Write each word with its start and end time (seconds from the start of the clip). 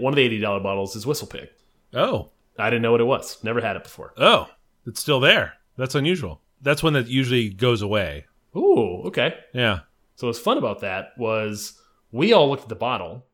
One 0.00 0.12
of 0.12 0.16
the 0.16 0.22
eighty 0.22 0.38
dollar 0.40 0.60
bottles 0.60 0.96
is 0.96 1.06
Whistle 1.06 1.26
Pig. 1.28 1.48
Oh, 1.94 2.30
I 2.58 2.70
didn't 2.70 2.82
know 2.82 2.92
what 2.92 3.00
it 3.00 3.04
was. 3.04 3.42
Never 3.44 3.60
had 3.60 3.76
it 3.76 3.84
before. 3.84 4.12
oh, 4.16 4.48
it's 4.86 5.00
still 5.00 5.20
there. 5.20 5.54
That's 5.76 5.94
unusual. 5.94 6.40
That's 6.60 6.82
one 6.82 6.94
that 6.94 7.06
usually 7.08 7.50
goes 7.50 7.82
away. 7.82 8.26
Ooh, 8.56 9.02
okay. 9.06 9.34
Yeah. 9.52 9.80
So 10.16 10.26
what's 10.26 10.38
fun 10.40 10.58
about 10.58 10.80
that 10.80 11.10
was 11.16 11.80
we 12.10 12.32
all 12.32 12.48
looked 12.50 12.64
at 12.64 12.68
the 12.68 12.74
bottle. 12.74 13.24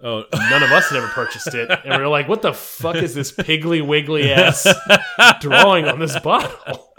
Oh, 0.00 0.24
None 0.32 0.62
of 0.62 0.70
us 0.70 0.90
had 0.90 0.98
ever 0.98 1.08
purchased 1.08 1.54
it, 1.54 1.68
and 1.70 1.92
we 1.96 1.98
were 1.98 2.06
like, 2.08 2.28
"What 2.28 2.42
the 2.42 2.52
fuck 2.52 2.96
is 2.96 3.14
this 3.14 3.32
piggly 3.32 3.84
wiggly 3.84 4.30
ass 4.32 4.66
drawing 5.40 5.86
on 5.88 5.98
this 5.98 6.16
bottle?" 6.20 6.94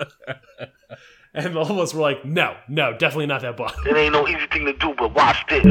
And 1.33 1.55
all 1.55 1.71
of 1.71 1.77
us 1.77 1.93
were 1.93 2.01
like, 2.01 2.25
"No, 2.25 2.57
no, 2.67 2.91
definitely 2.97 3.27
not 3.27 3.41
that 3.41 3.55
bottle." 3.55 3.79
It 3.87 3.95
ain't 3.95 4.13
no 4.13 4.27
easy 4.27 4.47
thing 4.51 4.65
to 4.65 4.73
do, 4.73 4.93
but 4.97 5.13
watch 5.13 5.45
this. 5.47 5.63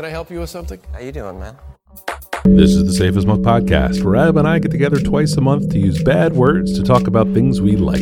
Can 0.00 0.06
I 0.06 0.12
help 0.12 0.30
you 0.30 0.40
with 0.40 0.48
something? 0.48 0.80
How 0.94 1.00
you 1.00 1.12
doing, 1.12 1.38
man? 1.38 1.58
This 2.44 2.70
is 2.70 2.86
the 2.86 2.92
Safe 2.94 3.14
as 3.18 3.26
Milk 3.26 3.40
podcast, 3.40 4.02
where 4.02 4.16
Ab 4.16 4.38
and 4.38 4.48
I 4.48 4.58
get 4.58 4.70
together 4.70 4.98
twice 4.98 5.34
a 5.36 5.42
month 5.42 5.68
to 5.72 5.78
use 5.78 6.02
bad 6.02 6.32
words 6.32 6.72
to 6.78 6.82
talk 6.82 7.06
about 7.06 7.26
things 7.34 7.60
we 7.60 7.76
like. 7.76 8.00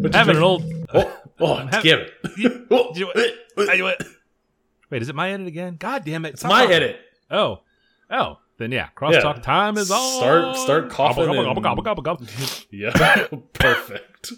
But 0.00 0.14
Having 0.14 0.36
an 0.36 0.42
old. 0.42 0.64
oh, 0.94 1.18
oh, 1.40 1.56
have- 1.66 1.82
give 1.82 1.98
it. 1.98 2.66
Oh, 2.70 2.94
Do 2.94 3.00
you- 3.00 3.12
I 3.68 3.76
do 3.76 3.86
it. 3.88 4.02
Wait, 4.88 5.02
is 5.02 5.10
it 5.10 5.14
my 5.14 5.30
edit 5.30 5.46
again? 5.46 5.76
God 5.78 6.06
damn 6.06 6.24
it! 6.24 6.32
It's 6.32 6.44
my 6.44 6.64
edit. 6.64 7.00
Oh, 7.30 7.60
oh, 8.10 8.38
then 8.60 8.70
yeah. 8.70 8.90
Crosstalk 8.96 9.36
Yeah. 9.38 9.42
time 9.42 9.76
is 9.76 9.90
on. 9.90 10.18
Start- 10.18 10.56
start 10.56 10.90
coughing 10.90 11.26
Gobble, 11.26 11.60
gobble, 11.60 11.82
gobble, 11.82 12.02
gobble. 12.04 12.26
Yeah, 12.70 12.92
perfect. 13.54 14.32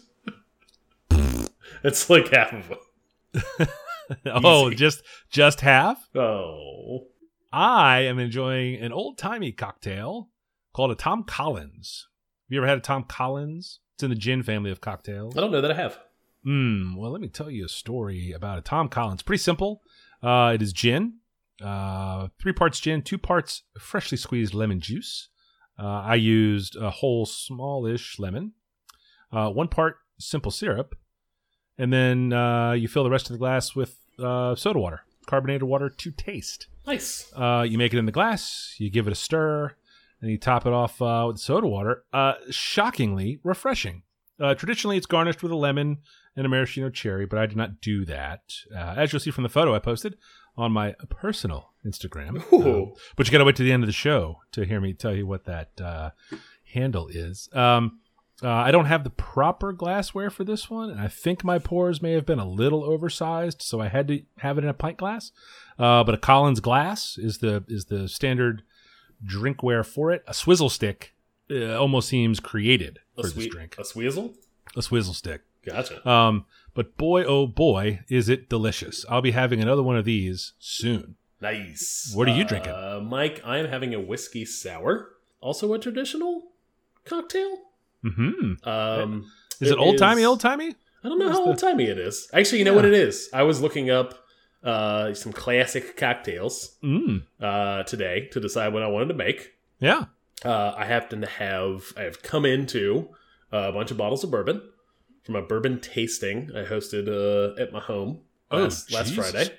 It's 1.84 2.08
like 2.08 2.28
half 2.28 2.52
of 2.52 2.68
them. 3.58 3.68
oh, 4.26 4.70
just 4.70 5.02
just 5.30 5.60
half. 5.62 6.08
Oh, 6.14 7.08
I 7.52 8.00
am 8.02 8.20
enjoying 8.20 8.76
an 8.76 8.92
old 8.92 9.18
timey 9.18 9.50
cocktail 9.50 10.28
called 10.72 10.92
a 10.92 10.94
Tom 10.94 11.24
Collins. 11.24 12.06
Have 12.46 12.52
you 12.54 12.58
ever 12.60 12.68
had 12.68 12.78
a 12.78 12.82
Tom 12.82 13.02
Collins? 13.04 13.80
It's 13.94 14.04
in 14.04 14.10
the 14.10 14.16
gin 14.16 14.44
family 14.44 14.70
of 14.70 14.80
cocktails. 14.80 15.36
I 15.36 15.40
don't 15.40 15.50
know 15.50 15.60
that 15.60 15.72
I 15.72 15.74
have. 15.74 15.98
Hmm. 16.44 16.94
Well, 16.96 17.10
let 17.10 17.20
me 17.20 17.28
tell 17.28 17.50
you 17.50 17.64
a 17.64 17.68
story 17.68 18.30
about 18.32 18.58
a 18.58 18.62
Tom 18.62 18.88
Collins. 18.88 19.22
Pretty 19.22 19.42
simple. 19.42 19.82
Uh, 20.22 20.52
it 20.54 20.62
is 20.62 20.72
gin, 20.72 21.14
uh, 21.60 22.28
three 22.40 22.52
parts 22.52 22.80
gin, 22.80 23.02
two 23.02 23.18
parts 23.18 23.62
freshly 23.78 24.16
squeezed 24.16 24.54
lemon 24.54 24.80
juice. 24.80 25.28
Uh, 25.78 26.02
I 26.02 26.14
used 26.14 26.76
a 26.76 26.90
whole 26.90 27.26
smallish 27.26 28.18
lemon, 28.18 28.52
uh, 29.32 29.50
one 29.50 29.68
part 29.68 29.96
simple 30.18 30.50
syrup, 30.50 30.94
and 31.78 31.92
then 31.92 32.32
uh, 32.32 32.72
you 32.72 32.88
fill 32.88 33.04
the 33.04 33.10
rest 33.10 33.26
of 33.30 33.34
the 33.34 33.38
glass 33.38 33.74
with 33.74 33.96
uh, 34.18 34.54
soda 34.54 34.78
water, 34.78 35.02
carbonated 35.26 35.64
water 35.64 35.88
to 35.88 36.10
taste. 36.10 36.68
Nice. 36.86 37.32
Uh, 37.34 37.64
you 37.68 37.78
make 37.78 37.92
it 37.92 37.98
in 37.98 38.06
the 38.06 38.12
glass, 38.12 38.74
you 38.78 38.90
give 38.90 39.06
it 39.06 39.12
a 39.12 39.16
stir, 39.16 39.74
and 40.20 40.30
you 40.30 40.38
top 40.38 40.66
it 40.66 40.72
off 40.72 41.00
uh, 41.02 41.24
with 41.26 41.38
soda 41.38 41.66
water. 41.66 42.04
Uh, 42.12 42.34
shockingly 42.50 43.40
refreshing. 43.42 44.02
Uh, 44.40 44.54
traditionally, 44.54 44.96
it's 44.96 45.06
garnished 45.06 45.42
with 45.42 45.52
a 45.52 45.56
lemon 45.56 45.98
and 46.36 46.46
a 46.46 46.48
maraschino 46.48 46.90
cherry, 46.90 47.26
but 47.26 47.38
I 47.38 47.46
did 47.46 47.56
not 47.56 47.80
do 47.80 48.04
that. 48.06 48.40
Uh, 48.74 48.94
as 48.96 49.12
you'll 49.12 49.20
see 49.20 49.30
from 49.30 49.42
the 49.42 49.50
photo 49.50 49.74
I 49.74 49.78
posted 49.78 50.16
on 50.56 50.72
my 50.72 50.94
personal 51.08 51.70
Instagram. 51.84 52.38
Uh, 52.52 52.92
but 53.16 53.26
you 53.26 53.32
got 53.32 53.38
to 53.38 53.44
wait 53.44 53.56
to 53.56 53.62
the 53.62 53.72
end 53.72 53.82
of 53.82 53.86
the 53.86 53.92
show 53.92 54.40
to 54.52 54.64
hear 54.64 54.80
me 54.80 54.92
tell 54.92 55.14
you 55.14 55.26
what 55.26 55.44
that 55.44 55.70
uh, 55.80 56.10
handle 56.72 57.08
is. 57.08 57.48
Um, 57.52 57.98
uh, 58.42 58.48
I 58.50 58.70
don't 58.72 58.86
have 58.86 59.04
the 59.04 59.10
proper 59.10 59.72
glassware 59.72 60.28
for 60.30 60.42
this 60.42 60.68
one, 60.68 60.90
and 60.90 61.00
I 61.00 61.06
think 61.06 61.44
my 61.44 61.58
pours 61.58 62.02
may 62.02 62.12
have 62.12 62.26
been 62.26 62.40
a 62.40 62.48
little 62.48 62.82
oversized, 62.82 63.62
so 63.62 63.80
I 63.80 63.88
had 63.88 64.08
to 64.08 64.22
have 64.38 64.58
it 64.58 64.64
in 64.64 64.70
a 64.70 64.74
pint 64.74 64.98
glass. 64.98 65.30
Uh, 65.78 66.02
but 66.02 66.14
a 66.14 66.18
Collins 66.18 66.60
glass 66.60 67.16
is 67.18 67.38
the 67.38 67.64
is 67.68 67.84
the 67.86 68.08
standard 68.08 68.62
drinkware 69.24 69.86
for 69.86 70.10
it. 70.10 70.24
A 70.26 70.34
swizzle 70.34 70.68
stick 70.70 71.14
uh, 71.50 71.76
almost 71.78 72.08
seems 72.08 72.40
created 72.40 72.98
A 73.16 73.22
for 73.22 73.28
this 73.28 73.46
drink. 73.46 73.76
a 73.78 73.82
sweezel. 73.82 74.34
A 74.76 74.82
swizzle 74.82 75.14
stick. 75.14 75.42
Gotcha. 75.64 76.06
Um, 76.08 76.46
but 76.74 76.96
boy, 76.96 77.24
oh 77.24 77.46
boy, 77.46 78.00
is 78.08 78.28
it 78.28 78.48
delicious! 78.48 79.04
I'll 79.08 79.22
be 79.22 79.32
having 79.32 79.60
another 79.60 79.82
one 79.82 79.96
of 79.96 80.04
these 80.04 80.52
soon. 80.58 81.16
Nice. 81.40 82.12
What 82.14 82.28
are 82.28 82.36
you 82.36 82.44
drinking? 82.44 82.72
uh, 82.72 83.00
Mike? 83.02 83.40
I 83.44 83.58
am 83.58 83.66
having 83.66 83.94
a 83.94 84.00
whiskey 84.00 84.44
sour, 84.44 85.10
also 85.40 85.72
a 85.74 85.78
traditional 85.78 86.52
cocktail. 87.04 87.56
Hmm. 88.02 88.52
Um, 88.64 89.30
Is 89.60 89.70
it 89.70 89.78
old 89.78 89.98
timey? 89.98 90.24
Old 90.24 90.40
timey? 90.40 90.74
I 91.04 91.08
don't 91.08 91.18
know 91.18 91.30
how 91.30 91.44
old 91.44 91.58
timey 91.58 91.84
it 91.86 91.98
is. 91.98 92.28
Actually, 92.32 92.58
you 92.60 92.64
know 92.64 92.72
Yeah. 92.72 92.76
what 92.76 92.84
it 92.84 92.94
is. 92.94 93.28
I 93.32 93.42
was 93.42 93.60
looking 93.60 93.90
up 93.90 94.14
uh, 94.62 95.12
some 95.14 95.32
classic 95.32 95.96
cocktails 95.96 96.76
Mm. 96.84 97.24
uh, 97.40 97.82
today 97.82 98.28
to 98.32 98.38
decide 98.38 98.72
what 98.72 98.84
I 98.84 98.86
wanted 98.86 99.08
to 99.08 99.14
make. 99.14 99.54
Yeah. 99.80 100.04
Uh, 100.44 100.72
I 100.76 100.84
happen 100.84 101.20
to 101.22 101.26
have 101.26 101.92
I 101.96 102.02
have 102.02 102.22
come 102.22 102.44
into 102.46 103.08
a 103.50 103.72
bunch 103.72 103.90
of 103.90 103.96
bottles 103.96 104.22
of 104.24 104.30
bourbon 104.30 104.62
from 105.22 105.36
a 105.36 105.42
bourbon 105.42 105.80
tasting 105.80 106.50
I 106.54 106.64
hosted 106.64 107.08
uh, 107.08 107.60
at 107.60 107.72
my 107.72 107.80
home 107.80 108.20
last, 108.50 108.90
last 108.92 109.06
Oh, 109.06 109.08
Jesus 109.14 109.30
Friday. 109.30 109.50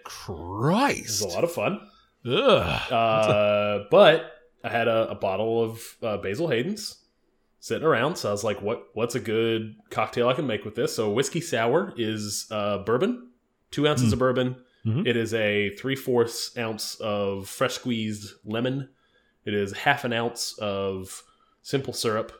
It 1.00 1.03
was 1.03 1.22
a 1.22 1.28
lot 1.28 1.44
of 1.44 1.51
fun. 1.51 1.79
Ugh. 2.25 2.91
Uh, 2.91 3.85
but 3.91 4.31
I 4.63 4.69
had 4.69 4.88
a, 4.88 5.09
a 5.12 5.16
bottle 5.16 5.63
of 5.63 5.97
uh, 6.01 6.18
Basil 6.18 6.47
Hayden's 6.47 6.97
sitting 7.59 7.85
around, 7.85 8.18
so 8.18 8.29
I 8.29 8.31
was 8.31 8.44
like, 8.44 8.62
"What? 8.62 8.88
What's 8.94 9.16
a 9.16 9.19
good 9.19 9.75
cocktail 9.90 10.29
I 10.29 10.34
can 10.34 10.47
make 10.47 10.63
with 10.66 10.75
this?" 10.75 10.96
So 10.96 11.09
whiskey 11.12 11.41
sour 11.41 11.94
is 11.97 12.47
uh, 12.51 12.80
bourbon, 12.80 13.30
two 13.72 13.88
ounces 13.88 14.09
Mm. 14.09 14.13
of 14.13 14.19
bourbon. 14.19 14.56
Mhm. 14.85 15.07
It 15.07 15.16
is 15.18 15.34
a 15.34 15.69
three 15.78 15.95
fourths 15.95 16.57
ounce 16.57 16.95
of 16.95 17.47
fresh 17.50 17.74
squeezed 17.75 18.34
lemon. 18.45 18.90
It 19.45 19.53
is 19.53 19.72
half 19.74 20.03
an 20.06 20.12
ounce 20.13 20.57
of 20.59 21.24
simple 21.62 21.94
syrup, 21.94 22.31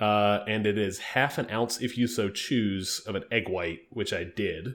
uh, 0.00 0.40
and 0.48 0.66
it 0.66 0.78
is 0.78 0.98
half 0.98 1.38
an 1.38 1.50
ounce, 1.50 1.80
if 1.80 1.96
you 1.98 2.06
so 2.06 2.28
choose, 2.30 3.00
of 3.06 3.14
an 3.14 3.24
egg 3.30 3.48
white, 3.48 3.80
which 3.90 4.12
I 4.12 4.24
did 4.24 4.74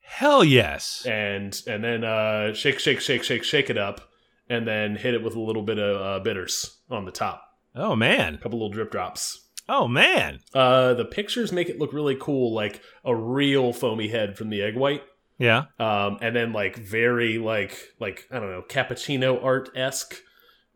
Hell 0.00 0.44
yes. 0.44 1.04
and 1.06 1.60
and 1.66 1.82
then 1.82 2.04
uh, 2.04 2.52
shake, 2.52 2.78
shake, 2.78 3.00
shake, 3.00 3.22
shake, 3.24 3.42
shake 3.44 3.70
it 3.70 3.78
up, 3.78 4.02
and 4.48 4.66
then 4.66 4.96
hit 4.96 5.14
it 5.14 5.22
with 5.22 5.34
a 5.34 5.40
little 5.40 5.62
bit 5.62 5.78
of 5.78 6.00
uh, 6.00 6.22
bitters 6.22 6.78
on 6.90 7.04
the 7.06 7.10
top, 7.12 7.42
Oh 7.74 7.96
man. 7.96 8.34
a 8.34 8.38
couple 8.38 8.58
little 8.58 8.70
drip 8.72 8.90
drops. 8.90 9.40
Oh 9.66 9.88
man. 9.88 10.40
Uh, 10.54 10.92
the 10.92 11.06
pictures 11.06 11.52
make 11.52 11.70
it 11.70 11.78
look 11.78 11.92
really 11.94 12.16
cool, 12.20 12.52
like 12.54 12.82
a 13.04 13.16
real 13.16 13.72
foamy 13.72 14.08
head 14.08 14.36
from 14.36 14.50
the 14.50 14.60
egg 14.62 14.76
white, 14.76 15.02
Yeah. 15.38 15.64
um, 15.78 16.18
and 16.20 16.36
then 16.36 16.52
like 16.52 16.76
very 16.76 17.38
like 17.38 17.94
like 17.98 18.26
I 18.30 18.38
don't 18.40 18.50
know 18.50 18.62
cappuccino 18.68 19.42
art 19.42 19.70
esque 19.74 20.16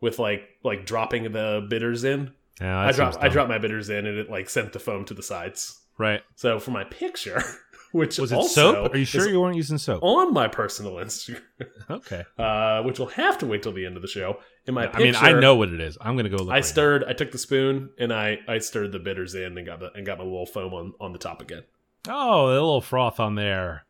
with 0.01 0.17
like 0.17 0.41
like 0.63 0.87
dropping 0.87 1.31
the 1.31 1.65
bitters 1.69 2.03
in. 2.03 2.31
Yeah. 2.59 2.79
I 2.79 2.91
dropped 2.91 3.17
I 3.21 3.29
dropped 3.29 3.49
my 3.49 3.57
bitters 3.57 3.89
in, 3.89 4.05
and 4.05 4.17
it 4.17 4.29
like 4.29 4.49
sent 4.49 4.73
the 4.73 4.79
foam 4.79 5.05
to 5.05 5.13
the 5.13 5.23
sides. 5.23 5.79
Right. 5.97 6.21
So 6.35 6.59
for 6.59 6.71
my 6.71 6.83
picture, 6.85 7.41
which 7.91 8.17
Was 8.17 8.31
it 8.31 8.35
also 8.35 8.73
soap? 8.73 8.93
Are 8.93 8.97
you 8.97 9.05
sure 9.05 9.27
you 9.29 9.39
weren't 9.41 9.55
using 9.55 9.77
soap? 9.77 10.01
on 10.03 10.33
my 10.33 10.47
personal 10.47 10.93
Instagram? 10.93 11.41
Okay. 11.89 12.23
uh, 12.37 12.83
which 12.83 12.99
will 12.99 13.07
have 13.07 13.37
to 13.39 13.45
wait 13.47 13.63
till 13.63 13.71
the 13.73 13.85
end 13.85 13.95
of 13.95 14.01
the 14.01 14.07
show. 14.07 14.39
In 14.67 14.75
my 14.75 14.85
picture, 14.85 15.01
I 15.01 15.03
mean, 15.03 15.15
I 15.15 15.39
know 15.39 15.55
what 15.55 15.69
it 15.69 15.81
is. 15.81 15.97
I'm 15.99 16.15
gonna 16.15 16.29
go 16.29 16.37
look. 16.37 16.49
I 16.49 16.55
right 16.55 16.65
stirred. 16.65 17.03
I 17.03 17.13
took 17.13 17.31
the 17.31 17.37
spoon 17.37 17.89
and 17.97 18.13
I 18.13 18.39
I 18.47 18.59
stirred 18.59 18.91
the 18.91 18.99
bitters 18.99 19.33
in 19.35 19.57
and 19.57 19.65
got 19.65 19.79
the, 19.79 19.91
and 19.93 20.05
got 20.05 20.19
my 20.19 20.23
little 20.23 20.45
foam 20.45 20.73
on 20.73 20.93
on 20.99 21.13
the 21.13 21.19
top 21.19 21.41
again. 21.41 21.63
Oh, 22.07 22.45
a 22.47 22.53
little 22.53 22.81
froth 22.81 23.19
on 23.19 23.35
there. 23.35 23.85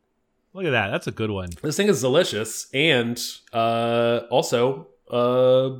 Look 0.53 0.65
at 0.65 0.71
that. 0.71 0.89
That's 0.89 1.05
a 1.07 1.11
good 1.11 1.29
one. 1.29 1.49
This 1.61 1.77
thing 1.77 1.87
is 1.89 2.01
delicious 2.01 2.67
and 2.73 3.19
uh, 3.53 4.21
also 4.31 4.87
uh, 5.11 5.79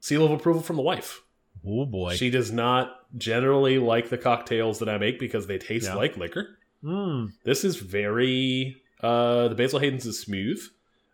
seal 0.00 0.24
of 0.24 0.32
approval 0.32 0.60
from 0.62 0.76
the 0.76 0.82
wife. 0.82 1.22
Oh 1.66 1.86
boy. 1.86 2.14
She 2.14 2.30
does 2.30 2.50
not 2.52 2.94
generally 3.16 3.78
like 3.78 4.08
the 4.10 4.18
cocktails 4.18 4.78
that 4.80 4.88
I 4.88 4.98
make 4.98 5.18
because 5.18 5.46
they 5.46 5.58
taste 5.58 5.86
Yeah. 5.86 5.94
like 5.94 6.16
liquor. 6.16 6.58
Mm. 6.84 7.32
This 7.44 7.64
is 7.64 7.76
very 7.76 8.76
uh, 9.02 9.48
the 9.48 9.54
Basil 9.54 9.78
Hayden's 9.78 10.06
is 10.06 10.20
smooth. 10.20 10.60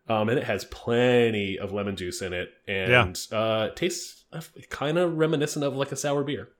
Um, 0.06 0.28
and 0.28 0.38
it 0.38 0.44
has 0.44 0.66
plenty 0.66 1.58
of 1.58 1.72
lemon 1.72 1.96
juice 1.96 2.20
in 2.20 2.34
it, 2.34 2.50
and 2.68 3.18
uh, 3.32 3.68
it 3.70 3.76
tastes 3.76 4.24
kind 4.68 4.98
of 4.98 5.16
reminiscent 5.16 5.64
of 5.64 5.76
like 5.76 5.92
a 5.92 5.96
sour 5.96 6.22
beer. 6.22 6.50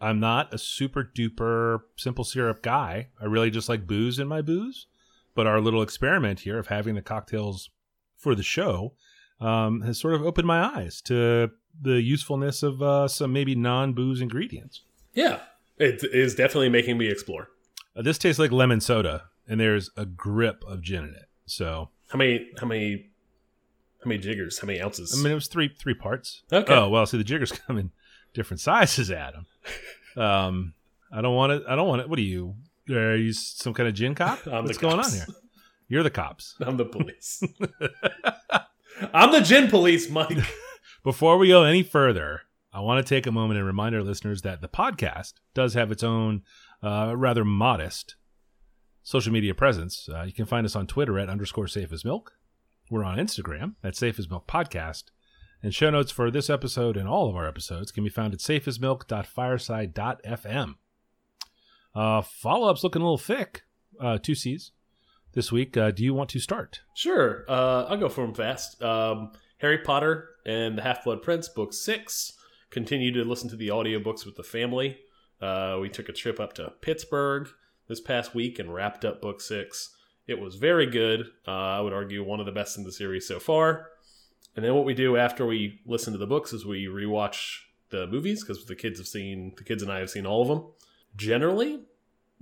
I'm 0.00 0.20
not 0.20 0.54
a 0.54 0.58
super 0.58 1.04
duper 1.04 1.80
simple 1.96 2.24
syrup 2.24 2.62
guy. 2.62 3.08
I 3.20 3.26
really 3.26 3.50
just 3.50 3.68
like 3.68 3.86
booze 3.86 4.18
in 4.18 4.26
my 4.26 4.40
booze. 4.40 4.86
But 5.34 5.46
our 5.46 5.60
little 5.60 5.82
experiment 5.82 6.40
here 6.40 6.58
of 6.58 6.68
having 6.68 6.94
the 6.94 7.02
cocktails 7.02 7.68
for 8.16 8.34
the 8.34 8.42
show 8.42 8.94
um, 9.38 9.82
has 9.82 10.00
sort 10.00 10.14
of 10.14 10.22
opened 10.24 10.46
my 10.46 10.64
eyes 10.64 11.02
to 11.02 11.50
the 11.80 12.00
usefulness 12.02 12.62
of 12.62 12.82
uh, 12.82 13.08
some 13.08 13.32
maybe 13.32 13.54
non 13.54 13.92
booze 13.92 14.20
ingredients. 14.20 14.82
Yeah, 15.14 15.40
it 15.78 16.02
is 16.12 16.34
definitely 16.34 16.68
making 16.68 16.98
me 16.98 17.08
explore. 17.08 17.48
Uh, 17.96 18.02
this 18.02 18.18
tastes 18.18 18.38
like 18.38 18.52
lemon 18.52 18.80
soda, 18.80 19.24
and 19.48 19.58
there's 19.60 19.90
a 19.96 20.06
grip 20.06 20.64
of 20.66 20.82
gin 20.82 21.04
in 21.04 21.14
it. 21.14 21.28
So 21.46 21.88
How 22.08 22.18
many 22.18 22.48
how 22.60 22.66
many 22.66 23.10
How 24.04 24.08
many 24.08 24.20
jiggers? 24.20 24.58
How 24.58 24.66
many 24.66 24.80
ounces? 24.80 25.14
I 25.18 25.22
mean, 25.22 25.32
it 25.32 25.34
was 25.36 25.48
three 25.48 25.68
three 25.68 25.94
parts. 25.94 26.42
Okay. 26.52 26.72
Oh 26.74 26.88
well, 26.88 27.06
see, 27.06 27.18
the 27.18 27.24
jiggers 27.24 27.52
come 27.66 27.78
in 27.78 27.90
different 28.34 28.60
sizes, 28.60 29.10
Adam. 29.10 29.46
Um, 30.16 30.74
I 31.12 31.20
don't 31.22 31.34
want 31.34 31.62
to. 31.64 31.70
I 31.70 31.74
don't 31.76 31.88
want 31.88 32.02
to. 32.02 32.08
What 32.08 32.18
are 32.18 32.22
you? 32.22 32.54
Are 32.90 33.16
you 33.16 33.32
some 33.32 33.74
kind 33.74 33.88
of 33.88 33.94
gin 33.94 34.14
cop? 34.14 34.40
I'm 34.46 34.64
What's 34.64 34.78
going 34.78 34.98
on 34.98 35.10
here? 35.10 35.26
You're 35.88 36.02
the 36.02 36.10
cops. 36.10 36.54
I'm 36.60 36.76
the 36.76 36.84
police. 36.84 37.42
I'm 39.14 39.32
the 39.32 39.40
gin 39.40 39.68
police, 39.68 40.10
Mike. 40.10 40.38
Before 41.04 41.38
we 41.38 41.48
go 41.48 41.62
any 41.62 41.82
further, 41.82 42.42
I 42.72 42.80
want 42.80 43.04
to 43.04 43.14
take 43.14 43.26
a 43.26 43.32
moment 43.32 43.58
and 43.58 43.66
remind 43.66 43.94
our 43.94 44.02
listeners 44.02 44.42
that 44.42 44.60
the 44.60 44.68
podcast 44.68 45.34
does 45.54 45.74
have 45.74 45.92
its 45.92 46.02
own 46.02 46.42
uh, 46.82 47.14
rather 47.16 47.44
modest 47.44 48.16
social 49.02 49.32
media 49.32 49.54
presence. 49.54 50.08
Uh, 50.12 50.22
you 50.22 50.32
can 50.32 50.44
find 50.44 50.66
us 50.66 50.76
on 50.76 50.86
Twitter 50.86 51.18
at 51.18 51.28
underscore 51.28 51.68
safe 51.68 51.92
as 51.92 52.04
milk. 52.04 52.32
We're 52.90 53.04
on 53.04 53.18
Instagram 53.18 53.74
at 53.84 53.96
safe 53.96 54.18
as 54.18 54.28
milk 54.28 54.46
podcast. 54.48 55.04
And 55.62 55.74
show 55.74 55.90
notes 55.90 56.12
for 56.12 56.30
this 56.30 56.50
episode 56.50 56.96
and 56.96 57.08
all 57.08 57.28
of 57.28 57.36
our 57.36 57.46
episodes 57.46 57.92
can 57.92 58.04
be 58.04 58.10
found 58.10 58.34
at 58.34 58.40
safeasmilk.fireside.fm. 58.40 60.74
Uh, 61.94 62.22
follow 62.22 62.68
up's 62.68 62.84
looking 62.84 63.02
a 63.02 63.04
little 63.04 63.18
thick. 63.18 63.62
Uh, 64.00 64.18
two 64.18 64.34
C's 64.34 64.72
this 65.32 65.50
week. 65.50 65.76
Uh, 65.76 65.90
do 65.90 66.04
you 66.04 66.14
want 66.14 66.30
to 66.30 66.38
start? 66.38 66.82
Sure, 66.94 67.44
uh, 67.48 67.86
I'll 67.88 67.96
go 67.96 68.08
for 68.08 68.24
them 68.24 68.34
fast. 68.34 68.80
Um, 68.82 69.32
Harry 69.58 69.78
Potter 69.78 70.30
and 70.46 70.78
the 70.78 70.82
Half 70.82 71.04
Blood 71.04 71.22
Prince, 71.22 71.48
Book 71.48 71.72
Six. 71.72 72.34
Continue 72.70 73.12
to 73.12 73.24
listen 73.24 73.48
to 73.50 73.56
the 73.56 73.68
audiobooks 73.68 74.24
with 74.24 74.36
the 74.36 74.42
family. 74.42 74.98
Uh, 75.40 75.78
we 75.80 75.88
took 75.88 76.08
a 76.08 76.12
trip 76.12 76.38
up 76.38 76.52
to 76.54 76.72
Pittsburgh 76.80 77.48
this 77.88 78.00
past 78.00 78.34
week 78.34 78.58
and 78.58 78.72
wrapped 78.72 79.04
up 79.04 79.20
Book 79.20 79.40
Six. 79.40 79.96
It 80.26 80.38
was 80.38 80.56
very 80.56 80.86
good. 80.86 81.26
Uh, 81.46 81.50
I 81.50 81.80
would 81.80 81.92
argue 81.92 82.22
one 82.22 82.38
of 82.38 82.46
the 82.46 82.52
best 82.52 82.76
in 82.78 82.84
the 82.84 82.92
series 82.92 83.26
so 83.26 83.40
far. 83.40 83.88
And 84.54 84.64
then 84.64 84.74
what 84.74 84.84
we 84.84 84.94
do 84.94 85.16
after 85.16 85.46
we 85.46 85.80
listen 85.86 86.12
to 86.12 86.18
the 86.18 86.26
books 86.26 86.52
is 86.52 86.64
we 86.64 86.86
rewatch 86.86 87.60
the 87.90 88.06
movies 88.06 88.44
because 88.44 88.64
the 88.66 88.76
kids 88.76 88.98
have 88.98 89.08
seen 89.08 89.54
the 89.56 89.64
kids 89.64 89.82
and 89.82 89.90
I 89.90 89.98
have 90.00 90.10
seen 90.10 90.26
all 90.26 90.42
of 90.42 90.48
them. 90.48 90.66
Generally, 91.16 91.80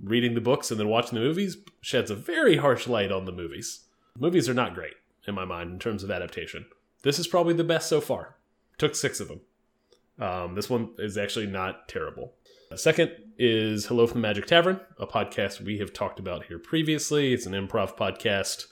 reading 0.03 0.35
the 0.35 0.41
books 0.41 0.69
and 0.69 0.79
then 0.79 0.87
watching 0.87 1.17
the 1.17 1.25
movies 1.25 1.57
sheds 1.81 2.11
a 2.11 2.15
very 2.15 2.57
harsh 2.57 2.87
light 2.87 3.11
on 3.11 3.25
the 3.25 3.31
movies. 3.31 3.85
Movies 4.19 4.49
are 4.49 4.53
not 4.53 4.75
great 4.75 4.93
in 5.27 5.35
my 5.35 5.45
mind 5.45 5.71
in 5.71 5.79
terms 5.79 6.03
of 6.03 6.11
adaptation. 6.11 6.65
This 7.03 7.19
is 7.19 7.27
probably 7.27 7.53
the 7.53 7.63
best 7.63 7.87
so 7.87 8.01
far. 8.01 8.35
Took 8.77 8.95
six 8.95 9.19
of 9.19 9.27
them. 9.27 9.41
Um, 10.19 10.55
this 10.55 10.69
one 10.69 10.91
is 10.97 11.17
actually 11.17 11.47
not 11.47 11.87
terrible. 11.87 12.33
The 12.69 12.77
second 12.77 13.11
is 13.37 13.85
Hello 13.85 14.07
from 14.07 14.21
the 14.21 14.27
Magic 14.27 14.45
Tavern, 14.45 14.79
a 14.99 15.07
podcast 15.07 15.61
we 15.61 15.77
have 15.77 15.93
talked 15.93 16.19
about 16.19 16.45
here 16.45 16.59
previously. 16.59 17.33
It's 17.33 17.45
an 17.45 17.53
improv 17.53 17.95
podcast 17.95 18.65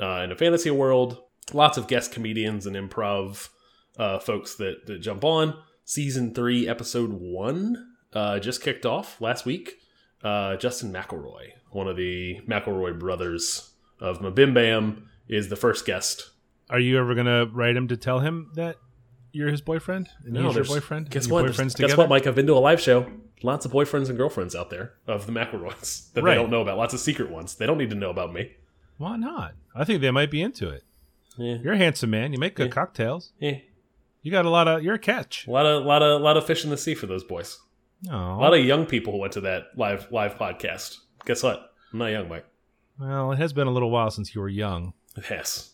uh, 0.00 0.22
in 0.22 0.32
a 0.32 0.36
fantasy 0.36 0.70
world. 0.70 1.22
Lots 1.52 1.78
of 1.78 1.86
guest 1.86 2.12
comedians 2.12 2.66
and 2.66 2.76
improv 2.76 3.48
uh, 3.98 4.18
folks 4.18 4.56
that, 4.56 4.86
that 4.86 4.98
jump 4.98 5.24
on. 5.24 5.56
Season 5.84 6.34
three, 6.34 6.68
episode 6.68 7.12
one, 7.12 7.94
uh, 8.12 8.38
just 8.38 8.62
kicked 8.62 8.84
off 8.84 9.20
last 9.20 9.46
week. 9.46 9.78
Uh, 10.22 10.56
Justin 10.56 10.92
McElroy, 10.92 11.52
one 11.70 11.88
of 11.88 11.96
the 11.96 12.40
McElroy 12.46 12.98
brothers 12.98 13.70
of 14.00 14.20
MBMBaM, 14.20 15.04
is 15.28 15.48
the 15.48 15.56
first 15.56 15.86
guest. 15.86 16.30
Are 16.70 16.78
you 16.78 16.98
ever 16.98 17.14
going 17.14 17.26
to 17.26 17.50
write 17.52 17.76
him 17.76 17.88
to 17.88 17.96
tell 17.96 18.20
him 18.20 18.50
that 18.54 18.76
you're 19.32 19.48
his 19.50 19.60
boyfriend? 19.60 20.08
And 20.24 20.36
he's 20.36 20.54
your 20.54 20.64
boyfriend? 20.64 21.10
Guess 21.10 21.28
what? 21.28 21.44
Boyfriends 21.44 21.76
Guess 21.76 21.96
what, 21.96 22.08
Mike? 22.08 22.26
I've 22.26 22.34
been 22.34 22.46
to 22.46 22.54
a 22.54 22.60
live 22.60 22.80
show. 22.80 23.06
Lots 23.42 23.64
of 23.66 23.72
boyfriends 23.72 24.08
and 24.08 24.16
girlfriends 24.16 24.54
out 24.54 24.70
there 24.70 24.94
of 25.06 25.26
the 25.26 25.32
McElroys 25.32 26.12
that 26.14 26.22
Right. 26.22 26.32
they 26.32 26.40
don't 26.40 26.50
know 26.50 26.60
about. 26.60 26.78
Lots 26.78 26.94
of 26.94 27.00
secret 27.00 27.30
ones. 27.30 27.54
They 27.56 27.66
don't 27.66 27.78
need 27.78 27.90
to 27.90 27.96
know 27.96 28.10
about 28.10 28.32
me. 28.32 28.52
Why 28.98 29.16
not? 29.16 29.54
I 29.74 29.84
think 29.84 30.00
they 30.00 30.10
might 30.10 30.30
be 30.30 30.42
into 30.42 30.68
it. 30.68 30.84
Yeah. 31.38 31.56
You're 31.62 31.72
a 31.74 31.78
handsome 31.78 32.10
man. 32.10 32.32
You 32.32 32.38
make 32.38 32.54
good 32.54 32.66
Yeah. 32.68 32.72
cocktails. 32.74 33.32
Yeah. 33.38 33.58
You 34.22 34.30
got 34.30 34.44
a 34.44 34.50
lot 34.50 34.68
of. 34.68 34.82
You're 34.84 34.94
a 34.94 34.98
catch. 34.98 35.46
A 35.46 35.50
lot 35.50 35.64
of, 35.64 35.84
lot 35.86 36.02
of, 36.02 36.20
lot 36.20 36.36
of 36.36 36.44
fish 36.44 36.64
in 36.64 36.70
the 36.70 36.76
sea 36.76 36.94
for 36.94 37.06
those 37.06 37.24
boys. 37.24 37.58
Oh, 38.10 38.14
A 38.14 38.36
lot 38.40 38.52
of 38.54 38.62
young 38.64 38.84
people 38.84 39.12
who 39.14 39.18
went 39.18 39.32
to 39.34 39.40
that 39.42 39.68
live, 39.76 40.06
live 40.12 40.34
podcast. 40.36 40.98
Guess 41.24 41.42
what? 41.42 41.72
I'm 41.92 41.98
not 41.98 42.06
young, 42.08 42.28
Mike. 42.28 42.44
well, 42.98 43.32
it 43.32 43.38
has 43.38 43.52
been 43.54 43.66
a 43.66 43.70
little 43.70 43.90
while 43.90 44.10
since 44.10 44.34
you 44.34 44.40
were 44.42 44.48
young. 44.48 44.92
It 45.16 45.24
has. 45.26 45.69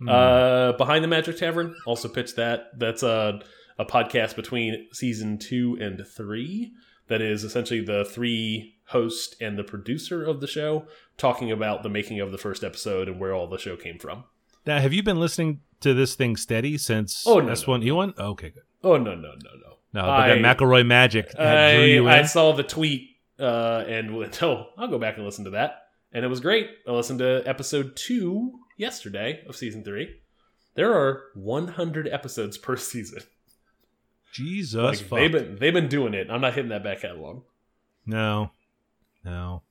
Hmm. 0.00 0.08
Uh, 0.08 0.72
Behind 0.72 1.04
the 1.04 1.08
Magic 1.08 1.36
Tavern 1.36 1.76
also 1.86 2.08
pitched 2.08 2.36
that. 2.36 2.78
That's 2.78 3.02
a 3.02 3.40
a 3.78 3.84
podcast 3.84 4.36
between 4.36 4.88
season 4.92 5.38
two 5.38 5.78
and 5.80 6.06
three. 6.06 6.72
That 7.08 7.22
is 7.22 7.44
essentially 7.44 7.80
the 7.80 8.04
three 8.04 8.76
host 8.86 9.36
and 9.40 9.58
the 9.58 9.64
producer 9.64 10.24
of 10.24 10.40
the 10.40 10.46
show 10.46 10.86
talking 11.16 11.50
about 11.50 11.82
the 11.82 11.88
making 11.88 12.20
of 12.20 12.30
the 12.30 12.38
first 12.38 12.62
episode 12.62 13.08
and 13.08 13.18
where 13.18 13.32
all 13.32 13.46
the 13.48 13.58
show 13.58 13.76
came 13.76 13.98
from. 13.98 14.24
Now, 14.66 14.78
have 14.80 14.92
you 14.92 15.02
been 15.02 15.18
listening 15.18 15.60
to 15.80 15.94
this 15.94 16.14
thing 16.14 16.36
steady 16.36 16.76
since 16.76 17.24
Oh, 17.26 17.40
no, 17.40 17.52
S1 17.52 17.84
E1? 17.84 18.18
Okay, 18.18 18.50
good. 18.50 18.62
Oh 18.82 18.96
no 18.96 19.14
no 19.14 19.32
no 19.32 19.50
no! 19.62 19.76
No, 19.92 20.02
but 20.02 20.26
that 20.28 20.38
McElroy 20.38 20.86
magic 20.86 21.26
had 21.36 21.74
drew 21.74 21.82
I, 21.82 21.86
you 21.86 22.08
in. 22.08 22.14
I 22.14 22.22
saw 22.22 22.52
the 22.52 22.62
tweet 22.62 23.16
uh, 23.38 23.84
and 23.86 24.16
went, 24.16 24.42
oh, 24.42 24.68
I'll 24.78 24.88
go 24.88 24.98
back 24.98 25.16
and 25.16 25.24
listen 25.24 25.44
to 25.44 25.50
that. 25.50 25.82
And 26.12 26.24
it 26.24 26.28
was 26.28 26.40
great. 26.40 26.68
I 26.88 26.92
listened 26.92 27.20
to 27.20 27.42
episode 27.46 27.96
two 27.96 28.52
yesterday 28.80 29.42
of 29.48 29.54
season 29.54 29.84
three. 29.84 30.16
There 30.74 30.92
are 30.94 31.24
100 31.34 32.08
episodes 32.08 32.56
per 32.58 32.76
season. 32.76 33.22
Jesus, 34.32 34.80
Like, 35.10 35.10
they've 35.10 35.32
been 35.32 35.56
they've 35.60 35.74
been 35.74 35.88
doing 35.88 36.14
it. 36.14 36.28
I'm 36.30 36.40
not 36.40 36.54
hitting 36.54 36.70
that 36.70 36.84
back 36.84 37.00
catalog. 37.00 37.42
no, 38.06 38.50
no. 39.24 39.62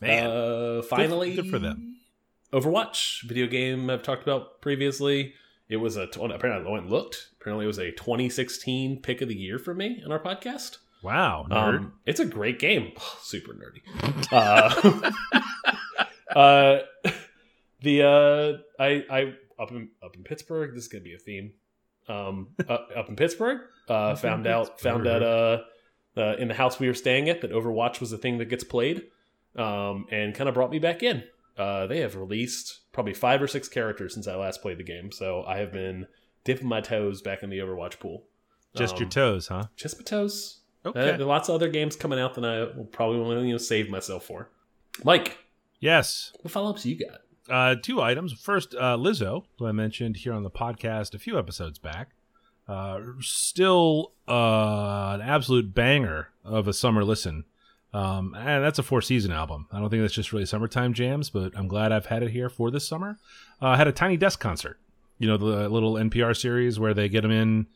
Man, 0.00 0.26
Uh, 0.26 0.82
finally, 0.82 1.34
good 1.36 1.48
for 1.48 1.60
them. 1.60 1.96
Overwatch 2.52 3.22
video 3.22 3.46
game 3.46 3.88
I've 3.88 4.02
talked 4.02 4.22
about 4.24 4.60
previously. 4.60 5.34
It 5.68 5.76
was 5.76 5.96
a 5.96 6.06
20, 6.08 6.34
apparently 6.34 6.68
I 6.68 6.72
went 6.72 6.90
looked. 6.90 7.28
Apparently, 7.40 7.64
it 7.64 7.68
was 7.68 7.78
a 7.78 7.92
2016 7.92 9.00
pick 9.00 9.22
of 9.22 9.28
the 9.28 9.36
year 9.36 9.58
for 9.60 9.72
me 9.74 10.02
in 10.04 10.10
our 10.10 10.18
podcast. 10.18 10.78
wow, 11.02 11.46
nerd. 11.48 11.78
Um, 11.78 11.92
it's 12.04 12.18
a 12.20 12.26
great 12.26 12.58
game. 12.58 12.90
Super 13.22 13.54
nerdy. 13.54 13.80
uh, 14.32 15.10
uh, 16.38 16.78
the 17.82 18.02
uh, 18.02 18.82
I 18.82 19.04
I 19.10 19.34
up 19.62 19.70
in 19.70 19.90
up 20.02 20.16
in 20.16 20.24
Pittsburgh. 20.24 20.74
This 20.74 20.84
is 20.84 20.88
gonna 20.88 21.04
be 21.04 21.14
a 21.14 21.18
theme. 21.18 21.52
Um, 22.08 22.48
up, 22.68 22.88
up 22.96 23.08
in 23.08 23.16
Pittsburgh, 23.16 23.60
uh, 23.88 24.16
found 24.16 24.46
out 24.46 24.80
found 24.80 25.06
out 25.06 25.22
uh, 25.22 25.58
uh, 26.16 26.36
in 26.38 26.48
the 26.48 26.54
house 26.54 26.80
we 26.80 26.88
were 26.88 26.94
staying 26.94 27.28
at 27.28 27.40
that 27.42 27.52
Overwatch 27.52 28.00
was 28.00 28.12
a 28.12 28.18
thing 28.18 28.38
that 28.38 28.46
gets 28.46 28.64
played, 28.64 29.04
um, 29.56 30.06
and 30.10 30.34
kind 30.34 30.48
of 30.48 30.54
brought 30.54 30.70
me 30.70 30.78
back 30.80 31.02
in. 31.02 31.22
Uh, 31.56 31.86
they 31.86 32.00
have 32.00 32.16
released 32.16 32.80
probably 32.92 33.14
five 33.14 33.40
or 33.42 33.46
six 33.46 33.68
characters 33.68 34.14
since 34.14 34.26
I 34.26 34.34
last 34.36 34.62
played 34.62 34.78
the 34.78 34.84
game, 34.84 35.12
so 35.12 35.44
I 35.46 35.58
have 35.58 35.70
been 35.72 36.06
dipping 36.44 36.66
my 36.66 36.80
toes 36.80 37.22
back 37.22 37.42
in 37.42 37.50
the 37.50 37.58
Overwatch 37.58 38.00
pool. 38.00 38.24
Just 38.74 38.96
your 38.98 39.06
Um, 39.06 39.10
toes, 39.10 39.46
huh? 39.48 39.66
just 39.76 39.98
my 39.98 40.02
toes. 40.04 40.58
Uh, 40.84 40.88
Okay. 40.88 41.00
there 41.12 41.20
are 41.20 41.24
lots 41.24 41.48
of 41.48 41.54
other 41.54 41.68
games 41.68 41.94
coming 41.94 42.18
out 42.18 42.34
that 42.34 42.44
I 42.44 42.76
will 42.76 42.86
probably 42.86 43.20
want 43.20 43.38
to 43.38 43.46
you 43.46 43.52
know, 43.52 43.58
save 43.58 43.88
myself 43.90 44.24
for. 44.24 44.50
Mike, 45.04 45.38
yes. 45.78 46.32
what 46.40 46.50
follow 46.50 46.70
ups 46.70 46.84
you 46.84 46.98
got? 46.98 47.20
Uh, 47.48 47.74
two 47.74 48.00
items. 48.00 48.32
First, 48.32 48.74
uh, 48.74 48.96
Lizzo, 48.96 49.44
who 49.58 49.66
I 49.66 49.72
mentioned 49.72 50.16
here 50.16 50.32
on 50.32 50.42
the 50.42 50.50
podcast 50.50 51.14
a 51.14 51.18
few 51.18 51.38
episodes 51.38 51.78
back. 51.78 52.10
Uh, 52.68 53.00
still 53.20 54.12
uh, 54.28 55.12
an 55.14 55.20
absolute 55.20 55.74
banger 55.74 56.28
of 56.44 56.68
a 56.68 56.72
summer 56.72 57.04
listen. 57.04 57.44
Um, 57.92 58.34
and 58.34 58.64
that's 58.64 58.78
a 58.78 58.82
four 58.82 59.02
season 59.02 59.32
album. 59.32 59.66
I 59.72 59.78
don't 59.78 59.90
think 59.90 60.02
that's 60.02 60.14
just 60.14 60.32
really 60.32 60.46
summertime 60.46 60.94
jams, 60.94 61.28
but 61.28 61.52
I'm 61.56 61.68
glad 61.68 61.92
I've 61.92 62.06
had 62.06 62.22
it 62.22 62.30
here 62.30 62.48
for 62.48 62.70
this 62.70 62.86
summer. 62.88 63.18
Uh, 63.60 63.66
I 63.68 63.76
had 63.76 63.88
a 63.88 63.92
Tiny 63.92 64.16
Desk 64.16 64.40
concert. 64.40 64.78
You 65.18 65.28
know, 65.28 65.36
the 65.36 65.68
little 65.68 65.94
NPR 65.94 66.36
series 66.36 66.80
where 66.80 66.94
they 66.94 67.08
get 67.08 67.20
them 67.20 67.30
in 67.30 67.66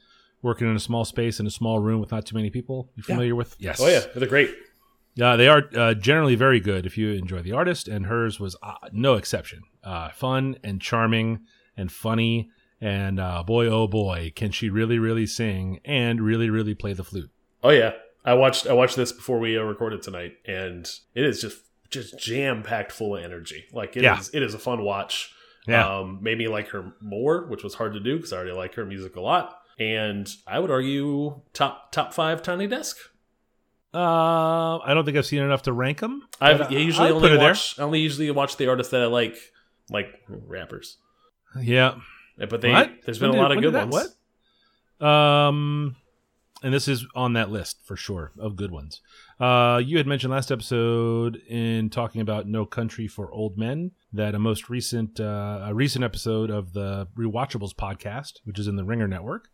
working 0.43 0.69
in 0.69 0.77
a 0.77 0.81
small 0.81 1.05
space 1.05 1.39
in 1.39 1.47
a 1.47 1.51
small 1.51 1.81
room 1.81 2.01
with 2.01 2.11
not 2.11 2.25
too 2.25 2.35
many 2.35 2.51
people. 2.51 2.89
You 2.97 3.03
familiar 3.03 3.35
with? 3.35 3.57
Yes. 3.59 3.81
Oh 3.81 3.89
yeah, 3.89 4.01
they're 4.15 4.29
great. 4.29 4.55
Yeah, 5.17 5.35
they 5.37 5.49
are 5.49 5.63
uh, 5.75 5.95
generally 5.95 6.35
very 6.35 6.61
good 6.61 6.85
if 6.87 6.97
you 6.99 7.11
enjoy 7.13 7.41
the 7.43 7.53
artist, 7.53 7.89
and 7.89 8.07
hers 8.07 8.39
was 8.39 8.55
uh, 8.63 8.75
no 8.93 9.15
exception. 9.15 9.63
Uh, 9.83 10.11
fun 10.11 10.57
and 10.63 10.81
charming 10.81 11.41
and 11.77 11.91
funny, 11.91 12.51
and 12.81 13.19
uh, 13.19 13.43
boy, 13.43 13.67
oh 13.67 13.89
boy, 13.89 14.33
can 14.37 14.51
she 14.53 14.69
really, 14.71 14.99
really 14.99 15.27
sing 15.27 15.81
and 15.85 16.21
really, 16.21 16.51
really 16.51 16.75
play 16.75 16.93
the 16.93 17.03
flute. 17.05 17.31
Oh 17.65 17.71
yeah, 17.71 17.93
I 18.25 18.35
watched 18.35 18.67
I 18.67 18.75
watched 18.75 18.97
this 18.97 19.11
before 19.13 19.39
we 19.39 19.57
uh, 19.59 19.63
recorded 19.63 20.03
tonight, 20.03 20.35
and 20.47 20.87
it 21.15 21.25
is 21.25 21.41
just 21.41 21.63
just 21.91 22.19
jam 22.19 22.63
packed 22.63 22.93
full 22.93 23.17
of 23.17 23.25
energy. 23.25 23.65
Like 23.73 23.97
it 23.97 24.01
is, 24.01 24.03
Yeah. 24.05 24.21
it 24.35 24.43
is 24.43 24.53
a 24.55 24.59
fun 24.59 24.83
watch. 24.85 25.33
Yeah. 25.67 25.99
Um, 25.99 26.19
made 26.23 26.39
me 26.39 26.47
like 26.47 26.69
her 26.69 26.93
more, 27.01 27.47
which 27.47 27.65
was 27.65 27.75
hard 27.75 27.95
to 27.95 28.01
do 28.01 28.17
because 28.17 28.33
I 28.33 28.37
already 28.37 28.53
like 28.53 28.75
her 28.75 28.85
music 28.87 29.17
a 29.17 29.21
lot. 29.21 29.59
And 29.81 30.29
I 30.47 30.59
would 30.61 30.71
argue 30.71 31.41
top 31.53 31.91
top 31.93 32.13
five 32.15 32.43
Tiny 32.43 32.67
Desk. 32.67 32.97
Uh, 33.97 34.79
I 34.85 34.93
don't 34.95 35.05
think 35.05 35.17
I've 35.17 35.25
seen 35.27 35.43
enough 35.43 35.63
to 35.63 35.73
rank 35.73 36.01
them. 36.01 36.23
I've 36.41 36.71
usually 36.71 37.09
I'd 37.09 37.13
only 37.15 37.39
watch 37.39 37.79
I 37.79 37.83
only 37.83 38.01
usually 38.01 38.31
watch 38.31 38.57
the 38.57 38.69
artists 38.69 38.91
that 38.91 39.01
I 39.03 39.07
like, 39.07 39.37
like 39.91 40.09
rappers. 40.29 40.99
Yeah, 41.61 41.95
But 42.37 42.61
they 42.61 42.71
What? 42.73 42.91
there's 43.07 43.19
been 43.19 43.31
When 43.31 43.39
a 43.39 43.43
lot 43.43 43.49
did- 43.49 43.59
of 43.59 43.63
good 43.63 43.75
that- 43.75 43.89
ones. 43.89 44.15
what? 44.99 45.07
Um, 45.09 45.97
and 46.63 46.73
this 46.75 46.89
is 46.89 47.07
on 47.15 47.33
that 47.35 47.51
list 47.51 47.79
for 47.85 47.97
sure 47.97 48.33
of 48.39 48.57
good 48.57 48.71
ones. 48.71 49.01
Uh, 49.39 49.81
you 49.85 49.99
had 49.99 50.07
mentioned 50.07 50.33
last 50.33 50.51
episode 50.51 51.37
in 51.49 51.91
talking 51.91 52.21
about 52.21 52.47
No 52.47 52.65
Country 52.67 53.07
for 53.07 53.31
Old 53.33 53.57
Men 53.59 53.93
that 54.13 54.35
a 54.35 54.39
most 54.39 54.69
recent 54.71 55.21
uh, 55.21 55.61
a 55.65 55.75
recent 55.75 56.05
episode 56.05 56.51
of 56.51 56.73
the 56.73 57.09
Rewatchables 57.17 57.75
podcast, 57.75 58.41
which 58.45 58.59
is 58.59 58.69
in 58.69 58.77
the 58.77 58.85
Ringer 58.85 59.07
Network, 59.09 59.49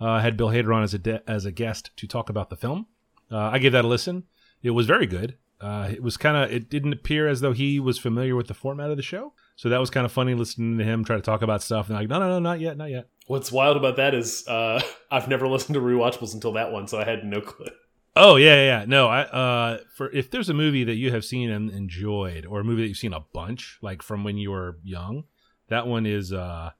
uh, 0.00 0.20
had 0.20 0.36
Bill 0.36 0.48
Hader 0.48 0.74
on 0.74 0.82
as 0.82 0.94
a 0.94 0.98
de- 0.98 1.30
as 1.30 1.44
a 1.44 1.52
guest 1.52 1.90
to 1.96 2.06
talk 2.08 2.28
about 2.28 2.50
the 2.50 2.56
film. 2.56 2.86
Uh, 3.30 3.38
I 3.38 3.58
gave 3.58 3.72
that 3.72 3.84
a 3.84 3.88
listen. 3.88 4.24
It 4.62 4.70
was 4.70 4.86
very 4.86 5.06
good. 5.06 5.36
Uh, 5.60 5.88
it 5.90 6.02
was 6.02 6.16
kind 6.16 6.36
of 6.36 6.52
it 6.52 6.70
didn't 6.70 6.92
appear 6.92 7.26
as 7.26 7.40
though 7.40 7.52
he 7.52 7.80
was 7.80 7.98
familiar 7.98 8.36
with 8.36 8.46
the 8.46 8.54
format 8.54 8.90
of 8.90 8.96
the 8.96 9.02
show, 9.02 9.32
so 9.56 9.68
that 9.68 9.80
was 9.80 9.90
kind 9.90 10.04
of 10.06 10.12
funny 10.12 10.34
listening 10.34 10.78
to 10.78 10.84
him 10.84 11.04
try 11.04 11.16
to 11.16 11.22
talk 11.22 11.42
about 11.42 11.62
stuff 11.62 11.88
and 11.88 11.98
like 11.98 12.08
no 12.08 12.20
no 12.20 12.28
no 12.28 12.38
not 12.38 12.60
yet 12.60 12.76
not 12.76 12.90
yet. 12.90 13.08
What's 13.26 13.50
wild 13.50 13.76
about 13.76 13.96
that 13.96 14.14
is 14.14 14.46
uh, 14.46 14.80
I've 15.10 15.26
never 15.26 15.48
listened 15.48 15.74
to 15.74 15.80
rewatchables 15.80 16.32
until 16.32 16.52
that 16.52 16.70
one, 16.70 16.86
so 16.86 16.98
I 16.98 17.04
had 17.04 17.24
no 17.24 17.40
clue. 17.40 17.66
Oh 18.14 18.36
yeah, 18.36 18.54
yeah, 18.54 18.80
yeah. 18.80 18.84
No, 18.86 19.08
I 19.08 19.22
uh 19.22 19.78
for 19.96 20.10
if 20.12 20.30
there's 20.30 20.48
a 20.48 20.54
movie 20.54 20.84
that 20.84 20.94
you 20.94 21.10
have 21.10 21.24
seen 21.24 21.50
and 21.50 21.70
enjoyed 21.70 22.46
or 22.46 22.60
a 22.60 22.64
movie 22.64 22.82
that 22.82 22.88
you've 22.88 22.96
seen 22.96 23.12
a 23.12 23.24
bunch 23.32 23.78
like 23.82 24.00
from 24.00 24.22
when 24.22 24.38
you 24.38 24.52
were 24.52 24.78
young, 24.84 25.24
that 25.68 25.88
one 25.88 26.06
is 26.06 26.32
uh 26.32 26.70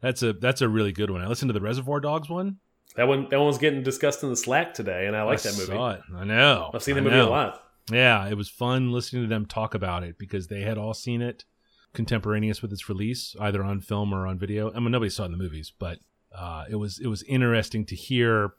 that's 0.00 0.22
a 0.22 0.32
that's 0.32 0.60
a 0.60 0.68
really 0.68 0.92
good 0.92 1.10
one. 1.10 1.20
I 1.20 1.28
listened 1.28 1.50
to 1.50 1.52
the 1.52 1.60
Reservoir 1.60 2.00
Dogs 2.00 2.28
one. 2.28 2.58
That 2.96 3.08
one 3.08 3.28
that 3.30 3.38
one 3.38 3.46
was 3.46 3.58
getting 3.58 3.82
discussed 3.82 4.22
in 4.22 4.30
the 4.30 4.36
Slack 4.36 4.74
today, 4.74 5.06
and 5.06 5.16
I 5.16 5.22
like 5.24 5.40
I 5.40 5.50
that 5.50 5.58
movie. 5.58 5.72
Saw 5.72 5.90
it. 5.90 6.00
I 6.14 6.24
know. 6.24 6.70
I've 6.72 6.82
seen 6.82 6.94
the 6.94 7.02
movie 7.02 7.16
a 7.16 7.26
lot. 7.26 7.60
Yeah, 7.90 8.26
it 8.28 8.36
was 8.36 8.48
fun 8.48 8.92
listening 8.92 9.22
to 9.22 9.28
them 9.28 9.46
talk 9.46 9.74
about 9.74 10.04
it 10.04 10.16
because 10.18 10.46
they 10.46 10.62
had 10.62 10.78
all 10.78 10.94
seen 10.94 11.20
it 11.20 11.44
contemporaneous 11.92 12.60
with 12.60 12.72
its 12.72 12.88
release, 12.88 13.34
either 13.40 13.62
on 13.62 13.80
film 13.80 14.12
or 14.12 14.26
on 14.26 14.38
video. 14.38 14.72
I 14.72 14.80
mean, 14.80 14.90
nobody 14.90 15.10
saw 15.10 15.22
it 15.22 15.26
in 15.26 15.32
the 15.32 15.38
movies, 15.38 15.72
but 15.78 15.98
uh, 16.36 16.64
it 16.68 16.76
was 16.76 16.98
it 16.98 17.06
was 17.06 17.22
interesting 17.24 17.84
to 17.86 17.96
hear, 17.96 18.52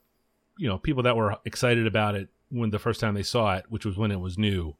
you 0.57 0.67
know, 0.67 0.77
people 0.77 1.03
that 1.03 1.15
were 1.15 1.37
excited 1.45 1.85
about 1.87 2.15
it 2.15 2.29
when 2.49 2.71
the 2.71 2.79
first 2.79 2.99
time 2.99 3.13
they 3.13 3.23
saw 3.23 3.55
it, 3.55 3.65
which 3.69 3.85
was 3.85 3.97
when 3.97 4.11
it 4.11 4.19
was 4.19 4.37
new, 4.37 4.75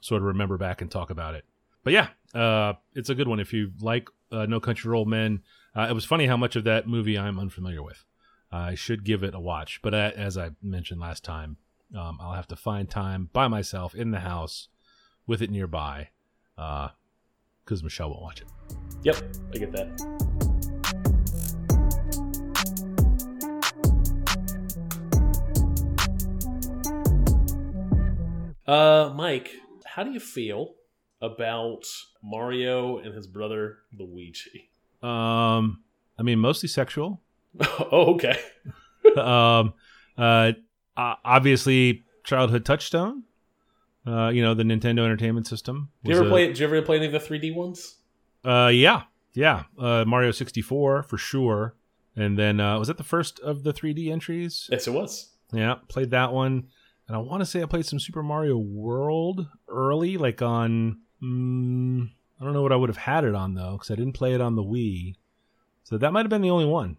sort 0.00 0.22
of 0.22 0.26
remember 0.26 0.56
back 0.56 0.80
and 0.80 0.90
talk 0.90 1.10
about 1.10 1.34
it. 1.34 1.44
But 1.84 1.92
yeah, 1.92 2.08
uh, 2.34 2.74
it's 2.94 3.10
a 3.10 3.14
good 3.14 3.28
one 3.28 3.40
if 3.40 3.52
you 3.52 3.72
like 3.80 4.08
uh, 4.30 4.46
No 4.46 4.60
Country 4.60 4.88
for 4.88 4.94
Old 4.94 5.08
Men. 5.08 5.42
Uh, 5.74 5.86
it 5.90 5.92
was 5.92 6.04
funny 6.04 6.26
how 6.26 6.36
much 6.36 6.56
of 6.56 6.64
that 6.64 6.88
movie 6.88 7.18
I'm 7.18 7.38
unfamiliar 7.38 7.82
with. 7.82 8.04
I 8.52 8.74
should 8.74 9.04
give 9.04 9.22
it 9.22 9.34
a 9.34 9.40
watch, 9.40 9.80
but 9.82 9.94
uh, 9.94 10.12
as 10.14 10.38
I 10.38 10.50
mentioned 10.62 11.00
last 11.00 11.24
time, 11.24 11.56
um, 11.94 12.18
I'll 12.20 12.34
have 12.34 12.48
to 12.48 12.56
find 12.56 12.88
time 12.88 13.30
by 13.32 13.48
myself 13.48 13.94
in 13.94 14.10
the 14.10 14.20
house 14.20 14.68
with 15.26 15.42
it 15.42 15.50
nearby 15.50 16.10
because 16.56 17.82
Michelle 17.82 18.10
won't 18.10 18.22
watch 18.22 18.40
it. 18.40 18.48
Yep, 19.02 19.16
I 19.54 19.58
get 19.58 19.72
that. 19.72 20.26
Uh, 28.66 29.12
Mike, 29.14 29.50
how 29.84 30.02
do 30.02 30.10
you 30.10 30.18
feel 30.18 30.74
about 31.22 31.84
Mario 32.22 32.98
and 32.98 33.14
his 33.14 33.26
brother 33.26 33.78
Luigi? 33.96 34.70
Um, 35.02 35.84
I 36.18 36.22
mean, 36.22 36.40
mostly 36.40 36.68
sexual. 36.68 37.20
oh, 37.92 38.14
okay. 38.14 38.38
um, 39.16 39.74
uh, 40.16 40.52
obviously, 40.96 42.04
childhood 42.24 42.64
touchstone. 42.64 43.24
Uh, 44.06 44.28
you 44.28 44.42
know, 44.42 44.54
the 44.54 44.62
Nintendo 44.62 45.04
Entertainment 45.04 45.46
System. 45.46 45.90
Do 46.04 46.12
you 46.12 46.16
ever 46.18 46.26
a- 46.26 46.30
play? 46.30 46.46
Did 46.46 46.58
you 46.58 46.66
ever 46.66 46.80
play 46.82 46.96
any 46.96 47.06
of 47.06 47.12
the 47.12 47.18
3D 47.18 47.54
ones? 47.54 47.96
Uh, 48.44 48.70
yeah, 48.72 49.02
yeah. 49.34 49.64
Uh, 49.76 50.04
Mario 50.06 50.30
sixty 50.30 50.62
four 50.62 51.02
for 51.02 51.18
sure. 51.18 51.74
And 52.14 52.38
then 52.38 52.60
uh, 52.60 52.78
was 52.78 52.88
that 52.88 52.96
the 52.96 53.04
first 53.04 53.40
of 53.40 53.62
the 53.62 53.74
3D 53.74 54.10
entries? 54.10 54.68
Yes, 54.70 54.86
it 54.86 54.92
was. 54.92 55.32
Yeah, 55.52 55.74
played 55.88 56.10
that 56.12 56.32
one. 56.32 56.68
And 57.08 57.16
I 57.16 57.18
want 57.18 57.40
to 57.40 57.46
say 57.46 57.62
I 57.62 57.66
played 57.66 57.86
some 57.86 58.00
Super 58.00 58.22
Mario 58.22 58.56
World 58.56 59.46
early, 59.68 60.16
like 60.16 60.40
on. 60.40 61.00
Mm, 61.22 62.10
I 62.40 62.44
don't 62.44 62.52
know 62.52 62.62
what 62.62 62.72
I 62.72 62.76
would 62.76 62.88
have 62.88 62.96
had 62.96 63.24
it 63.24 63.34
on 63.34 63.54
though, 63.54 63.72
because 63.72 63.90
I 63.90 63.96
didn't 63.96 64.14
play 64.14 64.34
it 64.34 64.40
on 64.40 64.54
the 64.56 64.62
Wii. 64.62 65.16
So 65.84 65.98
that 65.98 66.12
might 66.12 66.22
have 66.22 66.30
been 66.30 66.42
the 66.42 66.50
only 66.50 66.66
one. 66.66 66.96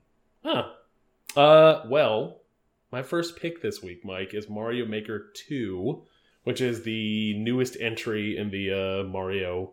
Huh. 0.48 0.70
Uh, 1.36 1.84
well, 1.90 2.40
my 2.90 3.04
first 3.04 3.36
pick 3.36 3.62
this 3.62 3.84
week, 3.84 4.06
Mike, 4.06 4.34
is 4.34 4.48
Mario 4.48 4.86
Maker 4.86 5.30
2, 5.34 6.02
which 6.46 6.62
is 6.62 6.84
the 6.84 7.38
newest 7.38 7.76
entry 7.82 8.38
in 8.38 8.50
the 8.50 8.72
uh, 8.72 9.08
Mario 9.10 9.72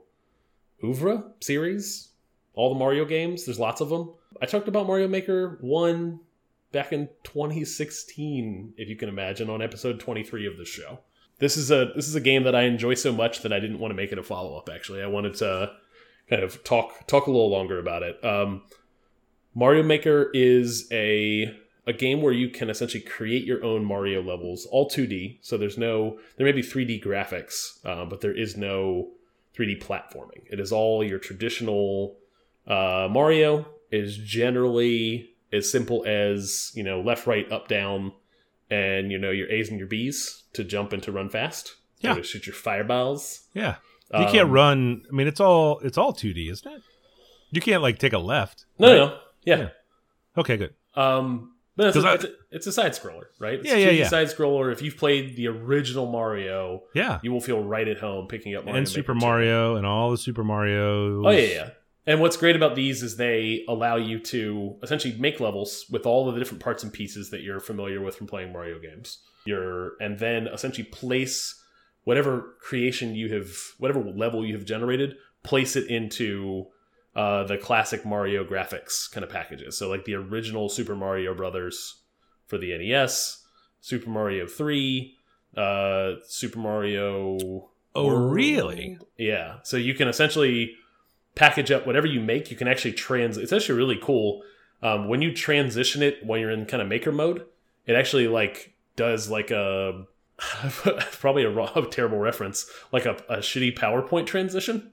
oeuvre 0.82 1.22
series. 1.38 2.08
All 2.54 2.74
the 2.74 2.78
Mario 2.78 3.04
games, 3.04 3.44
there's 3.44 3.60
lots 3.60 3.80
of 3.80 3.88
them. 3.88 4.14
I 4.42 4.46
talked 4.46 4.66
about 4.66 4.88
Mario 4.88 5.06
Maker 5.06 5.58
1 5.60 6.18
back 6.72 6.92
in 6.92 7.08
2016, 7.22 8.74
if 8.76 8.88
you 8.88 8.96
can 8.96 9.08
imagine, 9.08 9.48
on 9.48 9.62
episode 9.62 10.00
23 10.00 10.48
of 10.48 10.58
the 10.58 10.64
show. 10.64 10.98
This 11.38 11.56
is 11.56 11.70
a 11.70 11.92
this 11.94 12.08
is 12.08 12.16
a 12.16 12.20
game 12.20 12.42
that 12.44 12.56
I 12.56 12.62
enjoy 12.62 12.94
so 12.94 13.12
much 13.12 13.42
that 13.42 13.52
I 13.52 13.60
didn't 13.60 13.78
want 13.78 13.92
to 13.92 13.96
make 13.96 14.10
it 14.10 14.18
a 14.18 14.24
follow 14.24 14.56
up. 14.56 14.68
Actually, 14.68 15.02
I 15.02 15.06
wanted 15.06 15.34
to 15.34 15.72
kind 16.28 16.42
of 16.42 16.64
talk 16.64 17.06
talk 17.06 17.28
a 17.28 17.30
little 17.30 17.50
longer 17.50 17.78
about 17.78 18.02
it. 18.02 18.24
Um, 18.24 18.62
Mario 19.54 19.82
Maker 19.82 20.30
is 20.34 20.88
a 20.92 21.54
a 21.86 21.92
game 21.92 22.22
where 22.22 22.32
you 22.32 22.48
can 22.48 22.70
essentially 22.70 23.02
create 23.02 23.44
your 23.44 23.62
own 23.62 23.84
Mario 23.84 24.22
levels, 24.22 24.66
all 24.70 24.88
2D. 24.88 25.38
So 25.42 25.58
there's 25.58 25.76
no 25.78 26.18
there 26.36 26.46
may 26.46 26.52
be 26.52 26.62
3D 26.62 27.02
graphics, 27.04 27.84
uh, 27.84 28.04
but 28.06 28.20
there 28.22 28.36
is 28.36 28.56
no 28.56 29.08
3D 29.56 29.82
platforming. 29.82 30.42
It 30.50 30.58
is 30.60 30.72
all 30.72 31.04
your 31.04 31.18
traditional 31.18 32.16
uh, 32.66 33.08
Mario. 33.10 33.66
Is 33.90 34.16
generally 34.16 35.30
as 35.52 35.70
simple 35.70 36.04
as 36.04 36.72
you 36.74 36.82
know 36.82 37.00
left, 37.00 37.26
right, 37.28 37.50
up, 37.52 37.68
down, 37.68 38.12
and 38.70 39.12
you 39.12 39.18
know 39.18 39.30
your 39.30 39.48
A's 39.52 39.68
and 39.68 39.78
your 39.78 39.86
B's 39.86 40.42
to 40.54 40.64
jump 40.64 40.92
and 40.92 41.00
to 41.04 41.12
run 41.12 41.28
fast. 41.30 41.76
Yeah. 42.00 42.14
to 42.14 42.22
shoot 42.24 42.46
your 42.46 42.54
fireballs. 42.56 43.42
Yeah, 43.54 43.76
you 44.12 44.26
can't 44.26 44.48
Um, 44.48 44.50
run. 44.50 45.02
I 45.08 45.14
mean, 45.14 45.26
it's 45.28 45.38
all 45.38 45.78
it's 45.80 45.96
all 45.96 46.12
2D, 46.12 46.50
isn't 46.50 46.70
it? 46.72 46.82
You 47.52 47.60
can't 47.60 47.82
like 47.82 47.98
take 47.98 48.12
a 48.12 48.18
left. 48.18 48.64
No, 48.80 48.88
right? 48.88 48.96
no, 48.96 49.06
no. 49.06 49.18
Yeah. 49.44 49.56
Yeah. 49.56 49.68
Okay, 50.36 50.56
good. 50.56 50.74
Um, 50.96 51.52
but 51.76 51.88
it's 51.88 51.96
a, 51.96 52.00
I- 52.08 52.14
it's, 52.14 52.24
a, 52.24 52.28
it's 52.50 52.66
a 52.68 52.72
side 52.72 52.92
scroller, 52.92 53.24
right? 53.38 53.54
It's 53.60 53.68
Yeah, 53.68 53.74
a 53.74 53.78
yeah, 53.78 53.90
yeah. 53.90 54.08
Side 54.08 54.28
scroller. 54.28 54.72
If 54.72 54.80
you've 54.82 54.96
played 54.96 55.36
the 55.36 55.48
original 55.48 56.10
Mario, 56.10 56.82
Yeah, 56.94 57.18
you 57.22 57.32
will 57.32 57.40
feel 57.40 57.62
right 57.62 57.86
at 57.86 57.98
home 57.98 58.26
picking 58.28 58.54
up 58.54 58.64
Mario 58.64 58.78
and 58.78 58.88
Super 58.88 59.12
2. 59.12 59.18
Mario 59.18 59.76
and 59.76 59.84
all 59.86 60.10
the 60.10 60.18
Super 60.18 60.44
Mario. 60.44 61.24
Oh 61.26 61.30
yeah, 61.30 61.40
yeah. 61.40 61.70
And 62.06 62.20
what's 62.20 62.36
great 62.36 62.54
about 62.54 62.74
these 62.76 63.02
is 63.02 63.16
they 63.16 63.64
allow 63.66 63.96
you 63.96 64.18
to 64.20 64.76
essentially 64.82 65.16
make 65.18 65.40
levels 65.40 65.86
with 65.90 66.04
all 66.04 66.28
of 66.28 66.34
the 66.34 66.38
different 66.40 66.62
parts 66.62 66.82
and 66.82 66.92
pieces 66.92 67.30
that 67.30 67.40
you're 67.42 67.60
familiar 67.60 68.00
with 68.02 68.14
from 68.16 68.26
playing 68.26 68.52
Mario 68.52 68.78
games. 68.78 69.18
You're 69.46 69.92
and 70.00 70.18
then 70.18 70.46
essentially 70.46 70.84
place 70.84 71.60
whatever 72.04 72.54
creation 72.60 73.14
you 73.14 73.32
have, 73.32 73.48
whatever 73.78 74.00
level 74.04 74.44
you 74.44 74.54
have 74.54 74.64
generated, 74.66 75.16
place 75.42 75.74
it 75.76 75.86
into 75.88 76.66
uh, 77.16 77.44
the 77.44 77.56
classic 77.56 78.04
Mario 78.04 78.44
graphics 78.44 79.10
kind 79.10 79.24
of 79.24 79.30
packages. 79.30 79.78
So 79.78 79.88
like 79.88 80.04
the 80.04 80.14
original 80.14 80.68
Super 80.68 80.96
Mario 80.96 81.34
Brothers 81.34 82.02
for 82.46 82.58
the 82.58 82.76
NES, 82.76 83.44
Super 83.80 84.10
Mario 84.10 84.46
Three, 84.46 85.16
uh, 85.56 86.14
Super 86.26 86.58
Mario. 86.58 87.68
Oh, 87.94 88.08
really? 88.08 88.98
Yeah. 89.16 89.58
So 89.62 89.76
you 89.76 89.94
can 89.94 90.08
essentially 90.08 90.74
package 91.34 91.70
up 91.70 91.86
whatever 91.86 92.06
you 92.06 92.20
make. 92.20 92.50
You 92.50 92.56
can 92.56 92.68
actually 92.68 92.92
trans. 92.92 93.36
It's 93.36 93.52
actually 93.52 93.78
really 93.78 93.98
cool. 94.02 94.42
Um, 94.82 95.08
when 95.08 95.22
you 95.22 95.32
transition 95.32 96.02
it 96.02 96.24
when 96.24 96.40
you're 96.40 96.50
in 96.50 96.66
kind 96.66 96.82
of 96.82 96.88
maker 96.88 97.12
mode, 97.12 97.46
it 97.86 97.94
actually 97.94 98.28
like 98.28 98.74
does 98.96 99.30
like 99.30 99.50
a 99.50 100.06
probably 100.38 101.44
a, 101.44 101.50
raw, 101.50 101.70
a 101.74 101.86
terrible 101.90 102.18
reference, 102.18 102.68
like 102.92 103.06
a, 103.06 103.16
a 103.28 103.38
shitty 103.38 103.76
PowerPoint 103.76 104.26
transition. 104.26 104.90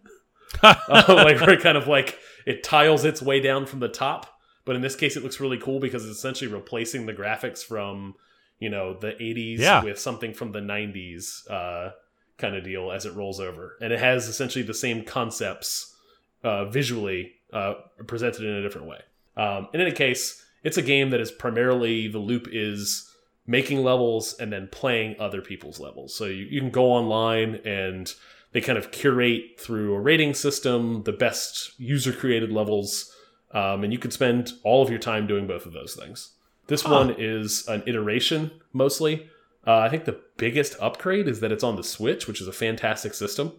uh, 0.64 1.04
like 1.08 1.40
where 1.40 1.52
it 1.52 1.62
kind 1.62 1.78
of 1.78 1.88
like 1.88 2.18
it 2.46 2.64
tiles 2.64 3.06
its 3.06 3.22
way 3.22 3.40
down 3.40 3.66
from 3.66 3.80
the 3.80 3.88
top. 3.90 4.28
But 4.66 4.76
in 4.76 4.82
this 4.82 4.96
case, 4.96 5.16
it 5.18 5.24
looks 5.24 5.40
really 5.40 5.58
cool 5.58 5.80
because 5.80 6.06
it's 6.06 6.18
essentially 6.18 6.52
replacing 6.52 7.06
the 7.06 7.14
graphics 7.14 7.64
from 7.64 8.16
you 8.60 8.70
know 8.70 8.94
the 8.94 9.12
80s 9.14 9.60
Yeah. 9.60 9.84
with 9.84 10.00
something 10.00 10.34
from 10.34 10.52
the 10.52 10.60
90s 10.60 11.50
uh, 11.50 11.92
kind 12.38 12.56
of 12.56 12.64
deal 12.64 12.92
as 12.92 13.06
it 13.06 13.14
rolls 13.16 13.40
over, 13.40 13.78
and 13.82 13.92
it 13.92 14.00
has 14.00 14.28
essentially 14.28 14.64
the 14.64 14.74
same 14.74 15.04
concepts 15.04 15.96
uh, 16.44 16.66
visually 16.66 17.34
uh, 17.54 17.74
presented 18.08 18.44
in 18.44 18.54
a 18.54 18.62
different 18.62 18.88
way. 18.88 19.00
Um, 19.38 19.68
in 19.74 19.82
any 19.82 19.92
case, 19.92 20.44
it's 20.64 20.78
a 20.78 20.82
game 20.82 21.10
that 21.12 21.20
is 21.22 21.32
primarily 21.32 22.08
the 22.08 22.20
loop 22.20 22.48
is 22.52 23.08
making 23.48 23.84
levels 23.84 24.34
and 24.40 24.54
then 24.54 24.68
playing 24.72 25.16
other 25.20 25.42
people's 25.42 25.80
levels. 25.80 26.16
So 26.16 26.26
you, 26.26 26.46
you 26.46 26.60
can 26.62 26.70
go 26.70 26.86
online 26.92 27.56
and 27.66 28.14
they 28.54 28.62
kind 28.62 28.78
of 28.78 28.92
curate 28.92 29.60
through 29.60 29.94
a 29.94 30.00
rating 30.00 30.34
system 30.34 31.04
the 31.04 31.12
best 31.14 31.72
user 31.80 32.12
created 32.12 32.52
levels, 32.52 33.16
um, 33.52 33.84
and 33.84 33.92
you 33.94 34.00
could 34.00 34.14
spend 34.14 34.52
all 34.64 34.82
of 34.84 34.90
your 34.90 35.00
time 35.00 35.28
doing 35.28 35.48
both 35.48 35.66
of 35.66 35.74
those 35.74 35.96
things. 35.96 36.32
This 36.68 36.84
Huh. 36.84 36.94
one 36.94 37.16
is 37.18 37.68
an 37.68 37.84
iteration 37.86 38.52
mostly. 38.74 39.28
Uh, 39.66 39.78
I 39.78 39.90
think 39.90 40.06
the 40.06 40.20
biggest 40.38 40.76
upgrade 40.80 41.28
is 41.28 41.40
that 41.42 41.52
it's 41.52 41.64
on 41.64 41.76
the 41.76 41.84
Switch, 41.84 42.28
which 42.28 42.42
is 42.42 42.48
a 42.48 42.54
fantastic 42.54 43.14
system. 43.14 43.54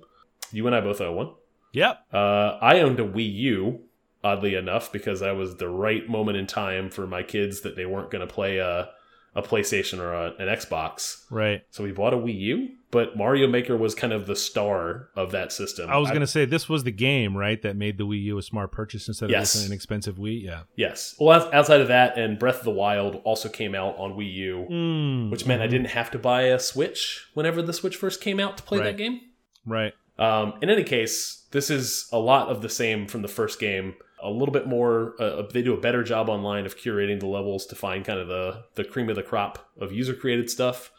You 0.50 0.66
and 0.66 0.74
I 0.74 0.80
both 0.80 1.00
own 1.00 1.16
one. 1.16 1.30
Yep. 1.72 2.06
Uh, 2.12 2.58
I 2.60 2.80
owned 2.80 3.00
a 3.00 3.04
Wii 3.08 3.32
U, 3.34 3.80
oddly 4.24 4.54
enough, 4.54 4.92
because 4.92 5.22
I 5.22 5.32
was 5.32 5.56
the 5.56 5.68
right 5.68 6.08
moment 6.08 6.36
in 6.36 6.46
time 6.46 6.90
for 6.90 7.06
my 7.06 7.22
kids 7.22 7.60
that 7.62 7.76
they 7.76 7.86
weren't 7.86 8.10
going 8.10 8.26
to 8.26 8.32
play 8.32 8.58
a, 8.58 8.90
a 9.34 9.42
PlayStation 9.42 9.98
or 9.98 10.12
a, 10.12 10.34
an 10.38 10.48
Xbox. 10.48 11.24
Right. 11.30 11.62
So 11.70 11.82
we 11.84 11.92
bought 11.92 12.12
a 12.12 12.16
Wii 12.18 12.38
U, 12.40 12.68
but 12.90 13.16
Mario 13.16 13.46
Maker 13.46 13.76
was 13.76 13.94
kind 13.94 14.12
of 14.12 14.26
the 14.26 14.36
star 14.36 15.08
of 15.16 15.30
that 15.32 15.52
system. 15.52 15.88
I 15.88 15.96
was 15.96 16.10
going 16.10 16.20
to 16.20 16.26
say 16.26 16.44
this 16.44 16.68
was 16.68 16.84
the 16.84 16.90
game, 16.90 17.34
right, 17.36 17.60
that 17.62 17.74
made 17.76 17.96
the 17.96 18.04
Wii 18.06 18.22
U 18.24 18.38
a 18.38 18.42
smart 18.42 18.72
purchase 18.72 19.08
instead 19.08 19.26
of 19.26 19.30
Yes. 19.30 19.54
just 19.54 19.66
an 19.66 19.72
expensive 19.72 20.16
Wii. 20.16 20.42
Yeah. 20.44 20.62
Yes. 20.76 21.14
Well, 21.18 21.40
outs- 21.40 21.52
outside 21.54 21.80
of 21.80 21.88
that, 21.88 22.18
and 22.18 22.38
Breath 22.38 22.58
of 22.58 22.64
the 22.64 22.70
Wild 22.72 23.22
also 23.24 23.48
came 23.48 23.74
out 23.74 23.96
on 23.96 24.12
Wii 24.12 24.34
U, 24.34 24.66
Mm, 24.70 25.30
which 25.30 25.46
meant 25.46 25.62
I 25.62 25.66
didn't 25.66 25.88
have 25.88 26.10
to 26.10 26.18
buy 26.18 26.42
a 26.42 26.58
Switch 26.58 27.26
whenever 27.32 27.62
the 27.62 27.72
Switch 27.72 27.96
first 27.96 28.20
came 28.20 28.38
out 28.38 28.58
to 28.58 28.62
play 28.62 28.78
Right. 28.78 28.84
that 28.84 28.96
game. 28.98 29.20
Right. 29.64 29.94
Um, 30.18 30.54
in 30.60 30.68
any 30.68 30.84
case, 30.84 31.46
this 31.52 31.70
is 31.70 32.06
a 32.12 32.18
lot 32.18 32.48
of 32.48 32.60
the 32.60 32.68
same 32.68 33.06
from 33.06 33.22
the 33.22 33.28
first 33.28 33.58
game 33.58 33.94
a 34.22 34.30
little 34.30 34.52
bit 34.52 34.66
more 34.66 35.14
uh, 35.20 35.42
they 35.52 35.62
do 35.62 35.74
a 35.74 35.80
better 35.80 36.02
job 36.02 36.28
online 36.28 36.66
of 36.66 36.76
curating 36.76 37.20
the 37.20 37.26
levels 37.26 37.66
to 37.66 37.74
find 37.74 38.04
kind 38.04 38.18
of 38.18 38.28
the 38.28 38.64
the 38.74 38.84
cream 38.84 39.08
of 39.08 39.16
the 39.16 39.22
crop 39.22 39.70
of 39.80 39.92
user 39.92 40.14
created 40.14 40.48
stuff. 40.50 40.90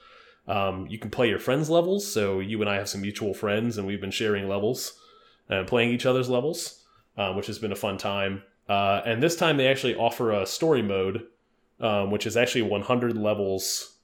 Um, 0.45 0.87
you 0.87 0.99
can 0.99 1.09
play 1.09 1.29
your 1.29 1.39
friends 1.39 1.69
levels 1.69 2.05
so 2.05 2.41
you 2.41 2.59
and 2.59 2.69
i 2.69 2.75
have 2.75 2.89
some 2.89 2.99
mutual 2.99 3.33
friends 3.33 3.77
and 3.77 3.87
we've 3.87 4.01
been 4.01 4.11
sharing 4.11 4.49
levels 4.49 4.99
and 5.47 5.65
playing 5.65 5.91
each 5.91 6.05
other's 6.05 6.27
levels 6.27 6.83
um, 7.17 7.35
which 7.35 7.47
has 7.47 7.59
been 7.59 7.71
a 7.71 7.75
fun 7.77 7.97
time. 7.97 8.43
Uh, 8.67 9.01
and 9.05 9.21
this 9.21 9.35
time 9.35 9.57
they 9.57 9.67
actually 9.67 9.95
offer 9.95 10.31
a 10.31 10.45
story 10.45 10.81
mode 10.81 11.25
um, 11.79 12.11
which 12.11 12.25
is 12.25 12.37
actually 12.37 12.61
100 12.61 13.17
levels 13.17 13.97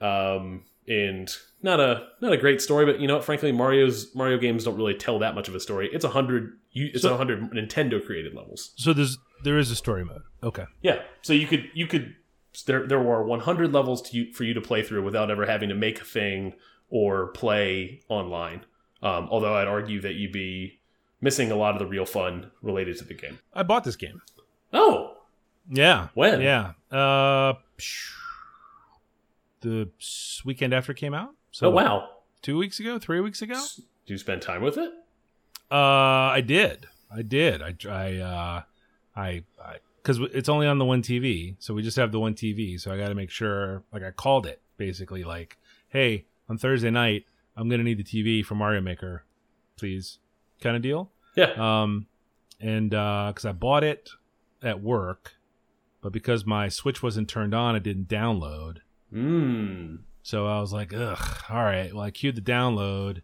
um, 0.00 0.64
and 0.88 1.36
not 1.62 1.78
a 1.78 2.08
not 2.20 2.32
a 2.32 2.36
great 2.36 2.60
story 2.60 2.84
but 2.84 3.00
you 3.00 3.06
know 3.06 3.20
frankly 3.20 3.52
mario's 3.52 4.12
mario 4.14 4.38
games 4.38 4.64
don't 4.64 4.76
really 4.76 4.94
tell 4.94 5.18
that 5.20 5.34
much 5.34 5.48
of 5.48 5.54
a 5.54 5.60
story. 5.60 5.88
It's 5.92 6.04
100 6.04 6.58
you, 6.72 6.90
it's 6.92 7.02
so, 7.02 7.10
100 7.10 7.50
Nintendo 7.52 8.04
created 8.04 8.34
levels. 8.34 8.72
So 8.76 8.92
there's 8.92 9.18
there 9.42 9.58
is 9.58 9.70
a 9.70 9.76
story 9.76 10.04
mode. 10.04 10.22
Okay. 10.42 10.64
Yeah. 10.82 11.02
So 11.22 11.32
you 11.32 11.46
could 11.46 11.68
you 11.74 11.86
could 11.86 12.14
there 12.66 12.86
there 12.86 13.00
were 13.00 13.24
100 13.24 13.72
levels 13.72 14.02
to 14.02 14.16
you, 14.16 14.32
for 14.32 14.44
you 14.44 14.54
to 14.54 14.60
play 14.60 14.82
through 14.82 15.04
without 15.04 15.30
ever 15.30 15.46
having 15.46 15.68
to 15.68 15.74
make 15.74 16.00
a 16.00 16.04
thing 16.04 16.54
or 16.88 17.28
play 17.28 18.00
online. 18.08 18.64
Um, 19.02 19.28
although 19.30 19.54
I'd 19.54 19.68
argue 19.68 20.00
that 20.02 20.14
you'd 20.14 20.32
be 20.32 20.80
missing 21.20 21.50
a 21.50 21.56
lot 21.56 21.74
of 21.74 21.78
the 21.78 21.86
real 21.86 22.04
fun 22.06 22.50
related 22.62 22.98
to 22.98 23.04
the 23.04 23.14
game. 23.14 23.38
I 23.54 23.62
bought 23.62 23.84
this 23.84 23.96
game. 23.96 24.20
Oh. 24.72 25.16
Yeah. 25.68 26.08
When? 26.14 26.40
Yeah. 26.40 26.72
Uh, 26.90 27.54
the 29.60 29.90
weekend 30.44 30.74
after 30.74 30.92
it 30.92 30.98
came 30.98 31.14
out. 31.14 31.30
So 31.50 31.68
oh 31.68 31.70
wow. 31.70 32.08
Two 32.42 32.56
weeks 32.56 32.80
ago, 32.80 32.98
three 32.98 33.20
weeks 33.20 33.42
ago. 33.42 33.60
Do 34.06 34.14
you 34.14 34.18
spend 34.18 34.42
time 34.42 34.62
with 34.62 34.78
it? 34.78 34.90
Uh, 35.70 35.74
I 36.34 36.40
did. 36.40 36.86
I 37.14 37.22
did. 37.22 37.62
I, 37.62 37.74
I, 37.88 38.16
uh, 38.18 38.62
I, 39.16 39.44
I, 39.64 39.76
because 40.02 40.18
it's 40.32 40.48
only 40.48 40.66
on 40.66 40.78
the 40.78 40.84
one 40.84 41.02
TV, 41.02 41.56
so 41.58 41.74
we 41.74 41.82
just 41.82 41.96
have 41.96 42.12
the 42.12 42.20
one 42.20 42.34
TV. 42.34 42.80
So 42.80 42.92
I 42.92 42.96
got 42.96 43.08
to 43.08 43.14
make 43.14 43.30
sure. 43.30 43.82
Like 43.92 44.02
I 44.02 44.10
called 44.10 44.46
it 44.46 44.60
basically, 44.76 45.24
like, 45.24 45.58
hey, 45.88 46.24
on 46.48 46.56
Thursday 46.58 46.90
night, 46.90 47.26
I'm 47.56 47.68
gonna 47.68 47.82
need 47.82 47.98
the 47.98 48.04
TV 48.04 48.44
for 48.44 48.54
Mario 48.54 48.80
Maker, 48.80 49.24
please, 49.76 50.18
kind 50.60 50.76
of 50.76 50.82
deal. 50.82 51.10
Yeah. 51.36 51.52
Um, 51.58 52.06
and 52.60 52.94
uh, 52.94 53.26
because 53.28 53.44
I 53.44 53.52
bought 53.52 53.84
it 53.84 54.10
at 54.62 54.82
work, 54.82 55.34
but 56.00 56.12
because 56.12 56.46
my 56.46 56.68
Switch 56.68 57.02
wasn't 57.02 57.28
turned 57.28 57.54
on, 57.54 57.76
it 57.76 57.82
didn't 57.82 58.08
download. 58.08 58.78
Mmm. 59.12 59.98
So 60.22 60.46
I 60.46 60.60
was 60.60 60.72
like, 60.72 60.92
ugh, 60.94 61.44
all 61.48 61.64
right. 61.64 61.92
Well, 61.94 62.04
I 62.04 62.10
queued 62.10 62.36
the 62.36 62.42
download. 62.42 63.22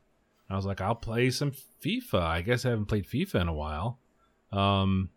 I 0.49 0.57
was 0.57 0.65
like, 0.67 0.81
I'll 0.81 0.95
play 0.95 1.31
some 1.31 1.53
FIFA. 1.85 2.21
I 2.23 2.43
guess 2.43 2.65
I 2.65 2.71
haven't 2.71 2.87
played 2.87 3.07
FIFA 3.07 3.43
in 3.43 3.49
a 3.49 3.53
while. 3.55 3.99
Um, 4.53 5.11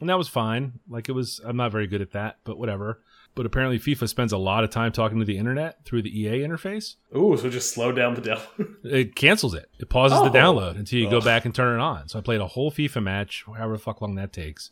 and 0.00 0.08
that 0.10 0.18
was 0.18 0.28
fine. 0.28 0.80
Like 0.88 1.08
it 1.08 1.12
was, 1.12 1.40
I'm 1.44 1.56
not 1.56 1.72
very 1.72 1.86
good 1.86 2.02
at 2.02 2.12
that, 2.12 2.38
but 2.44 2.58
whatever. 2.58 3.00
But 3.34 3.44
apparently, 3.44 3.78
FIFA 3.78 4.08
spends 4.08 4.32
a 4.32 4.38
lot 4.38 4.64
of 4.64 4.70
time 4.70 4.92
talking 4.92 5.18
to 5.18 5.24
the 5.26 5.36
internet 5.36 5.84
through 5.84 6.00
the 6.02 6.20
EA 6.22 6.38
interface. 6.40 6.94
Ooh, 7.14 7.36
so 7.36 7.50
just 7.50 7.74
slow 7.74 7.92
down 7.92 8.14
the 8.14 8.22
download. 8.22 8.76
It 8.84 9.14
cancels 9.14 9.52
it. 9.52 9.68
It 9.78 9.90
pauses 9.90 10.18
the 10.20 10.30
Oh. 10.30 10.32
download 10.32 10.78
until 10.78 10.98
you 11.00 11.10
go 11.10 11.20
back 11.20 11.44
and 11.44 11.54
turn 11.54 11.78
it 11.78 11.82
on. 11.82 12.08
So 12.08 12.18
I 12.18 12.22
played 12.22 12.40
a 12.40 12.46
whole 12.46 12.70
FIFA 12.70 13.02
match, 13.02 13.44
however 13.46 13.72
the 13.74 13.78
fuck 13.78 14.00
long 14.00 14.14
that 14.14 14.32
takes, 14.32 14.70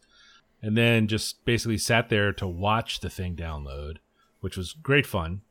and 0.62 0.76
then 0.78 1.08
just 1.08 1.44
basically 1.44 1.76
sat 1.76 2.08
there 2.08 2.32
to 2.32 2.46
watch 2.46 3.00
the 3.00 3.10
thing 3.10 3.36
download, 3.36 3.98
which 4.40 4.56
was 4.56 4.72
great 4.72 5.04
fun. 5.06 5.42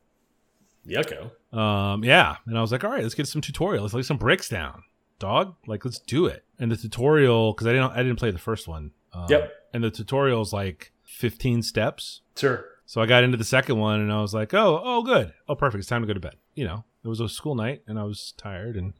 Yucko. 0.86 1.30
Um, 1.56 2.04
yeah, 2.04 2.36
and 2.46 2.58
I 2.58 2.60
was 2.60 2.72
like, 2.72 2.84
all 2.84 2.90
right, 2.90 3.02
let's 3.02 3.14
get 3.14 3.28
some 3.28 3.40
tutorial. 3.40 3.82
Let's 3.82 3.94
lay 3.94 4.02
some 4.02 4.16
bricks 4.16 4.48
down, 4.48 4.82
dog. 5.18 5.54
Like, 5.66 5.84
let's 5.84 5.98
do 5.98 6.26
it. 6.26 6.44
And 6.58 6.70
the 6.70 6.76
tutorial, 6.76 7.52
because 7.52 7.66
I 7.66 7.72
didn't, 7.72 7.92
I 7.92 7.98
didn't 7.98 8.16
play 8.16 8.30
the 8.30 8.38
first 8.38 8.68
one. 8.68 8.92
Um, 9.12 9.26
Yep. 9.28 9.52
And 9.72 9.82
the 9.82 9.90
tutorial 9.90 10.40
is 10.42 10.52
like 10.52 10.92
15 11.04 11.62
steps. 11.62 12.20
Sure. 12.36 12.64
So 12.86 13.00
I 13.00 13.06
got 13.06 13.24
into 13.24 13.36
the 13.36 13.44
second 13.44 13.78
one, 13.78 14.00
and 14.00 14.12
I 14.12 14.20
was 14.20 14.34
like, 14.34 14.52
oh, 14.54 14.80
oh, 14.84 15.02
good, 15.02 15.32
oh, 15.48 15.54
perfect. 15.54 15.80
It's 15.80 15.88
time 15.88 16.02
to 16.02 16.06
go 16.06 16.12
to 16.14 16.20
bed. 16.20 16.36
You 16.54 16.64
know, 16.64 16.84
it 17.02 17.08
was 17.08 17.20
a 17.20 17.28
school 17.28 17.54
night, 17.54 17.82
and 17.86 17.98
I 17.98 18.04
was 18.04 18.34
tired 18.36 18.76
and 18.76 18.92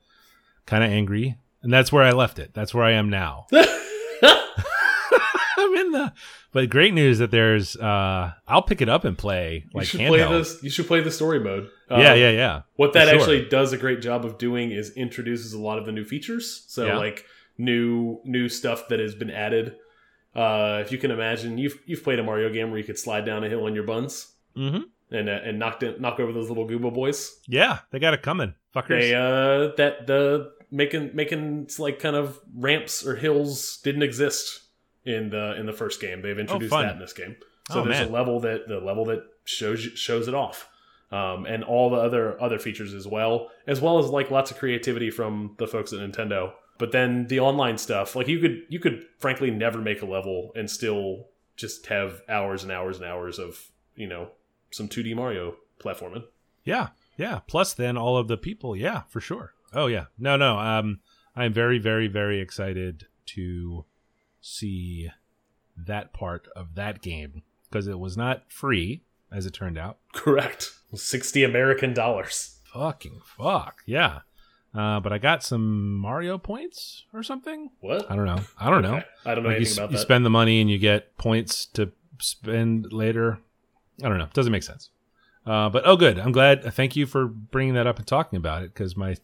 kind 0.67 0.83
of 0.83 0.91
angry, 0.91 1.37
and 1.63 1.73
that's 1.73 1.93
where 1.93 2.03
I 2.03 2.13
left 2.13 2.39
it. 2.39 2.55
That's 2.55 2.73
where 2.75 2.85
I 2.85 2.93
am 2.93 3.11
now. 3.11 3.47
In 5.85 5.93
the. 5.93 6.13
But 6.53 6.71
great 6.71 6.95
news 6.95 7.19
that 7.19 7.31
there's. 7.31 7.77
uh 7.77 8.33
I'll 8.49 8.63
pick 8.63 8.81
it 8.81 8.89
up 8.89 9.05
and 9.05 9.17
play 9.19 9.65
you 9.67 9.71
like 9.79 9.87
should 9.87 10.01
play 10.01 10.19
this. 10.19 10.63
You 10.63 10.71
should 10.71 10.87
play 10.87 11.01
the 11.01 11.11
story 11.11 11.41
mode. 11.41 11.69
Yeah, 11.91 11.97
Um, 11.97 12.19
yeah, 12.19 12.31
yeah. 12.31 12.63
What 12.77 12.93
that 12.95 13.09
sure. 13.09 13.19
actually 13.19 13.45
does 13.49 13.73
a 13.73 13.77
great 13.79 14.01
job 14.01 14.25
of 14.25 14.39
doing 14.39 14.71
is 14.71 14.91
introduces 14.97 15.53
a 15.53 15.59
lot 15.61 15.79
of 15.79 15.87
the 15.87 15.93
new 15.93 16.05
features. 16.05 16.65
So 16.69 16.87
Yeah. 16.87 16.97
like 16.99 17.25
new 17.59 18.21
new 18.25 18.49
stuff 18.49 18.89
that 18.89 19.01
has 19.01 19.15
been 19.15 19.31
added. 19.31 19.77
Uh, 20.35 20.81
if 20.85 20.91
you 20.91 20.99
can 20.99 21.11
imagine, 21.11 21.59
you've 21.59 21.79
you've 21.87 22.03
played 22.03 22.19
a 22.19 22.23
Mario 22.25 22.53
game 22.53 22.71
where 22.71 22.79
you 22.79 22.85
could 22.85 22.99
slide 22.99 23.25
down 23.25 23.45
a 23.45 23.49
hill 23.49 23.65
on 23.65 23.75
your 23.75 23.85
buns 23.85 24.33
Mm-hmm. 24.57 24.83
and 25.15 25.29
uh, 25.29 25.33
and 25.45 25.59
knock 25.59 25.81
down, 25.81 26.01
knock 26.01 26.19
over 26.21 26.33
those 26.33 26.49
little 26.49 26.67
Goomba 26.67 26.93
boys. 26.93 27.39
Yeah, 27.47 27.79
they 27.91 27.99
got 28.01 28.15
it 28.15 28.23
coming, 28.23 28.55
fuckers. 28.75 29.01
They 29.01 29.15
uh 29.15 29.75
that 29.77 30.07
the 30.07 30.53
making 30.71 31.11
making 31.15 31.69
like 31.79 31.99
kind 32.01 32.17
of 32.17 32.41
ramps 32.57 33.07
or 33.07 33.15
hills 33.17 33.79
didn't 33.85 34.03
exist 34.03 34.63
in 35.05 35.31
the 35.31 35.55
in 35.59 35.67
the 35.67 35.73
first 35.73 36.01
game. 36.01 36.23
They've 36.23 36.39
introduced 36.39 36.71
fun. 36.71 36.87
that 36.87 36.95
in 36.95 36.99
this 37.01 37.13
game. 37.13 37.37
So 37.71 37.81
Oh, 37.81 37.85
there's 37.85 38.01
man. 38.01 38.09
a 38.09 38.13
level 38.13 38.41
that 38.41 38.69
the 38.69 38.79
level 38.81 39.05
that 39.07 39.23
shows 39.45 39.81
shows 39.81 40.29
it 40.29 40.35
off. 40.35 40.69
Um, 41.13 41.47
and 41.47 41.63
all 41.63 41.91
the 41.91 41.97
other 41.97 42.41
other 42.43 42.59
features 42.59 42.93
as 42.93 43.07
well, 43.07 43.51
as 43.67 43.81
well 43.81 43.99
as 43.99 44.09
like 44.11 44.31
lots 44.31 44.51
of 44.51 44.59
creativity 44.59 45.11
from 45.11 45.55
the 45.59 45.67
folks 45.69 45.93
at 45.93 46.01
Nintendo. 46.01 46.53
But 46.77 46.91
then 46.91 47.29
the 47.29 47.39
online 47.41 47.79
stuff, 47.79 48.17
like 48.17 48.27
you 48.27 48.41
could 48.41 48.63
you 48.69 48.81
could 48.81 49.05
frankly 49.21 49.51
never 49.51 49.79
make 49.79 50.03
a 50.03 50.07
level 50.07 50.51
and 50.57 50.69
still 50.69 51.29
just 51.57 51.87
have 51.87 52.21
hours 52.29 52.65
and 52.65 52.73
hours 52.73 52.97
and 52.97 53.07
hours 53.07 53.39
of 53.39 53.69
you 53.95 54.09
know 54.09 54.31
some 54.73 54.89
2D 54.89 55.15
Mario 55.15 55.55
platforming. 55.79 56.25
Yeah, 56.65 56.89
yeah. 57.17 57.41
Plus, 57.47 57.75
then 57.75 57.97
all 57.97 58.17
of 58.17 58.27
the 58.27 58.37
people. 58.37 58.75
Yeah, 58.75 59.03
for 59.09 59.21
sure. 59.21 59.53
Oh 59.73 59.87
yeah. 59.87 60.07
No, 60.19 60.37
no. 60.37 60.59
Um, 60.59 60.99
I'm 61.37 61.53
very, 61.53 61.79
very, 61.79 62.09
very 62.09 62.41
excited 62.41 63.07
to 63.27 63.85
see 64.45 65.11
that 65.77 66.13
part 66.13 66.47
of 66.55 66.75
that 66.75 67.01
game 67.03 67.43
because 67.69 67.87
it 67.87 67.99
was 67.99 68.17
not 68.17 68.45
free, 68.53 69.03
as 69.33 69.47
it 69.47 69.53
turned 69.55 69.79
out. 69.79 69.99
Correct, 70.13 70.71
sixty 70.95 71.43
American 71.43 71.95
dollars. 71.95 72.59
Fucking 72.73 73.21
fuck. 73.39 73.83
Yeah. 73.87 74.21
Uh, 74.75 74.99
but 75.01 75.13
I 75.13 75.19
got 75.19 75.43
some 75.45 75.95
Mario 75.99 76.37
points 76.37 77.05
or 77.13 77.23
something. 77.23 77.71
What? 77.81 78.11
I 78.11 78.17
don't 78.17 78.27
know. 78.27 78.41
I 78.59 78.71
don't 78.71 78.83
know. 78.83 79.03
I 79.25 79.35
don't 79.35 79.45
know 79.45 79.51
Like 79.51 79.55
you, 79.61 79.67
anything 79.67 79.71
s- 79.73 79.79
about 79.79 79.91
that. 79.91 79.97
you 79.97 79.99
spend 80.03 80.27
the 80.27 80.31
money 80.31 80.61
and 80.61 80.69
you 80.69 80.79
get 80.79 81.17
points 81.17 81.67
to 81.75 81.93
spend 82.19 82.93
later. 82.93 83.39
I 84.03 84.09
don't 84.09 84.19
know. 84.19 84.27
Doesn't 84.35 84.51
make 84.51 84.65
sense. 84.65 84.91
Uh, 85.47 85.69
but 85.69 85.85
oh, 85.87 85.97
good. 85.97 86.19
I'm 86.19 86.33
glad. 86.33 86.65
Thank 86.75 86.97
you 86.97 87.07
for 87.07 87.27
bringing 87.27 87.75
that 87.75 87.87
up 87.87 87.99
and 87.99 88.07
talking 88.07 88.37
about 88.37 88.63
it 88.65 88.75
because 88.75 88.97
my 88.97 89.15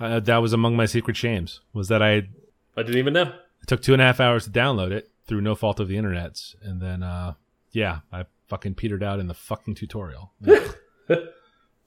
uh, 0.00 0.18
that 0.20 0.38
was 0.38 0.52
among 0.52 0.74
my 0.74 0.86
secret 0.86 1.16
shames 1.16 1.60
was 1.72 1.86
that 1.88 2.02
I 2.02 2.28
I 2.76 2.82
didn't 2.82 2.98
even 2.98 3.12
know. 3.12 3.32
Took 3.66 3.82
two 3.82 3.92
and 3.92 4.02
a 4.02 4.04
half 4.04 4.20
hours 4.20 4.44
to 4.44 4.50
download 4.50 4.90
it 4.90 5.10
through 5.26 5.40
no 5.42 5.54
fault 5.54 5.80
of 5.80 5.88
the 5.88 5.96
internet's, 5.96 6.56
and 6.62 6.80
then 6.80 7.02
uh, 7.02 7.34
yeah, 7.72 8.00
I 8.12 8.24
fucking 8.48 8.74
petered 8.74 9.02
out 9.02 9.20
in 9.20 9.26
the 9.28 9.34
fucking 9.34 9.74
tutorial. 9.76 10.32
Ugh. 10.48 11.24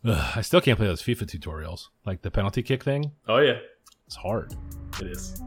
I 0.06 0.42
still 0.42 0.62
can't 0.62 0.78
play 0.78 0.88
those 0.88 1.02
FIFA 1.02 1.24
tutorials, 1.26 1.88
like 2.06 2.22
the 2.22 2.32
penalty 2.32 2.62
kick 2.62 2.84
thing. 2.84 3.12
Oh 3.28 3.38
yeah, 3.38 3.60
It's 4.06 4.16
hard. 4.16 4.54
it 5.02 5.08
is. 5.08 5.42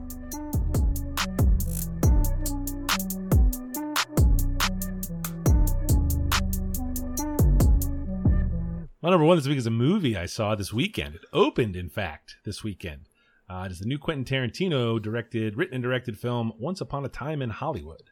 Well, 9.03 9.13
number 9.13 9.25
one 9.27 9.37
this 9.37 9.47
week 9.47 9.59
is 9.59 9.67
a 9.67 9.71
movie 9.71 10.17
I 10.17 10.27
saw 10.27 10.55
this 10.55 10.73
weekend. 10.73 11.15
It 11.17 11.21
opened, 11.33 11.77
in 11.77 11.89
fact, 11.89 12.37
this 12.45 12.65
weekend. 12.65 13.03
Uh, 13.49 13.65
it 13.67 13.73
is 13.73 13.79
the 13.79 13.87
new 13.87 13.99
Quentin 13.99 14.25
Tarantino 14.25 15.01
directed, 15.01 15.57
written 15.57 15.75
and 15.75 15.83
directed 15.83 16.19
film 16.19 16.53
Once 16.59 16.81
Upon 16.81 17.05
a 17.05 17.09
Time 17.09 17.41
in 17.43 17.51
Hollywood, 17.51 18.11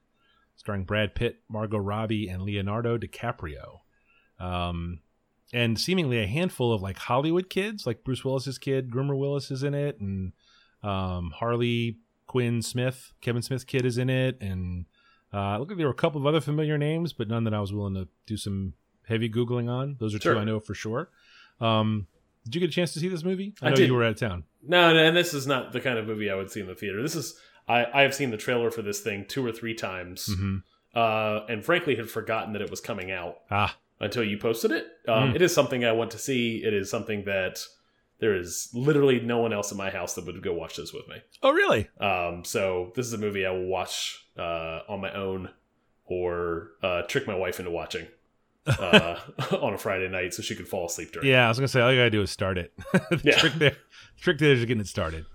starring 0.56 0.84
Brad 0.84 1.14
Pitt, 1.14 1.40
Margot 1.48 1.78
Robbie, 1.78 2.28
and 2.28 2.42
Leonardo 2.42 2.96
DiCaprio. 2.96 3.80
Um, 4.38 5.00
and 5.52 5.78
seemingly 5.78 6.18
a 6.22 6.26
handful 6.26 6.72
of 6.72 6.82
like 6.82 6.98
Hollywood 6.98 7.50
kids, 7.50 7.86
like 7.86 8.04
Bruce 8.04 8.24
Willis's 8.24 8.58
kid, 8.58 8.94
Rumer 8.94 9.14
Willis 9.16 9.50
is 9.50 9.62
in 9.62 9.74
it, 9.74 10.00
and 10.00 10.32
um, 10.82 11.32
Harley 11.34 11.98
Quinn 12.26 12.62
Smith, 12.62 13.12
Kevin 13.20 13.42
Smith's 13.42 13.64
kid 13.64 13.84
is 13.84 13.98
in 13.98 14.10
it, 14.10 14.40
and 14.40 14.86
uh, 15.32 15.54
it 15.54 15.58
looked 15.58 15.70
like 15.72 15.78
there 15.78 15.86
were 15.86 15.92
a 15.92 15.96
couple 15.96 16.20
of 16.20 16.26
other 16.26 16.40
familiar 16.40 16.78
names, 16.78 17.12
but 17.12 17.28
none 17.28 17.44
that 17.44 17.54
I 17.54 17.60
was 17.60 17.72
willing 17.72 17.94
to 17.94 18.08
do 18.26 18.36
some 18.36 18.74
heavy 19.08 19.28
googling 19.28 19.68
on. 19.68 19.96
Those 19.98 20.14
are 20.14 20.20
Sure. 20.20 20.34
two 20.34 20.40
I 20.40 20.44
know 20.44 20.60
for 20.60 20.74
sure. 20.74 21.10
Um, 21.60 22.06
did 22.44 22.54
you 22.54 22.60
get 22.60 22.70
a 22.70 22.72
chance 22.72 22.92
to 22.94 22.98
see 23.00 23.08
this 23.08 23.24
movie? 23.24 23.54
I 23.62 23.66
I 23.66 23.70
know 23.70 23.76
did. 23.76 23.88
you 23.88 23.94
were 23.94 24.04
out 24.04 24.12
of 24.12 24.18
town. 24.18 24.44
No, 24.66 24.92
no, 24.94 25.04
and 25.04 25.16
this 25.16 25.34
is 25.34 25.46
not 25.46 25.72
the 25.72 25.80
kind 25.80 25.98
of 25.98 26.06
movie 26.06 26.30
I 26.30 26.34
would 26.34 26.50
see 26.50 26.60
in 26.60 26.66
the 26.66 26.74
theater. 26.74 27.02
This 27.02 27.14
is 27.14 27.38
I, 27.68 27.86
I 27.92 28.02
have 28.02 28.14
seen 28.14 28.30
the 28.30 28.36
trailer 28.36 28.70
for 28.70 28.82
this 28.82 29.00
thing 29.00 29.24
two 29.26 29.44
or 29.44 29.52
three 29.52 29.74
times, 29.74 30.26
hmm 30.34 30.58
uh, 30.94 31.44
and 31.48 31.64
frankly 31.64 31.96
had 31.96 32.08
forgotten 32.08 32.52
that 32.52 32.62
it 32.62 32.70
was 32.70 32.80
coming 32.80 33.10
out 33.10 33.38
Ah, 33.50 33.76
until 33.98 34.22
you 34.22 34.38
posted 34.38 34.70
it. 34.70 34.86
Um, 35.08 35.32
Mm. 35.32 35.34
It 35.36 35.42
is 35.42 35.52
something 35.52 35.84
I 35.84 35.90
want 35.92 36.12
to 36.12 36.18
see. 36.18 36.62
It 36.64 36.72
is 36.72 36.88
something 36.88 37.24
that 37.24 37.58
there 38.20 38.36
is 38.36 38.70
literally 38.72 39.18
no 39.20 39.38
one 39.38 39.52
else 39.52 39.72
in 39.72 39.76
my 39.76 39.90
house 39.90 40.14
that 40.14 40.24
would 40.24 40.40
go 40.40 40.52
watch 40.54 40.76
this 40.76 40.92
with 40.92 41.08
me. 41.08 41.16
oh 41.42 41.50
really? 41.50 41.88
Um, 41.98 42.44
so 42.44 42.92
this 42.94 43.06
is 43.06 43.12
a 43.12 43.18
movie 43.18 43.44
I 43.44 43.50
will 43.50 43.66
watch 43.66 44.24
uh, 44.38 44.80
on 44.88 45.00
my 45.00 45.12
own 45.12 45.50
or 46.06 46.70
uh, 46.82 47.02
trick 47.02 47.26
my 47.26 47.34
wife 47.34 47.58
into 47.58 47.70
watching 47.72 48.06
uh, 48.66 49.18
on 49.60 49.74
a 49.74 49.78
Friday 49.78 50.08
night 50.08 50.34
so 50.34 50.42
she 50.42 50.54
could 50.54 50.68
fall 50.68 50.86
asleep 50.86 51.12
during. 51.12 51.28
Yeah, 51.28 51.44
I 51.46 51.48
was 51.48 51.58
gonna 51.58 51.68
say 51.68 51.80
all 51.80 51.92
you 51.92 51.98
gotta 51.98 52.10
do 52.10 52.22
is 52.22 52.30
start 52.30 52.58
it. 52.58 52.72
the 52.92 53.20
Yeah. 53.24 53.38
trick 53.38 53.52
there, 53.54 53.70
the 54.16 54.20
trick 54.20 54.38
there 54.38 54.52
is 54.52 54.60
getting 54.64 54.80
it 54.80 54.86
started. 54.88 55.26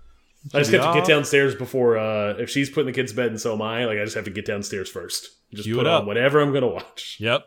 I 0.54 0.58
just 0.60 0.70
have 0.72 0.94
to 0.94 1.00
get 1.00 1.06
downstairs 1.08 1.54
before 1.54 1.98
uh, 1.98 2.30
if 2.38 2.48
she's 2.48 2.70
putting 2.70 2.86
the 2.86 2.92
kids 2.92 3.12
to 3.12 3.16
bed 3.16 3.28
and 3.28 3.40
so 3.40 3.52
am 3.52 3.60
I. 3.62 3.84
Like 3.84 3.98
I 3.98 4.04
just 4.04 4.16
have 4.16 4.24
to 4.24 4.30
get 4.30 4.46
downstairs 4.46 4.88
first. 4.88 5.28
Just 5.52 5.68
put 5.68 5.80
it 5.80 5.86
on 5.86 6.02
up. 6.02 6.06
whatever 6.06 6.40
I'm 6.40 6.52
gonna 6.52 6.66
watch. 6.68 7.18
Yep. 7.20 7.44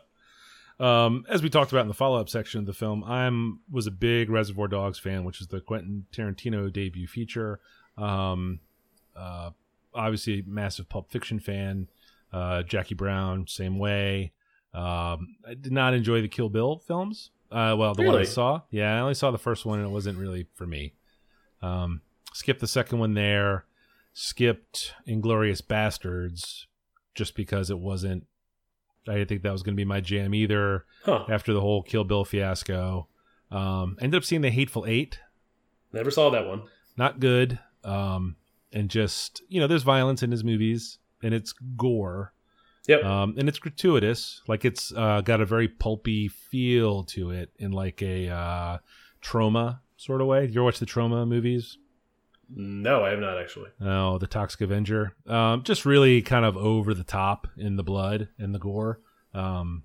Um, 0.80 1.24
as 1.28 1.42
we 1.42 1.48
talked 1.50 1.70
about 1.72 1.82
in 1.82 1.88
the 1.88 1.94
follow 1.94 2.20
up 2.20 2.28
section 2.28 2.60
of 2.60 2.66
the 2.66 2.72
film, 2.72 3.04
I'm 3.04 3.60
was 3.70 3.86
a 3.86 3.90
big 3.92 4.28
Reservoir 4.30 4.68
Dogs 4.68 4.98
fan, 4.98 5.24
which 5.24 5.40
is 5.40 5.46
the 5.48 5.60
Quentin 5.60 6.06
Tarantino 6.12 6.72
debut 6.72 7.06
feature. 7.06 7.60
Um, 7.96 8.60
uh, 9.16 9.50
obviously, 9.94 10.42
massive 10.46 10.88
Pulp 10.88 11.10
Fiction 11.10 11.38
fan. 11.38 11.88
Uh, 12.32 12.62
Jackie 12.64 12.96
Brown, 12.96 13.46
same 13.46 13.78
way. 13.78 14.32
Um, 14.74 15.36
I 15.46 15.54
did 15.54 15.72
not 15.72 15.94
enjoy 15.94 16.20
the 16.20 16.28
Kill 16.28 16.48
Bill 16.48 16.78
films. 16.86 17.30
Uh, 17.50 17.76
well, 17.78 17.94
the 17.94 18.02
one 18.02 18.16
I 18.16 18.24
saw, 18.24 18.62
yeah, 18.70 18.96
I 18.96 19.00
only 19.00 19.14
saw 19.14 19.30
the 19.30 19.38
first 19.38 19.64
one, 19.64 19.78
and 19.78 19.88
it 19.88 19.92
wasn't 19.92 20.18
really 20.18 20.46
for 20.54 20.66
me. 20.66 20.94
Um, 21.62 22.00
skipped 22.32 22.60
the 22.60 22.66
second 22.66 22.98
one 22.98 23.14
there. 23.14 23.64
Skipped 24.12 24.94
Inglourious 25.06 25.62
Basterds 25.62 26.64
just 27.14 27.34
because 27.36 27.70
it 27.70 27.78
wasn't. 27.78 28.26
I 29.08 29.14
didn't 29.14 29.28
think 29.28 29.42
that 29.42 29.52
was 29.52 29.62
going 29.62 29.74
to 29.74 29.80
be 29.80 29.84
my 29.84 30.00
jam 30.00 30.34
either 30.34 30.84
Huh? 31.04 31.24
after 31.28 31.52
the 31.52 31.60
whole 31.60 31.82
Kill 31.82 32.04
Bill 32.04 32.24
fiasco. 32.24 33.06
Um, 33.50 33.96
ended 34.00 34.18
up 34.18 34.24
seeing 34.24 34.40
The 34.42 34.50
Hateful 34.50 34.84
Eight. 34.86 35.20
Never 35.92 36.10
saw 36.10 36.30
that 36.30 36.46
one. 36.46 36.62
Not 36.96 37.20
good. 37.20 37.58
Um, 37.84 38.36
and 38.72 38.88
just, 38.90 39.42
you 39.48 39.60
know, 39.60 39.66
there's 39.68 39.82
violence 39.84 40.22
in 40.24 40.30
his 40.32 40.42
movies 40.42 40.98
and 41.22 41.32
it's 41.34 41.52
gore. 41.76 42.32
Yep. 42.86 43.04
Um, 43.04 43.34
and 43.38 43.48
it's 43.48 43.58
gratuitous. 43.58 44.42
Like 44.46 44.64
it's 44.64 44.92
uh, 44.94 45.22
got 45.22 45.40
a 45.40 45.46
very 45.46 45.68
pulpy 45.68 46.28
feel 46.28 47.04
to 47.04 47.30
it 47.30 47.50
in 47.58 47.72
like 47.72 48.02
a 48.02 48.28
uh, 48.28 48.78
Troma 49.22 49.80
sort 49.96 50.20
of 50.20 50.26
way. 50.26 50.44
You 50.44 50.60
ever 50.60 50.64
watch 50.64 50.78
the 50.78 50.86
Troma 50.86 51.26
movies? 51.26 51.78
no, 52.54 53.04
I 53.04 53.10
have 53.10 53.18
not 53.18 53.38
actually. 53.38 53.70
Oh, 53.80 54.18
the 54.18 54.26
Toxic 54.26 54.60
Avenger. 54.60 55.14
Um, 55.26 55.62
just 55.62 55.84
really 55.84 56.22
kind 56.22 56.44
of 56.44 56.56
over 56.56 56.94
the 56.94 57.04
top 57.04 57.48
in 57.56 57.76
the 57.76 57.82
blood 57.82 58.28
and 58.38 58.54
the 58.54 58.58
gore. 58.58 59.00
Um, 59.32 59.84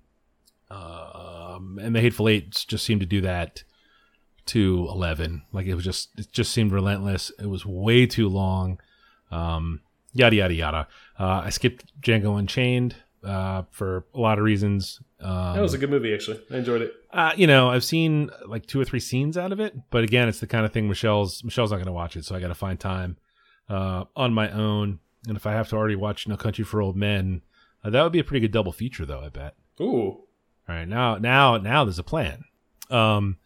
um, 0.70 1.78
and 1.80 1.94
the 1.94 2.00
Hateful 2.00 2.28
Eight 2.28 2.64
just 2.68 2.84
seemed 2.84 3.00
to 3.00 3.06
do 3.06 3.22
that 3.22 3.64
to 4.46 4.86
eleven. 4.90 5.42
Like 5.52 5.66
it 5.66 5.74
was 5.74 5.84
just, 5.84 6.10
it 6.18 6.30
just 6.32 6.52
seemed 6.52 6.72
relentless. 6.72 7.32
It 7.38 7.46
was 7.46 7.66
way 7.66 8.06
too 8.06 8.28
long. 8.28 8.80
Um, 9.30 9.80
yada 10.12 10.36
yada 10.36 10.54
yada. 10.54 10.88
Uh, 11.18 11.42
I 11.44 11.50
skipped 11.50 11.84
Django 12.00 12.38
Unchained 12.38 12.96
uh, 13.24 13.62
for 13.70 14.06
a 14.14 14.20
lot 14.20 14.38
of 14.38 14.44
reasons. 14.44 15.00
Um, 15.20 15.54
That 15.54 15.60
was 15.62 15.74
a 15.74 15.78
good 15.78 15.90
movie 15.90 16.14
actually. 16.14 16.40
I 16.50 16.56
enjoyed 16.58 16.82
it. 16.82 16.92
uh, 17.12 17.32
you 17.36 17.46
know, 17.46 17.68
I've 17.68 17.84
seen 17.84 18.30
like 18.46 18.66
two 18.66 18.80
or 18.80 18.84
three 18.84 19.00
scenes 19.00 19.36
out 19.36 19.52
of 19.52 19.60
it, 19.60 19.74
but 19.90 20.02
again, 20.04 20.28
it's 20.28 20.40
the 20.40 20.46
kind 20.46 20.64
of 20.64 20.72
thing 20.72 20.88
Michelle's 20.88 21.44
Michelle's 21.44 21.70
not 21.70 21.76
going 21.76 21.86
to 21.86 21.92
watch 21.92 22.16
it, 22.16 22.24
so 22.24 22.34
I 22.34 22.40
got 22.40 22.48
to 22.48 22.54
find 22.54 22.78
time 22.80 23.16
uh, 23.68 24.04
on 24.16 24.32
my 24.32 24.50
own. 24.50 24.98
And 25.28 25.36
if 25.36 25.46
I 25.46 25.52
have 25.52 25.68
to 25.68 25.76
already 25.76 25.96
watch 25.96 26.26
No 26.26 26.36
Country 26.38 26.64
for 26.64 26.80
Old 26.80 26.96
Men, 26.96 27.42
uh, 27.84 27.90
that 27.90 28.02
would 28.02 28.12
be 28.12 28.20
a 28.20 28.24
pretty 28.24 28.40
good 28.40 28.52
double 28.52 28.72
feature, 28.72 29.04
though. 29.04 29.20
I 29.20 29.28
bet. 29.28 29.54
Ooh. 29.80 30.24
All 30.68 30.76
right, 30.76 30.88
now 30.88 31.16
now 31.18 31.58
now 31.58 31.84
there's 31.84 31.98
a 31.98 32.02
plan. 32.04 32.44
Um, 32.88 33.36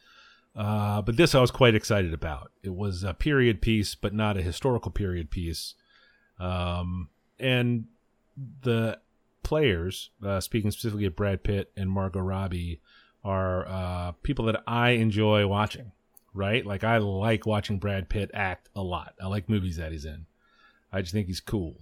uh, 0.55 1.03
but 1.03 1.17
this 1.17 1.35
I 1.35 1.41
was 1.41 1.51
quite 1.51 1.75
excited 1.75 2.15
about. 2.15 2.53
It 2.63 2.75
was 2.75 3.03
a 3.03 3.13
period 3.15 3.61
piece, 3.61 3.95
but 3.97 4.15
not 4.15 4.37
a 4.37 4.43
historical 4.43 4.93
period 4.93 5.31
piece. 5.31 5.75
Um, 6.39 7.09
and 7.39 7.85
the 8.63 8.99
players, 9.43 10.11
uh, 10.25 10.41
speaking 10.41 10.71
specifically 10.71 11.07
of 11.07 11.17
Brad 11.17 11.43
Pitt 11.43 11.71
and 11.77 11.91
Margot 11.91 12.21
Robbie, 12.21 12.81
are 13.25 13.67
uh, 13.67 14.13
people 14.23 14.45
that 14.47 14.63
I 14.67 14.91
enjoy 14.91 15.47
watching. 15.47 15.93
Right, 16.37 16.67
like 16.67 16.83
I 16.83 16.99
like 16.99 17.47
watching 17.47 17.79
Brad 17.79 18.09
Pitt 18.09 18.33
act 18.35 18.69
a 18.75 18.83
lot. 18.83 19.15
I 19.23 19.29
like 19.29 19.49
movies 19.49 19.77
that 19.77 19.93
he's 19.93 20.05
in. 20.05 20.27
I 20.93 21.01
just 21.01 21.13
think 21.13 21.29
he's 21.29 21.39
cool. 21.39 21.77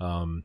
Um, 0.00 0.44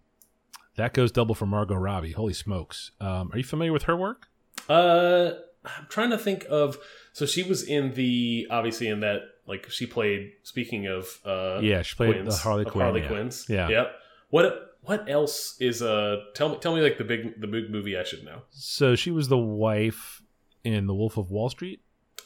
that 0.76 0.94
goes 0.94 1.14
double 1.14 1.34
for 1.34 1.46
Margot 1.46 1.76
Robbie. 1.76 2.12
Holy 2.12 2.34
smokes! 2.34 2.92
Um, 3.00 3.32
are 3.32 3.38
you 3.38 3.44
familiar 3.46 3.72
with 3.72 3.84
her 3.84 3.96
work? 3.96 4.28
Uh, 4.68 5.32
I'm 5.66 5.88
trying 5.88 6.10
to 6.10 6.18
think 6.18 6.46
of. 6.50 6.78
So 7.14 7.26
she 7.26 7.42
was 7.42 7.64
in 7.64 7.94
the 7.94 8.48
obviously 8.50 8.90
in 8.90 9.00
that 9.00 9.22
like 9.48 9.70
she 9.70 9.86
played. 9.86 10.32
Speaking 10.44 10.88
of, 10.88 11.20
uh, 11.26 11.60
yeah, 11.62 11.82
she 11.82 11.96
played 11.96 12.14
Quinns, 12.14 12.38
the 12.38 12.44
Harley 12.44 12.66
Quinn. 12.66 12.84
Harley 12.84 13.02
yeah. 13.02 13.08
Quinns. 13.08 13.46
Yeah. 13.50 13.70
Yep. 13.70 13.96
What 14.30 14.78
what 14.82 15.10
else 15.10 15.58
is 15.60 15.82
uh? 15.82 16.18
Tell 16.34 16.50
me 16.50 16.58
tell 16.60 16.76
me 16.76 16.82
like 16.82 16.98
the 16.98 17.04
big 17.04 17.40
the 17.40 17.48
big 17.48 17.70
movie 17.70 17.98
I 17.98 18.04
should 18.04 18.24
know. 18.24 18.42
So 18.52 18.96
she 18.96 19.12
was 19.12 19.28
the 19.28 19.38
wife 19.38 20.22
in 20.64 20.88
The 20.88 20.94
Wolf 20.94 21.18
of 21.18 21.32
Wall 21.32 21.50
Street. 21.50 21.82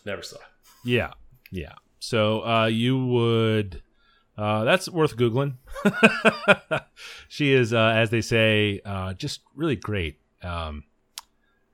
Never 0.05 0.21
saw. 0.21 0.37
Yeah, 0.83 1.13
yeah. 1.51 1.73
So 1.99 2.45
uh, 2.45 2.65
you 2.67 3.05
would. 3.05 3.81
Uh, 4.37 4.63
that's 4.63 4.87
worth 4.87 5.17
googling. 5.17 5.55
she 7.27 7.53
is, 7.53 7.73
uh, 7.73 7.93
as 7.95 8.11
they 8.11 8.21
say, 8.21 8.79
uh, 8.85 9.13
just 9.13 9.41
really 9.55 9.75
great 9.75 10.19
um, 10.43 10.83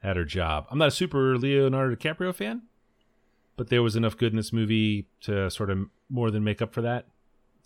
at 0.02 0.16
her 0.16 0.24
job. 0.24 0.68
I'm 0.72 0.78
not 0.78 0.88
a 0.88 0.92
super 0.92 1.38
Leonardo 1.38 1.94
DiCaprio 1.94 2.34
fan, 2.34 2.62
but 3.56 3.70
there 3.70 3.84
was 3.84 3.96
enough 3.96 4.18
good 4.18 4.32
in 4.32 4.38
this 4.38 4.54
movie 4.54 5.08
to 5.22 5.50
sort 5.50 5.70
of 5.70 5.88
more 6.10 6.32
than 6.32 6.44
make 6.44 6.62
up 6.62 6.74
for 6.74 6.82
that. 6.82 7.08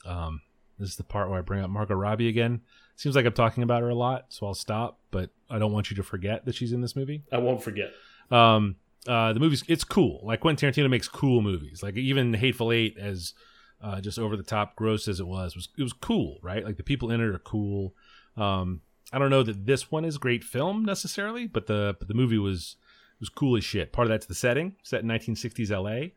Um, 0.06 0.42
this 0.80 0.90
is 0.90 0.96
the 0.96 1.04
part 1.04 1.30
where 1.30 1.40
I 1.40 1.42
bring 1.42 1.62
up 1.62 1.70
Margot 1.70 1.96
Robbie 1.96 2.28
again. 2.28 2.62
Seems 2.96 3.16
like 3.16 3.26
I'm 3.26 3.34
talking 3.34 3.64
about 3.64 3.82
her 3.82 3.90
a 3.90 3.96
lot, 3.96 4.26
so 4.30 4.48
I'll 4.48 4.54
stop. 4.54 5.00
But 5.12 5.30
I 5.50 5.60
don't 5.60 5.72
want 5.72 5.90
you 5.90 5.96
to 5.98 6.04
forget 6.04 6.46
that 6.46 6.56
she's 6.56 6.72
in 6.72 6.82
this 6.82 6.96
movie. 6.96 7.24
I 7.32 7.38
won't 7.38 7.64
forget. 7.64 7.92
Um, 8.32 8.76
uh, 9.08 9.34
the 9.34 9.40
movie's 9.40 9.64
it's 9.68 9.84
cool. 9.84 10.22
Like 10.24 10.42
Quentin 10.42 10.72
Tarantino 10.72 10.90
makes 10.90 11.08
cool 11.08 11.42
movies. 11.42 11.82
Like 11.84 11.96
even 11.96 12.34
Hateful 12.34 12.72
Eight, 12.72 12.98
as 12.98 13.34
uh, 13.82 14.02
just 14.02 14.20
over 14.20 14.36
the 14.36 14.44
top 14.44 14.76
gross 14.76 15.08
as 15.08 15.20
it 15.20 15.28
was, 15.28 15.56
was 15.56 15.70
it 15.78 15.84
was 15.84 15.94
cool, 15.94 16.40
right? 16.42 16.66
Like 16.66 16.78
the 16.78 16.84
people 16.84 17.12
in 17.12 17.22
it 17.22 17.28
are 17.28 17.40
cool. 17.40 17.94
Um, 18.36 18.82
I 19.14 19.20
don't 19.20 19.30
know 19.30 19.44
that 19.44 19.66
this 19.66 19.92
one 19.92 20.04
is 20.04 20.18
great 20.18 20.44
film 20.44 20.84
necessarily, 20.84 21.48
but 21.48 21.68
the 21.68 21.96
but 22.00 22.08
the 22.08 22.14
movie 22.14 22.38
was 22.38 22.76
was 23.20 23.30
cool 23.30 23.58
as 23.58 23.64
shit. 23.64 23.92
Part 23.92 24.08
of 24.08 24.10
that's 24.10 24.26
the 24.26 24.36
setting, 24.36 24.76
set 24.84 25.02
in 25.02 25.08
1960s 25.08 25.70
LA, 25.72 26.12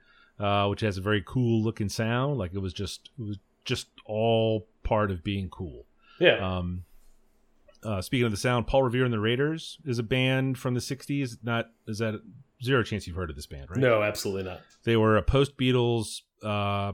uh, 0.44 0.68
which 0.68 0.80
has 0.80 0.98
a 0.98 1.00
very 1.00 1.22
cool 1.26 1.62
looking 1.62 1.88
sound. 1.88 2.38
Like 2.38 2.52
it 2.54 2.58
was 2.58 2.72
just 2.72 3.10
it 3.18 3.22
was 3.22 3.38
just 3.64 3.88
all 4.06 4.66
part 4.82 5.10
of 5.10 5.22
being 5.22 5.48
cool. 5.48 5.86
Yeah. 6.18 6.36
Um, 6.36 6.84
uh, 7.82 8.02
speaking 8.02 8.26
of 8.26 8.30
the 8.30 8.36
sound, 8.36 8.66
Paul 8.66 8.82
Revere 8.82 9.04
and 9.04 9.12
the 9.12 9.20
Raiders 9.20 9.78
is 9.84 9.98
a 9.98 10.02
band 10.02 10.58
from 10.58 10.74
the 10.74 10.80
'60s. 10.80 11.38
Not 11.42 11.70
is 11.86 11.98
that 11.98 12.20
zero 12.62 12.82
chance 12.82 13.06
you've 13.06 13.16
heard 13.16 13.30
of 13.30 13.36
this 13.36 13.46
band, 13.46 13.70
right? 13.70 13.80
No, 13.80 14.02
absolutely 14.02 14.44
not. 14.50 14.60
They 14.84 14.96
were 14.96 15.16
a 15.16 15.22
post 15.22 15.56
Beatles 15.56 16.20
uh, 16.42 16.92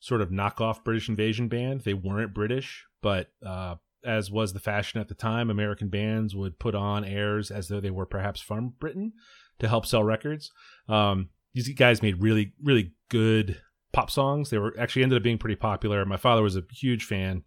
sort 0.00 0.20
of 0.20 0.30
knockoff 0.30 0.84
British 0.84 1.08
invasion 1.08 1.48
band. 1.48 1.82
They 1.82 1.94
weren't 1.94 2.34
British, 2.34 2.84
but 3.00 3.30
uh, 3.44 3.76
as 4.04 4.30
was 4.30 4.52
the 4.52 4.60
fashion 4.60 5.00
at 5.00 5.08
the 5.08 5.14
time, 5.14 5.50
American 5.50 5.88
bands 5.88 6.34
would 6.34 6.58
put 6.58 6.74
on 6.74 7.04
airs 7.04 7.50
as 7.50 7.68
though 7.68 7.80
they 7.80 7.90
were 7.90 8.06
perhaps 8.06 8.40
from 8.40 8.74
Britain 8.78 9.12
to 9.58 9.68
help 9.68 9.86
sell 9.86 10.04
records. 10.04 10.50
Um, 10.88 11.30
these 11.54 11.68
guys 11.70 12.02
made 12.02 12.20
really, 12.20 12.52
really 12.62 12.92
good 13.08 13.60
pop 13.92 14.10
songs. 14.10 14.50
They 14.50 14.58
were 14.58 14.74
actually 14.78 15.02
ended 15.02 15.16
up 15.16 15.22
being 15.22 15.38
pretty 15.38 15.56
popular. 15.56 16.04
My 16.04 16.18
father 16.18 16.42
was 16.42 16.56
a 16.56 16.62
huge 16.70 17.04
fan. 17.04 17.44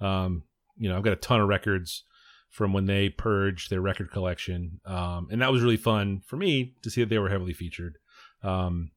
Um, 0.00 0.44
you 0.76 0.88
know, 0.88 0.96
I've 0.96 1.04
got 1.04 1.12
a 1.12 1.16
ton 1.16 1.40
of 1.40 1.48
records 1.48 2.04
from 2.50 2.72
when 2.72 2.86
they 2.86 3.08
purged 3.08 3.70
their 3.70 3.80
record 3.80 4.10
collection, 4.10 4.80
um, 4.84 5.28
and 5.30 5.40
that 5.40 5.52
was 5.52 5.62
really 5.62 5.76
fun 5.76 6.20
for 6.26 6.36
me 6.36 6.74
to 6.82 6.90
see 6.90 7.02
that 7.02 7.08
they 7.08 7.18
were 7.18 7.30
heavily 7.30 7.52
featured. 7.52 7.98
Um, 8.42 8.90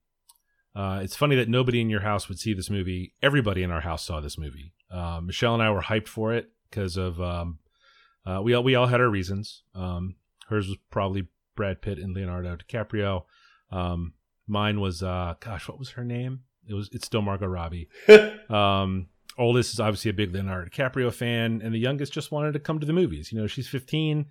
uh, 0.75 0.99
it's 1.01 1.15
funny 1.15 1.35
that 1.37 1.47
nobody 1.47 1.79
in 1.79 1.89
your 1.89 2.01
house 2.01 2.27
would 2.27 2.39
see 2.39 2.53
this 2.53 2.69
movie. 2.69 3.13
Everybody 3.21 3.63
in 3.63 3.71
our 3.71 3.81
house 3.81 4.03
saw 4.03 4.19
this 4.19 4.37
movie. 4.37 4.73
Uh, 4.91 5.21
Michelle 5.23 5.53
and 5.53 5.63
I 5.63 5.71
were 5.71 5.83
hyped 5.83 6.07
for 6.07 6.33
it 6.33 6.49
because 6.69 6.97
of 6.97 7.21
um, 7.21 7.59
uh, 8.25 8.41
we 8.43 8.53
all 8.53 8.63
we 8.63 8.75
all 8.75 8.87
had 8.87 8.99
our 8.99 9.09
reasons. 9.09 9.63
Um, 9.73 10.15
hers 10.49 10.67
was 10.67 10.77
probably 10.89 11.27
Brad 11.55 11.81
Pitt 11.81 11.99
and 11.99 12.13
Leonardo 12.13 12.57
DiCaprio. 12.57 13.23
Um, 13.71 14.13
mine 14.47 14.79
was 14.79 15.01
uh, 15.01 15.35
gosh, 15.39 15.67
what 15.67 15.79
was 15.79 15.91
her 15.91 16.03
name? 16.03 16.41
It 16.67 16.73
was 16.73 16.89
it's 16.91 17.05
still 17.05 17.21
Margot 17.21 17.47
Robbie. 17.47 17.89
Um, 18.49 19.07
oldest 19.37 19.73
is 19.73 19.79
obviously 19.79 20.11
a 20.11 20.13
big 20.13 20.33
Leonardo 20.33 20.69
DiCaprio 20.69 21.11
fan, 21.11 21.61
and 21.63 21.73
the 21.73 21.79
youngest 21.79 22.13
just 22.13 22.31
wanted 22.31 22.53
to 22.53 22.59
come 22.59 22.79
to 22.79 22.85
the 22.85 22.93
movies. 22.93 23.31
You 23.31 23.39
know, 23.39 23.47
she's 23.47 23.67
15. 23.67 24.27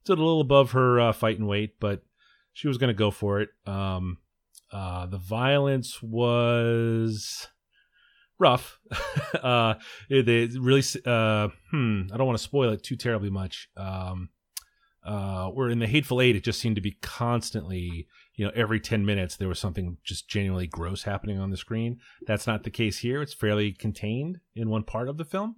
It's 0.00 0.10
a 0.10 0.14
little 0.14 0.40
above 0.40 0.72
her 0.72 0.98
uh, 0.98 1.12
fighting 1.12 1.46
weight, 1.46 1.78
but 1.78 2.02
she 2.52 2.66
was 2.66 2.78
going 2.78 2.88
to 2.88 2.94
go 2.94 3.10
for 3.10 3.40
it. 3.40 3.50
Um, 3.66 4.18
uh, 4.72 5.06
the 5.06 5.18
violence 5.18 6.02
was 6.02 7.48
rough. 8.38 8.80
uh, 9.42 9.74
it 10.08 10.58
really, 10.58 10.82
uh, 11.06 11.48
hmm, 11.70 12.02
I 12.12 12.16
don't 12.16 12.26
want 12.26 12.38
to 12.38 12.44
spoil 12.44 12.72
it 12.72 12.82
too 12.82 12.96
terribly 12.96 13.30
much. 13.30 13.68
Um, 13.76 14.30
uh, 15.04 15.48
where 15.48 15.68
in 15.68 15.78
the 15.78 15.86
Hateful 15.86 16.20
Eight, 16.20 16.36
it 16.36 16.44
just 16.44 16.60
seemed 16.60 16.76
to 16.76 16.82
be 16.82 16.92
constantly, 17.02 18.06
you 18.34 18.44
know, 18.44 18.52
every 18.54 18.78
10 18.80 19.04
minutes 19.04 19.36
there 19.36 19.48
was 19.48 19.58
something 19.58 19.96
just 20.04 20.28
genuinely 20.28 20.66
gross 20.66 21.02
happening 21.02 21.38
on 21.38 21.50
the 21.50 21.56
screen. 21.56 21.98
That's 22.26 22.46
not 22.46 22.62
the 22.64 22.70
case 22.70 22.98
here. 22.98 23.22
It's 23.22 23.34
fairly 23.34 23.72
contained 23.72 24.40
in 24.54 24.68
one 24.70 24.84
part 24.84 25.08
of 25.08 25.16
the 25.16 25.24
film. 25.24 25.56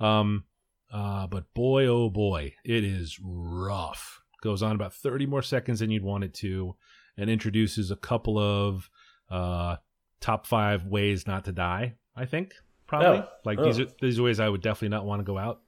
Um, 0.00 0.44
uh, 0.92 1.26
but 1.26 1.52
boy, 1.54 1.86
oh 1.86 2.08
boy, 2.10 2.54
it 2.64 2.84
is 2.84 3.18
rough. 3.22 4.20
Goes 4.42 4.62
on 4.62 4.76
about 4.76 4.94
30 4.94 5.26
more 5.26 5.42
seconds 5.42 5.80
than 5.80 5.90
you'd 5.90 6.02
want 6.04 6.24
it 6.24 6.34
to 6.34 6.76
and 7.16 7.28
introduces 7.30 7.90
a 7.90 7.96
couple 7.96 8.38
of 8.38 8.88
uh, 9.30 9.76
top 10.20 10.46
five 10.46 10.84
ways 10.86 11.26
not 11.26 11.44
to 11.46 11.52
die, 11.52 11.94
I 12.14 12.26
think, 12.26 12.52
probably. 12.86 13.18
Oh. 13.18 13.28
Like 13.44 13.58
Oh. 13.58 13.64
these 13.64 13.80
are 13.80 13.86
these 14.00 14.18
are 14.18 14.22
ways 14.22 14.38
I 14.38 14.48
would 14.48 14.62
definitely 14.62 14.90
not 14.96 15.04
want 15.06 15.20
to 15.20 15.24
go 15.24 15.38
out. 15.38 15.62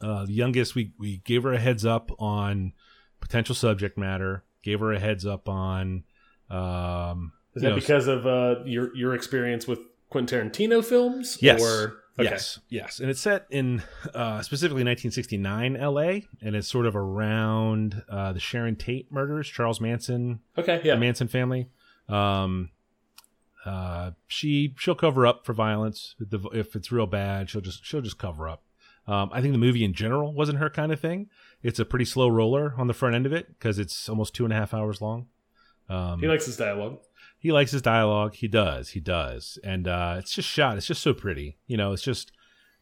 Uh, 0.00 0.26
the 0.26 0.32
youngest, 0.32 0.74
we 0.74 0.92
we 0.98 1.18
gave 1.24 1.42
her 1.44 1.52
a 1.52 1.58
heads 1.58 1.84
up 1.86 2.10
on 2.18 2.72
potential 3.20 3.54
subject 3.54 3.96
matter. 3.96 4.44
Gave 4.62 4.80
her 4.80 4.92
a 4.92 4.98
heads 4.98 5.24
up 5.26 5.48
on. 5.48 6.04
Um, 6.50 7.32
Is 7.54 7.62
that 7.62 7.70
know, 7.70 7.74
because 7.74 8.06
of 8.06 8.26
uh, 8.26 8.56
your 8.64 8.94
your 8.96 9.14
experience 9.14 9.66
with 9.66 9.78
Quentin 10.10 10.50
Tarantino 10.50 10.84
films? 10.84 11.38
Yes. 11.40 11.62
Or 11.62 11.96
okay. 12.18 12.30
Yes, 12.30 12.58
yes, 12.68 13.00
and 13.00 13.10
it's 13.10 13.20
set 13.20 13.46
in 13.50 13.82
uh, 14.14 14.42
specifically 14.42 14.84
1969 14.84 15.76
L.A. 15.76 16.26
and 16.42 16.54
it's 16.54 16.68
sort 16.68 16.86
of 16.86 16.94
around 16.96 18.02
uh, 18.08 18.32
the 18.32 18.40
Sharon 18.40 18.76
Tate 18.76 19.10
murders, 19.10 19.48
Charles 19.48 19.80
Manson, 19.80 20.40
Okay. 20.58 20.80
Yeah. 20.84 20.94
the 20.94 21.00
Manson 21.00 21.28
family. 21.28 21.68
Um, 22.08 22.70
uh, 23.64 24.10
she 24.26 24.74
she'll 24.78 24.94
cover 24.94 25.26
up 25.26 25.46
for 25.46 25.54
violence 25.54 26.14
if, 26.20 26.30
the, 26.30 26.38
if 26.52 26.76
it's 26.76 26.92
real 26.92 27.06
bad. 27.06 27.48
She'll 27.48 27.62
just 27.62 27.84
she'll 27.84 28.02
just 28.02 28.18
cover 28.18 28.48
up. 28.48 28.62
Um, 29.06 29.30
I 29.32 29.40
think 29.40 29.52
the 29.52 29.58
movie 29.58 29.84
in 29.84 29.92
general 29.92 30.32
wasn't 30.32 30.58
her 30.58 30.70
kind 30.70 30.90
of 30.92 31.00
thing. 31.00 31.28
It's 31.62 31.78
a 31.78 31.84
pretty 31.84 32.04
slow 32.06 32.28
roller 32.28 32.74
on 32.78 32.86
the 32.86 32.94
front 32.94 33.14
end 33.14 33.26
of 33.26 33.32
it 33.32 33.48
because 33.48 33.78
it's 33.78 34.08
almost 34.08 34.34
two 34.34 34.44
and 34.44 34.52
a 34.52 34.56
half 34.56 34.72
hours 34.72 35.00
long. 35.00 35.26
Um, 35.88 36.20
he 36.20 36.26
likes 36.26 36.46
his 36.46 36.56
dialogue. 36.56 37.00
he 37.38 37.52
likes 37.52 37.72
his 37.72 37.82
dialogue. 37.82 38.34
He 38.34 38.48
does. 38.48 38.90
He 38.90 39.00
does. 39.00 39.58
And 39.62 39.86
uh, 39.86 40.16
it's 40.18 40.32
just 40.34 40.48
shot. 40.48 40.78
It's 40.78 40.86
just 40.86 41.02
so 41.02 41.12
pretty. 41.12 41.58
You 41.66 41.76
know, 41.76 41.92
it's 41.92 42.02
just, 42.02 42.32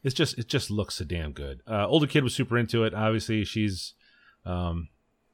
it's 0.03 0.15
just, 0.15 0.37
it 0.37 0.47
just 0.47 0.71
looks 0.71 0.95
so 0.95 1.05
damn 1.05 1.33
good. 1.33 1.61
Uh, 1.69 1.85
older 1.87 2.07
kid 2.07 2.23
was 2.23 2.33
super 2.33 2.57
into 2.57 2.85
it. 2.85 2.93
Obviously, 2.93 3.43
she's, 3.43 3.93
um, 4.45 4.87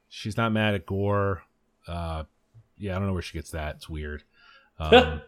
she's 0.07 0.37
not 0.37 0.51
mad 0.51 0.73
at 0.73 0.87
gore. 0.87 1.43
Uh, 1.87 2.23
yeah, 2.77 2.95
I 2.95 2.99
don't 2.99 3.07
know 3.07 3.13
where 3.13 3.21
she 3.21 3.37
gets 3.37 3.51
that. 3.51 3.75
It's 3.75 3.89
weird. 3.89 4.23
Um, 4.81 5.21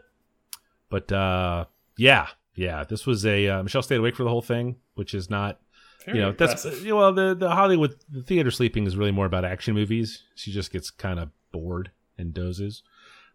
but 0.90 1.12
uh, 1.12 1.66
yeah, 1.98 2.28
yeah, 2.56 2.84
this 2.84 3.06
was 3.06 3.26
a 3.26 3.48
uh, 3.48 3.64
Michelle 3.64 3.82
stayed 3.82 3.98
awake 3.98 4.16
for 4.16 4.24
the 4.24 4.30
whole 4.30 4.42
thing, 4.42 4.76
which 4.96 5.14
is 5.14 5.30
not 5.30 5.60
Very 6.06 6.18
you 6.18 6.24
know 6.24 6.32
that's 6.34 6.66
you 6.66 6.90
know, 6.90 6.98
well 6.98 7.14
the 7.14 7.34
the 7.34 7.50
Hollywood 7.50 7.96
the 8.10 8.24
theater 8.24 8.52
sleeping 8.52 8.86
is 8.86 8.98
really 8.98 9.12
more 9.12 9.26
about 9.26 9.46
action 9.46 9.74
movies. 9.74 10.24
She 10.36 10.52
just 10.52 10.72
gets 10.72 10.90
kind 10.92 11.20
of 11.20 11.30
bored 11.52 11.92
and 12.18 12.34
dozes. 12.34 12.84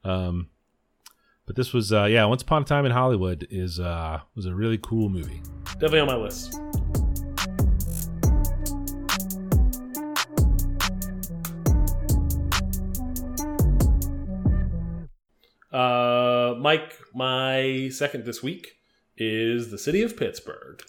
Um, 0.05 0.51
but 1.47 1.57
this 1.57 1.73
was 1.73 1.93
uh, 1.93 2.05
yeah, 2.05 2.25
Once 2.27 2.43
Upon 2.43 2.63
a 2.63 2.65
Time 2.65 2.85
in 2.85 2.93
Hollywood 2.93 3.47
is 3.51 3.81
uh 3.81 4.21
was 4.35 4.47
a 4.47 4.55
really 4.55 4.79
cool 4.79 5.09
movie. 5.09 5.43
Definitely 5.79 6.01
on 6.01 6.07
my 6.07 6.17
list. 6.17 6.55
Uh, 15.73 16.55
Mike, 16.59 16.99
my 17.15 17.91
second 17.91 18.25
this 18.25 18.43
week 18.43 18.76
is 19.17 19.71
the 19.71 19.79
city 19.79 20.03
of 20.03 20.17
Pittsburgh. 20.17 20.83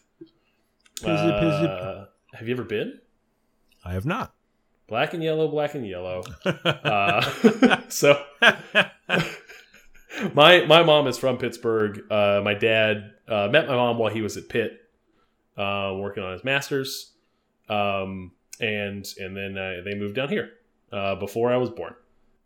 Uh, 1.04 2.06
have 2.34 2.48
you 2.48 2.54
ever 2.54 2.64
been? 2.64 3.00
I 3.86 3.94
have 3.94 4.06
not. 4.06 4.34
Black 4.88 5.14
and 5.14 5.22
yellow, 5.22 5.48
black 5.48 5.76
and 5.76 5.88
yellow. 5.88 6.24
Uh, 6.66 7.82
so 7.90 8.22
my 10.34 10.66
my 10.66 10.84
mom 10.84 11.08
is 11.08 11.18
from 11.18 11.38
Pittsburgh. 11.38 12.02
Uh, 12.12 12.42
my 12.44 12.54
dad 12.54 13.14
uh, 13.28 13.48
met 13.52 13.68
my 13.68 13.76
mom 13.76 13.98
while 13.98 14.12
he 14.12 14.22
was 14.22 14.38
at 14.38 14.50
Pitt, 14.50 14.80
uh, 15.58 15.94
working 15.98 16.24
on 16.24 16.34
his 16.34 16.44
master's, 16.44 17.14
um, 17.70 18.32
and 18.60 19.06
and 19.20 19.36
then 19.36 19.58
uh, 19.58 19.82
they 19.84 19.96
moved 19.96 20.16
down 20.16 20.30
here 20.30 20.52
uh, 20.92 21.16
before 21.16 21.52
I 21.52 21.58
was 21.58 21.70
born. 21.70 21.96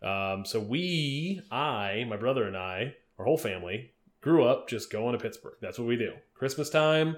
Um, 0.02 0.46
so 0.46 0.60
we, 0.60 1.42
I, 1.52 2.06
my 2.10 2.18
brother 2.18 2.44
and 2.44 2.58
I, 2.58 2.96
our 3.20 3.26
whole 3.26 3.38
family, 3.38 3.91
grew 4.22 4.46
up 4.46 4.70
just 4.70 4.92
going 4.92 5.14
to 5.14 5.20
Pittsburgh. 5.20 5.56
That's 5.62 5.78
what 5.78 5.88
we 5.88 5.98
do. 5.98 6.14
Christmas 6.34 6.70
time, 6.70 7.18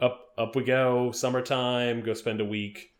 up 0.00 0.28
up 0.36 0.56
we 0.56 0.64
go. 0.64 1.12
Summertime, 1.12 2.02
go 2.02 2.14
spend 2.14 2.40
a 2.40 2.44
week 2.44 2.92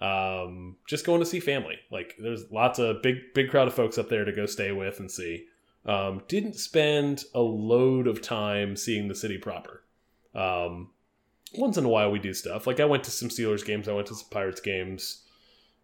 um, 0.00 0.76
just 0.86 1.04
going 1.04 1.20
to 1.20 1.26
see 1.26 1.40
family. 1.40 1.78
Like 1.90 2.16
there's 2.18 2.50
lots 2.50 2.78
of 2.78 3.02
big 3.02 3.34
big 3.34 3.50
crowd 3.50 3.68
of 3.68 3.74
folks 3.74 3.98
up 3.98 4.08
there 4.08 4.24
to 4.24 4.32
go 4.32 4.46
stay 4.46 4.72
with 4.72 4.98
and 4.98 5.10
see. 5.10 5.46
Um, 5.84 6.22
didn't 6.28 6.54
spend 6.54 7.24
a 7.34 7.40
load 7.40 8.06
of 8.06 8.22
time 8.22 8.76
seeing 8.76 9.08
the 9.08 9.14
city 9.14 9.38
proper. 9.38 9.82
Um, 10.34 10.90
once 11.54 11.76
in 11.76 11.84
a 11.84 11.88
while 11.88 12.10
we 12.10 12.18
do 12.18 12.32
stuff. 12.32 12.66
Like 12.66 12.80
I 12.80 12.84
went 12.84 13.04
to 13.04 13.10
some 13.10 13.28
Steelers 13.28 13.64
games, 13.64 13.88
I 13.88 13.92
went 13.92 14.06
to 14.08 14.14
some 14.14 14.28
Pirates 14.30 14.60
games. 14.60 15.24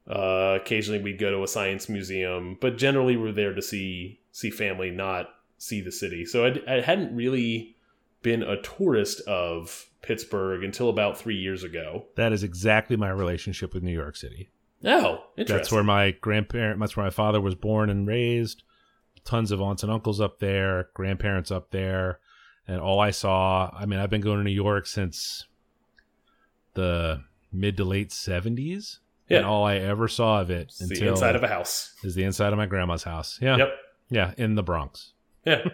Uh, 0.09 0.59
occasionally 0.61 1.03
we'd 1.03 1.19
go 1.19 1.33
to 1.33 1.43
a 1.43 1.49
science 1.49 1.89
museum, 1.89 2.57
but 2.61 2.79
generally 2.79 3.17
we're 3.17 3.33
there 3.33 3.55
to 3.55 3.63
see 3.63 4.21
see 4.33 4.51
family, 4.51 4.91
not 4.91 5.29
see 5.59 5.81
the 5.81 5.93
city. 5.93 6.25
So 6.25 6.45
I, 6.47 6.77
I 6.77 6.81
hadn't 6.81 7.15
really 7.15 7.77
been 8.23 8.43
a 8.43 8.61
tourist 8.61 9.21
of 9.29 9.87
Pittsburgh 10.03 10.65
until 10.65 10.89
about 10.89 11.17
three 11.19 11.37
years 11.37 11.63
ago. 11.65 12.07
That 12.17 12.33
is 12.33 12.43
exactly 12.43 12.97
my 12.97 13.11
relationship 13.11 13.73
with 13.75 13.83
New 13.83 13.93
York 13.93 14.17
City. 14.17 14.49
Oh, 14.85 15.25
interesting. 15.37 15.57
That's 15.57 15.73
where 15.73 15.83
my 15.85 16.11
grandparent. 16.13 16.79
That's 16.81 16.97
where 16.97 17.07
my 17.07 17.11
father 17.11 17.41
was 17.41 17.55
born 17.55 17.89
and 17.91 18.07
raised. 18.07 18.63
Tons 19.25 19.51
of 19.51 19.61
aunts 19.61 19.83
and 19.83 19.91
uncles 19.91 20.21
up 20.21 20.39
there, 20.39 20.89
grandparents 20.95 21.51
up 21.51 21.71
there, 21.73 22.21
and 22.69 22.81
all 22.81 23.01
I 23.01 23.11
saw. 23.11 23.71
I 23.77 23.85
mean, 23.87 23.99
I've 23.99 24.11
been 24.11 24.21
going 24.21 24.39
to 24.39 24.45
New 24.45 24.51
York 24.51 24.87
since 24.87 25.47
the 26.75 27.23
mid 27.53 27.77
to 27.79 27.85
late 27.85 28.13
seventies, 28.13 29.01
Yeah. 29.29 29.39
and 29.39 29.47
all 29.47 29.65
I 29.65 29.77
ever 29.77 30.09
saw 30.09 30.41
of 30.41 30.51
it 30.51 30.69
It's 30.69 30.81
until 30.81 31.01
the 31.01 31.09
inside 31.11 31.37
of 31.37 31.43
a 31.43 31.49
house. 31.49 31.95
is 32.05 32.15
the 32.15 32.23
inside 32.25 32.53
of 32.53 32.59
my 32.59 32.67
grandma's 32.67 33.03
house. 33.03 33.39
Yeah, 33.41 33.57
Yep. 33.57 33.69
yeah, 34.11 34.35
in 34.37 34.55
the 34.55 34.63
Bronx. 34.63 35.13
Yeah. 35.47 35.69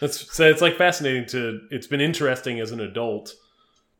That's 0.00 0.32
so 0.32 0.48
it's 0.48 0.62
like 0.62 0.76
fascinating 0.76 1.26
to 1.28 1.62
it's 1.70 1.86
been 1.88 2.00
interesting 2.00 2.60
as 2.60 2.70
an 2.70 2.80
adult 2.80 3.34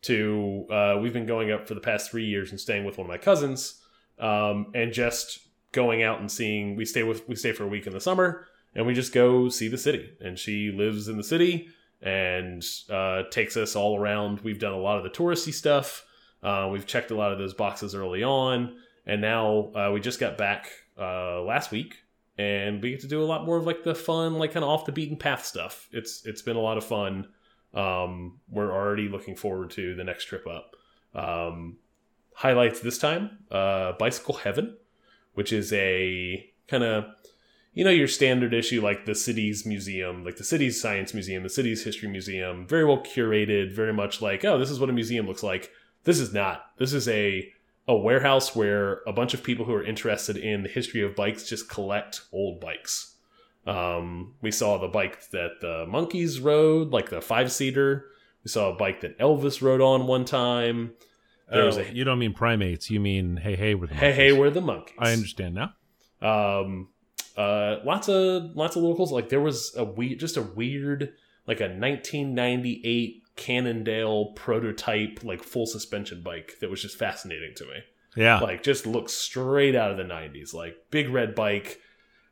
to 0.03 0.67
uh 0.71 0.99
we've 1.01 1.13
been 1.13 1.27
going 1.27 1.51
up 1.51 1.67
for 1.67 1.75
the 1.75 1.81
past 1.81 2.11
three 2.11 2.27
years 2.27 2.51
and 2.51 2.61
staying 2.61 2.85
with 2.85 2.99
one 2.99 3.07
of 3.07 3.09
my 3.09 3.19
cousins. 3.19 3.83
Um 4.19 4.71
and 4.75 4.93
just 4.93 5.41
going 5.73 6.03
out 6.03 6.21
and 6.21 6.31
seeing 6.31 6.77
we 6.77 6.85
stay 6.85 7.03
with 7.03 7.29
we 7.29 7.35
stay 7.35 7.53
for 7.53 7.65
a 7.65 7.69
week 7.69 7.87
in 7.87 7.93
the 7.93 8.01
summer 8.01 8.47
and 8.75 8.87
we 8.87 8.95
just 8.95 9.13
go 9.13 9.49
see 9.49 9.67
the 9.69 9.79
city. 9.79 10.11
And 10.21 10.39
she 10.39 10.71
lives 10.71 11.09
in 11.09 11.17
the 11.17 11.25
city 11.25 11.69
and 12.01 12.63
uh 12.91 13.25
takes 13.31 13.57
us 13.57 13.75
all 13.75 13.99
around. 13.99 14.41
We've 14.43 14.61
done 14.61 14.75
a 14.75 14.79
lot 14.79 14.99
of 14.99 15.05
the 15.05 15.11
touristy 15.11 15.53
stuff. 15.53 16.05
Uh, 16.41 16.69
we've 16.71 16.87
checked 16.87 17.11
a 17.11 17.17
lot 17.17 17.33
of 17.33 17.39
those 17.39 17.53
boxes 17.53 17.97
early 17.97 18.23
on, 18.23 18.77
and 19.05 19.21
now 19.21 19.73
uh, 19.75 19.91
we 19.93 19.99
just 19.99 20.21
got 20.21 20.39
back 20.39 20.71
uh, 20.97 21.43
last 21.43 21.73
week, 21.73 21.97
and 22.39 22.81
we 22.81 22.91
get 22.91 23.01
to 23.01 23.09
do 23.09 23.23
a 23.23 23.27
lot 23.27 23.45
more 23.45 23.57
of 23.57 23.67
like 23.67 23.83
the 23.83 23.95
fun, 23.95 24.35
like 24.35 24.53
kind 24.53 24.65
of 24.65 24.71
off 24.71 24.85
the 24.85 24.93
beaten 24.93 25.17
path 25.17 25.45
stuff. 25.45 25.89
It's 25.93 26.25
it's 26.25 26.43
been 26.43 26.57
a 26.57 26.61
lot 26.61 26.79
of 26.79 26.85
fun. 26.85 27.27
Um, 27.75 28.39
we're 28.49 28.73
already 28.73 29.09
looking 29.09 29.37
forward 29.37 29.71
to 29.73 29.95
the 29.95 30.05
next 30.05 30.27
trip 30.27 30.47
up. 30.47 30.77
Um, 31.15 31.79
highlights 32.35 32.81
this 32.81 32.99
time: 32.99 33.39
uh, 33.51 33.93
Bicycle 33.99 34.37
Heaven, 34.37 34.77
which 35.35 35.53
is 35.53 35.73
a 35.73 36.49
kind 36.69 36.85
of 36.85 37.07
you 37.75 37.85
know 37.85 37.91
your 37.91 38.09
standard 38.09 38.55
issue 38.55 38.81
like 38.81 39.05
the 39.05 39.17
city's 39.17 39.67
museum, 39.67 40.25
like 40.25 40.37
the 40.37 40.45
city's 40.45 40.81
science 40.81 41.13
museum, 41.13 41.43
the 41.43 41.49
city's 41.49 41.83
history 41.83 42.09
museum, 42.09 42.69
very 42.69 42.85
well 42.85 43.03
curated, 43.03 43.75
very 43.75 43.93
much 43.93 44.23
like 44.23 44.45
oh 44.45 44.59
this 44.59 44.71
is 44.71 44.79
what 44.79 44.91
a 44.91 44.93
museum 44.93 45.27
looks 45.27 45.43
like. 45.43 45.71
This 46.05 46.21
is 46.21 46.33
not. 46.33 46.67
This 46.79 46.93
is 46.93 47.09
a 47.09 47.53
a 47.89 47.97
warehouse 47.97 48.55
where 48.55 49.01
a 49.07 49.13
bunch 49.13 49.33
of 49.35 49.43
people 49.43 49.65
who 49.65 49.73
are 49.75 49.83
interested 49.83 50.37
in 50.37 50.63
the 50.63 50.69
history 50.69 51.03
of 51.03 51.17
bikes 51.17 51.49
just 51.49 51.69
collect 51.69 52.21
old 52.33 52.61
bikes. 52.61 53.17
Um, 53.67 54.35
we 54.41 54.51
saw 54.51 54.79
the 54.79 54.89
bike 54.89 55.31
that 55.31 55.61
the 55.61 55.87
Monkees 55.89 56.43
rode, 56.43 56.91
like 56.91 57.11
the 57.11 57.21
five 57.21 57.51
seater. 57.51 58.05
We 58.45 58.49
saw 58.51 58.73
a 58.73 58.77
bike 58.77 59.01
that 59.01 59.19
Elvis 59.19 59.61
rode 59.63 59.81
on 59.81 60.07
one 60.07 60.25
time. 60.25 60.93
There 61.51 61.65
was 61.65 61.79
Oh, 61.79 61.81
a 61.81 61.91
you 61.91 62.05
don't 62.05 62.19
mean 62.19 62.35
primates. 62.35 62.91
You 62.91 63.01
mean 63.01 63.39
hey 63.39 63.57
hey 63.57 63.75
with 63.75 63.91
hey 63.91 64.13
hey, 64.13 64.33
we're 64.33 64.51
the 64.51 64.61
Monkees. 64.61 64.93
I 64.99 65.13
understand 65.13 65.55
now. 65.55 65.73
Um, 66.21 66.89
uh, 67.37 67.77
lots 67.85 68.09
of 68.09 68.55
lots 68.55 68.77
of 68.77 68.83
locals. 68.83 69.13
Like 69.13 69.29
there 69.31 69.41
was 69.41 69.75
a 69.77 69.85
we 69.85 70.15
just 70.15 70.37
a 70.37 70.43
weird, 70.43 71.15
like 71.47 71.61
a 71.61 71.69
1998 71.69 73.23
Cannondale 73.39 74.33
prototype, 74.35 75.21
like 75.23 75.43
full 75.43 75.65
suspension 75.67 76.23
bike 76.23 76.57
that 76.61 76.69
was 76.69 76.83
just 76.83 76.99
fascinating 76.99 77.53
to 77.57 77.65
me. 77.65 77.77
Yeah, 78.17 78.41
Like 78.41 78.63
just 78.63 78.85
looks 78.87 79.13
straight 79.13 79.75
out 79.77 79.93
of 79.93 79.97
the 79.97 80.03
90s. 80.03 80.53
Like 80.53 80.75
big 80.91 81.09
red 81.09 81.35
bike, 81.35 81.81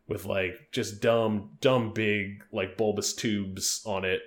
with 0.09 0.25
like 0.27 0.55
just 0.73 1.01
dumb, 1.01 1.51
dumb 1.61 1.93
big 1.95 2.45
like 2.53 2.77
bulbous 2.77 3.15
tubes 3.15 3.83
on 3.87 4.05
it, 4.05 4.21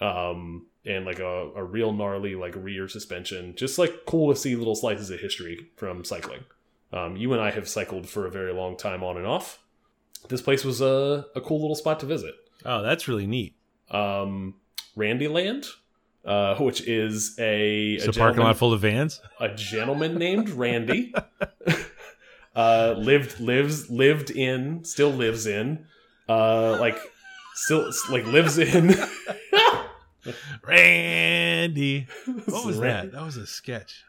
um, 0.00 0.66
and 0.84 1.04
like 1.06 1.18
a, 1.18 1.50
a 1.56 1.64
real 1.64 1.92
gnarly 1.92 2.34
like 2.34 2.54
rear 2.56 2.88
suspension. 2.88 3.54
Just 3.56 3.78
like 3.78 4.04
cool 4.06 4.32
to 4.32 4.38
see 4.38 4.54
little 4.54 4.74
slices 4.74 5.10
of 5.10 5.20
history 5.20 5.70
from 5.76 6.04
cycling. 6.04 6.44
Um, 6.92 7.16
you 7.16 7.32
and 7.32 7.40
I 7.40 7.50
have 7.52 7.68
cycled 7.68 8.06
for 8.08 8.26
a 8.26 8.30
very 8.30 8.52
long 8.52 8.76
time 8.76 9.02
on 9.02 9.16
and 9.16 9.26
off. 9.26 9.60
This 10.28 10.42
place 10.42 10.62
was 10.64 10.80
a, 10.82 11.24
a 11.34 11.40
cool 11.40 11.60
little 11.60 11.74
spot 11.74 12.00
to 12.00 12.06
visit. 12.06 12.34
Oh, 12.66 12.82
that's 12.82 13.08
really 13.08 13.26
neat. 13.26 13.56
Um, 13.90 14.54
Randyland, 14.96 15.66
uh, 16.24 16.56
which 16.56 16.86
is 16.86 17.36
a, 17.38 17.92
It's 17.94 18.06
a 18.06 18.10
a 18.10 18.12
parking 18.12 18.42
lot 18.42 18.56
full 18.56 18.72
of 18.72 18.80
vans. 18.80 19.20
a 19.40 19.48
gentleman 19.54 20.16
named 20.16 20.48
Randy 20.50 21.14
uh 22.54 22.94
lived 22.98 23.40
lives 23.40 23.88
lived 23.90 24.30
in 24.30 24.84
still 24.84 25.08
lives 25.10 25.46
in 25.46 25.86
uh 26.28 26.76
like 26.78 26.98
still 27.54 27.90
like 28.10 28.26
lives 28.26 28.58
in 28.58 28.90
Randy. 30.66 32.06
What 32.46 32.64
was 32.66 32.78
Randy. 32.78 33.10
that? 33.10 33.16
That 33.16 33.24
was 33.24 33.36
a 33.36 33.46
sketch. 33.46 34.02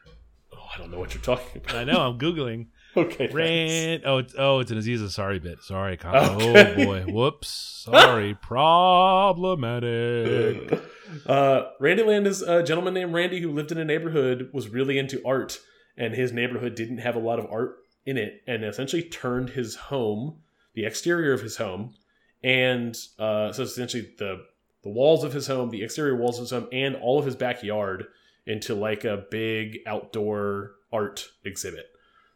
oh, 0.52 0.58
I 0.74 0.78
don't 0.78 0.90
know 0.90 0.98
what 0.98 1.14
you're 1.14 1.22
talking 1.22 1.60
about 1.62 1.76
I 1.76 1.84
know. 1.84 2.00
I'm 2.00 2.18
googling. 2.18 2.66
okay 2.96 3.16
thanks. 3.28 3.34
Rand. 3.34 4.02
Oh, 4.06 4.18
it's, 4.18 4.34
oh, 4.38 4.60
it's 4.60 4.70
an 4.70 4.78
Aziz 4.78 5.00
Ansari 5.02 5.42
bit. 5.42 5.60
Sorry, 5.62 5.94
Okay. 5.94 6.08
Oh 6.12 6.74
boy. 6.76 7.04
Whoops. 7.08 7.48
Sorry. 7.84 8.34
Problematic. 8.34 10.80
Uh 11.26 11.70
Randyland 11.80 12.26
is 12.26 12.42
a 12.42 12.62
gentleman 12.62 12.94
named 12.94 13.12
Randy 13.12 13.40
who 13.40 13.52
lived 13.52 13.72
in 13.72 13.78
a 13.78 13.84
neighborhood 13.84 14.50
was 14.52 14.68
really 14.68 14.98
into 14.98 15.22
art 15.26 15.58
and 15.96 16.14
his 16.14 16.32
neighborhood 16.32 16.74
didn't 16.74 16.98
have 16.98 17.16
a 17.16 17.20
lot 17.20 17.38
of 17.38 17.46
art 17.50 17.76
in 18.06 18.16
it 18.16 18.42
and 18.46 18.64
essentially 18.64 19.02
turned 19.02 19.50
his 19.50 19.76
home 19.76 20.40
the 20.74 20.84
exterior 20.84 21.32
of 21.32 21.40
his 21.40 21.56
home 21.56 21.94
and 22.44 22.96
uh, 23.18 23.50
so 23.52 23.62
essentially 23.62 24.10
the 24.18 24.44
the 24.84 24.90
walls 24.90 25.24
of 25.24 25.32
his 25.32 25.46
home, 25.46 25.70
the 25.70 25.82
exterior 25.82 26.14
walls 26.14 26.38
of 26.38 26.42
his 26.42 26.50
home, 26.50 26.68
and 26.70 26.94
all 26.96 27.18
of 27.18 27.24
his 27.24 27.34
backyard 27.34 28.06
into 28.46 28.74
like 28.74 29.04
a 29.04 29.24
big 29.30 29.78
outdoor 29.86 30.72
art 30.92 31.26
exhibit. 31.44 31.86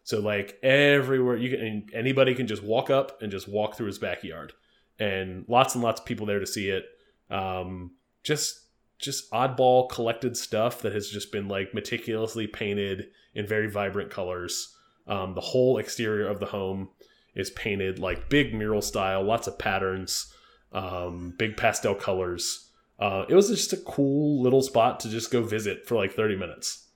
So 0.02 0.20
like 0.20 0.58
everywhere 0.62 1.36
you 1.36 1.50
can, 1.50 1.86
anybody 1.92 2.34
can 2.34 2.46
just 2.46 2.64
walk 2.64 2.88
up 2.88 3.20
and 3.20 3.30
just 3.30 3.46
walk 3.46 3.76
through 3.76 3.88
his 3.88 3.98
backyard, 3.98 4.54
and 4.98 5.44
lots 5.46 5.74
and 5.74 5.84
lots 5.84 6.00
of 6.00 6.06
people 6.06 6.26
there 6.26 6.40
to 6.40 6.46
see 6.46 6.70
it. 6.70 6.86
Um, 7.30 7.92
just 8.24 8.58
just 8.98 9.30
oddball 9.30 9.88
collected 9.88 10.36
stuff 10.36 10.82
that 10.82 10.92
has 10.92 11.08
just 11.08 11.30
been 11.32 11.48
like 11.48 11.72
meticulously 11.74 12.46
painted 12.46 13.08
in 13.34 13.46
very 13.46 13.70
vibrant 13.70 14.10
colors. 14.10 14.74
Um, 15.06 15.34
the 15.34 15.40
whole 15.40 15.78
exterior 15.78 16.28
of 16.28 16.40
the 16.40 16.46
home 16.46 16.90
is 17.34 17.50
painted 17.50 17.98
like 17.98 18.28
big 18.28 18.54
mural 18.54 18.82
style, 18.82 19.22
lots 19.22 19.46
of 19.46 19.58
patterns, 19.58 20.32
um, 20.72 21.34
big 21.38 21.56
pastel 21.56 21.94
colors. 21.94 22.70
Uh, 22.98 23.24
it 23.28 23.34
was 23.34 23.48
just 23.48 23.72
a 23.72 23.76
cool 23.76 24.42
little 24.42 24.60
spot 24.62 24.98
to 25.00 25.08
just 25.08 25.30
go 25.30 25.42
visit 25.42 25.86
for 25.86 25.94
like 25.94 26.12
30 26.14 26.36
minutes. 26.36 26.88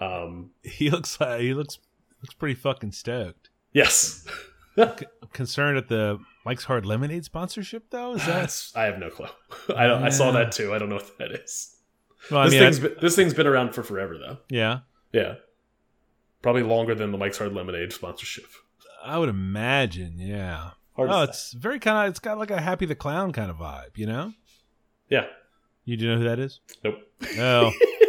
Um, 0.00 0.50
He 0.64 0.90
looks 0.90 1.20
like 1.20 1.40
he 1.40 1.54
looks 1.54 1.78
looks 2.20 2.34
pretty 2.34 2.54
fucking 2.56 2.92
stoked. 2.92 3.50
yes. 3.72 4.26
I'm 4.76 4.94
concerned 5.32 5.78
at 5.78 5.88
the 5.88 6.18
Mike's 6.44 6.64
Hard 6.64 6.84
Lemonade 6.86 7.24
sponsorship 7.24 7.90
though. 7.90 8.14
Is 8.14 8.26
that? 8.26 8.72
I 8.74 8.84
have 8.84 8.98
no 8.98 9.10
clue. 9.10 9.26
I 9.76 9.86
don't. 9.86 10.02
I 10.02 10.08
saw 10.10 10.30
that 10.32 10.52
too. 10.52 10.74
I 10.74 10.78
don't 10.78 10.88
know 10.88 10.96
what 10.96 11.18
that 11.18 11.30
is. 11.32 11.76
Well, 12.30 12.40
I 12.40 12.44
this 12.44 12.52
mean, 12.54 12.62
thing's 12.62 12.78
I- 12.78 12.82
been, 12.88 12.96
this 13.00 13.16
thing's 13.16 13.34
been 13.34 13.46
around 13.46 13.74
for 13.74 13.82
forever 13.82 14.18
though. 14.18 14.38
yeah. 14.48 14.80
Yeah, 15.12 15.34
probably 16.42 16.64
longer 16.64 16.94
than 16.96 17.12
the 17.12 17.18
Mike's 17.18 17.38
Hard 17.38 17.52
Lemonade 17.52 17.92
sponsorship. 17.92 18.46
I 19.04 19.16
would 19.18 19.28
imagine. 19.28 20.14
Yeah. 20.18 20.70
Hard 20.96 21.10
Oh, 21.10 21.22
it's 21.22 21.52
very 21.52 21.78
kind 21.78 22.06
of. 22.06 22.10
It's 22.10 22.18
got 22.18 22.36
like 22.38 22.50
a 22.50 22.60
Happy 22.60 22.84
the 22.86 22.96
Clown 22.96 23.32
kind 23.32 23.48
of 23.50 23.58
vibe. 23.58 23.96
You 23.96 24.06
know. 24.06 24.32
yeah. 25.08 25.26
You 25.84 25.96
do 25.98 26.08
know 26.08 26.18
who 26.18 26.24
that 26.24 26.38
is? 26.40 26.60
Nope. 26.82 26.96
Oh. 27.38 27.70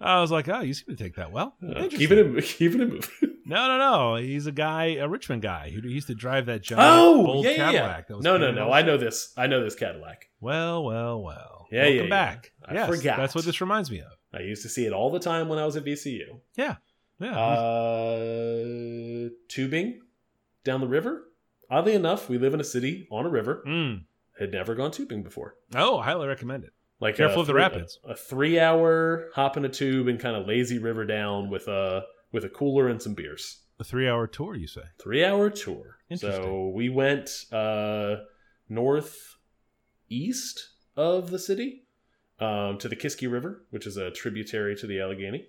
I 0.00 0.20
was 0.20 0.30
like, 0.30 0.48
oh, 0.48 0.60
you 0.60 0.74
seem 0.74 0.96
to 0.96 1.02
take 1.02 1.16
that 1.16 1.32
well. 1.32 1.56
Uh, 1.62 1.88
keep 1.90 2.10
it 2.10 2.18
in. 2.18 2.40
Keep 2.40 2.74
it 2.76 2.80
in 2.80 2.88
moving. 2.90 3.33
No, 3.46 3.66
no, 3.68 3.78
no. 3.78 4.14
He's 4.16 4.46
a 4.46 4.52
guy, 4.52 4.94
a 4.94 5.08
Richmond 5.08 5.42
guy 5.42 5.70
who 5.70 5.86
used 5.88 6.06
to 6.06 6.14
drive 6.14 6.46
that 6.46 6.62
giant 6.62 6.82
Oh, 6.84 7.26
old 7.26 7.44
yeah, 7.44 7.50
yeah, 7.50 7.56
Cadillac. 7.56 8.06
yeah. 8.10 8.16
No, 8.20 8.36
no, 8.38 8.50
no. 8.52 8.72
I 8.72 8.82
know 8.82 8.96
this. 8.96 9.32
I 9.36 9.46
know 9.46 9.62
this 9.62 9.74
Cadillac. 9.74 10.28
Well, 10.40 10.84
well, 10.84 11.22
well. 11.22 11.66
Yeah, 11.70 11.82
Welcome 11.82 11.96
yeah, 11.96 12.02
yeah. 12.04 12.08
back. 12.08 12.52
I 12.64 12.74
yes, 12.74 12.88
forgot. 12.88 13.16
That's 13.18 13.34
what 13.34 13.44
this 13.44 13.60
reminds 13.60 13.90
me 13.90 14.00
of. 14.00 14.12
I 14.32 14.40
used 14.42 14.62
to 14.62 14.68
see 14.68 14.86
it 14.86 14.92
all 14.92 15.10
the 15.10 15.20
time 15.20 15.48
when 15.48 15.58
I 15.58 15.64
was 15.66 15.76
at 15.76 15.84
VCU. 15.84 16.40
Yeah. 16.56 16.76
Yeah. 17.20 17.38
Uh, 17.38 19.28
tubing 19.48 20.00
down 20.64 20.80
the 20.80 20.88
river. 20.88 21.24
Oddly 21.70 21.94
enough, 21.94 22.28
we 22.28 22.38
live 22.38 22.54
in 22.54 22.60
a 22.60 22.64
city 22.64 23.06
on 23.10 23.26
a 23.26 23.28
river. 23.28 23.62
Mm. 23.66 24.04
Had 24.38 24.52
never 24.52 24.74
gone 24.74 24.90
tubing 24.90 25.22
before. 25.22 25.54
Oh, 25.74 26.00
highly 26.00 26.26
recommend 26.26 26.64
it. 26.64 26.70
Like 27.00 27.16
Careful 27.16 27.40
of 27.42 27.46
the 27.46 27.54
rapids. 27.54 27.98
A, 28.04 28.12
a 28.12 28.14
three-hour 28.14 29.30
hop 29.34 29.56
in 29.56 29.64
a 29.64 29.68
tube 29.68 30.08
and 30.08 30.18
kind 30.18 30.36
of 30.36 30.46
lazy 30.46 30.78
river 30.78 31.04
down 31.04 31.50
with 31.50 31.68
a 31.68 32.04
with 32.34 32.44
a 32.44 32.48
cooler 32.50 32.88
and 32.88 33.00
some 33.00 33.14
beers. 33.14 33.60
A 33.80 33.84
three 33.84 34.06
hour 34.08 34.26
tour, 34.26 34.54
you 34.54 34.66
say? 34.66 34.82
Three-hour 35.02 35.48
tour. 35.50 35.96
So 36.16 36.68
we 36.74 36.90
went 36.90 37.46
uh, 37.50 38.16
northeast 38.68 40.68
of 40.96 41.30
the 41.30 41.38
city 41.38 41.84
um, 42.38 42.78
to 42.78 42.88
the 42.88 42.96
Kiski 42.96 43.30
River, 43.30 43.64
which 43.70 43.86
is 43.86 43.96
a 43.96 44.10
tributary 44.10 44.76
to 44.76 44.86
the 44.86 45.00
Allegheny. 45.00 45.46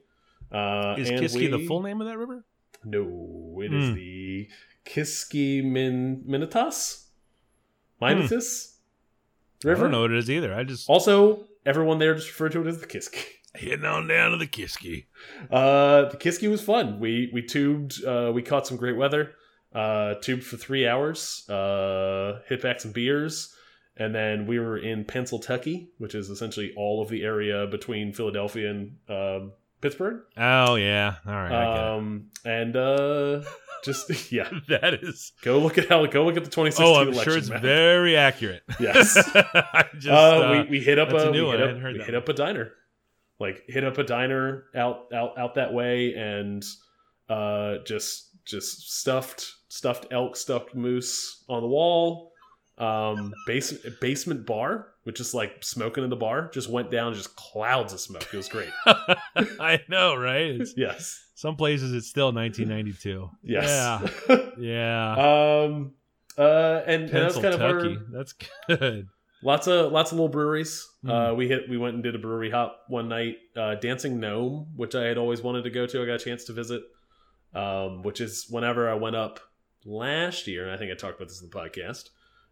Uh, 0.52 0.96
Is 0.98 1.10
Kiski 1.10 1.50
the 1.52 1.66
full 1.68 1.82
name 1.82 2.02
of 2.02 2.08
that 2.08 2.18
river? 2.18 2.46
No, 2.84 3.60
it 3.64 3.74
is 3.74 3.90
Hmm. 3.90 3.96
the 3.96 4.48
Kiski 4.86 5.64
Min 5.64 6.24
Minitas 6.28 7.06
Minitas 8.02 8.74
I 9.64 9.70
River. 9.70 9.84
don't 9.84 9.92
know 9.92 10.02
what 10.02 10.12
it 10.12 10.18
is 10.18 10.30
either. 10.30 10.54
I 10.54 10.64
just 10.64 10.90
Also, 10.90 11.46
everyone 11.66 11.98
there 11.98 12.14
just 12.14 12.28
referred 12.28 12.52
to 12.54 12.62
it 12.62 12.68
as 12.68 12.80
the 12.80 12.88
Kiski. 12.88 13.24
heading 13.58 13.86
on 13.86 14.08
down 14.08 14.32
to 14.32 14.38
the 14.38 14.48
Kiski. 14.48 15.06
Uh, 15.52 16.10
the 16.10 16.18
Kiski 16.18 16.50
was 16.50 16.62
fun. 16.62 17.00
We 17.00 17.30
we 17.34 17.42
tubed. 17.42 18.04
Uh, 18.04 18.32
we 18.34 18.42
caught 18.42 18.68
some 18.68 18.78
great 18.78 18.98
weather. 18.98 19.34
Uh, 19.74 20.16
tubed 20.22 20.44
for 20.44 20.58
three 20.58 20.88
hours. 20.88 21.48
Uh, 21.50 22.40
hit 22.48 22.62
back 22.62 22.80
some 22.80 22.92
beers, 22.92 23.54
and 23.98 24.16
then 24.16 24.48
we 24.48 24.60
were 24.60 24.78
in 24.78 25.04
Pennsylvania, 25.06 25.86
which 25.98 26.16
is 26.16 26.30
essentially 26.30 26.74
all 26.78 27.02
of 27.02 27.10
the 27.10 27.24
area 27.24 27.68
between 27.68 28.14
Philadelphia 28.14 28.70
and 28.70 28.98
um 29.10 29.52
Pittsburgh. 29.82 30.22
Oh 30.38 30.76
yeah. 30.76 31.16
All 31.28 31.34
right. 31.34 31.96
Um, 31.96 32.32
and 32.44 32.76
uh, 32.76 33.44
just 33.84 34.10
yeah. 34.32 34.50
That 34.68 34.96
is. 35.04 35.34
go 35.44 35.60
look 35.60 35.78
at 35.78 35.90
how 35.90 36.06
go 36.08 36.26
look 36.26 36.38
at 36.38 36.44
the 36.44 36.50
2016 36.50 36.86
Oh, 36.86 36.96
I'm 37.02 37.10
election 37.10 37.24
sure 37.24 37.38
it's 37.38 37.50
very 37.50 38.18
accurate. 38.18 38.64
Yes. 38.80 39.16
I 39.36 39.86
just, 39.94 40.08
uh, 40.08 40.12
uh, 40.12 40.66
we, 40.70 40.78
we 40.80 40.84
hit 40.84 40.98
up 40.98 41.10
a, 41.12 41.30
a 41.30 41.32
new 41.32 41.44
we 41.44 41.48
one. 41.48 41.58
hit 41.58 41.62
I 41.62 41.64
up, 41.64 41.68
hadn't 41.68 41.82
heard 41.84 41.98
we 41.98 42.04
hit 42.04 42.16
up 42.16 42.30
a 42.30 42.34
diner, 42.34 42.72
like 43.40 43.64
hit 43.68 43.84
up 43.84 43.98
a 43.98 44.04
diner 44.04 44.66
out 44.76 45.14
out 45.14 45.38
out 45.38 45.56
that 45.56 45.74
way, 45.74 46.14
and 46.14 46.64
uh, 47.30 47.78
just 47.86 48.44
just 48.46 48.98
stuffed 49.00 49.52
stuffed 49.68 50.08
elk, 50.12 50.36
stuffed 50.36 50.76
moose 50.76 51.44
on 51.50 51.62
the 51.62 51.68
wall. 51.68 52.32
Um, 52.78 53.34
basement 53.48 54.02
basement 54.02 54.46
bar, 54.46 54.88
which 55.04 55.22
is 55.22 55.34
like 55.34 55.64
smoking 55.64 56.04
in 56.04 56.10
the 56.10 56.18
bar, 56.18 56.50
just 56.54 56.70
went 56.70 56.92
down, 56.92 57.14
just 57.14 57.34
clouds 57.38 57.94
of 57.94 58.02
smoke. 58.02 58.28
It 58.34 58.36
was 58.36 58.50
great. 58.50 58.68
I 58.86 59.80
know, 59.88 60.16
right? 60.18 60.56
It's, 60.60 60.74
yes, 60.76 61.24
some 61.36 61.56
places 61.56 61.94
it's 61.94 62.08
still 62.10 62.34
1992. 62.34 63.30
yes, 63.44 64.12
Yeah. 64.28 64.38
Yeah. 64.58 65.64
um, 65.64 65.94
uh, 66.38 66.82
and, 66.86 67.04
and 67.04 67.10
that 67.14 67.26
was 67.28 67.36
kind 67.38 67.54
of 67.54 67.62
our, 67.62 67.96
That's 68.12 68.34
good. 68.68 69.08
Lots 69.46 69.68
of 69.68 69.92
lots 69.92 70.12
of 70.12 70.18
little 70.18 70.28
breweries. 70.28 70.86
Hmm. 71.04 71.10
Uh, 71.10 71.34
we 71.34 71.48
hit 71.48 71.70
we 71.70 71.78
went 71.78 71.94
and 71.94 72.04
did 72.04 72.16
a 72.16 72.20
brewery 72.20 72.50
hop 72.50 72.82
one 72.90 73.08
night. 73.08 73.38
Uh, 73.56 73.76
Dancing 73.76 74.20
Gnome, 74.20 74.68
which 74.76 74.96
I 74.96 75.04
had 75.04 75.18
always 75.18 75.42
wanted 75.42 75.64
to 75.64 75.70
go 75.70 75.86
to, 75.86 76.02
I 76.02 76.06
got 76.06 76.16
a 76.22 76.26
chance 76.26 76.44
to 76.46 76.54
visit. 76.54 76.84
Um, 77.54 78.02
which 78.02 78.20
is 78.20 78.48
whenever 78.50 78.90
I 78.90 78.96
went 78.96 79.16
up 79.16 79.40
last 79.86 80.46
year, 80.46 80.66
and 80.66 80.74
I 80.74 80.78
think 80.78 80.92
I 80.92 80.96
talked 80.96 81.16
about 81.16 81.30
this 81.30 81.42
in 81.42 81.50
the 81.50 81.56
podcast. 81.56 82.10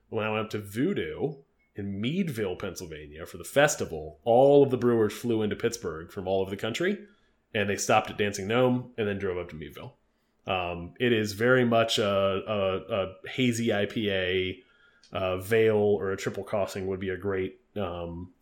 When 0.07 0.25
I 0.25 0.29
went 0.29 0.45
up 0.45 0.51
to 0.51 0.59
Voodoo 0.59 1.33
in 1.75 1.99
Meadville, 1.99 2.55
Pennsylvania 2.55 3.25
for 3.25 3.37
the 3.37 3.43
festival, 3.43 4.19
all 4.23 4.63
of 4.63 4.69
the 4.69 4.77
brewers 4.77 5.11
flew 5.11 5.41
into 5.41 5.57
Pittsburgh 5.57 6.09
from 6.09 6.25
all 6.25 6.39
over 6.39 6.49
the 6.49 6.55
country, 6.55 6.97
and 7.53 7.69
they 7.69 7.75
stopped 7.75 8.11
at 8.11 8.17
Dancing 8.17 8.47
Gnome 8.47 8.91
and 8.97 9.05
then 9.05 9.17
drove 9.17 9.37
up 9.37 9.49
to 9.49 9.57
Meadville. 9.57 9.97
Um, 10.47 10.93
it 10.99 11.11
is 11.11 11.33
very 11.33 11.65
much 11.65 11.99
a, 11.99 12.05
a, 12.07 12.93
a 12.93 13.29
hazy 13.29 13.67
IPA. 13.67 14.59
Uh, 15.13 15.37
Veil 15.37 15.77
or 15.77 16.11
a 16.11 16.17
triple 16.17 16.43
crossing 16.43 16.87
would 16.87 16.99
be 16.99 17.09
a 17.09 17.17
great 17.17 17.61
um, 17.77 18.33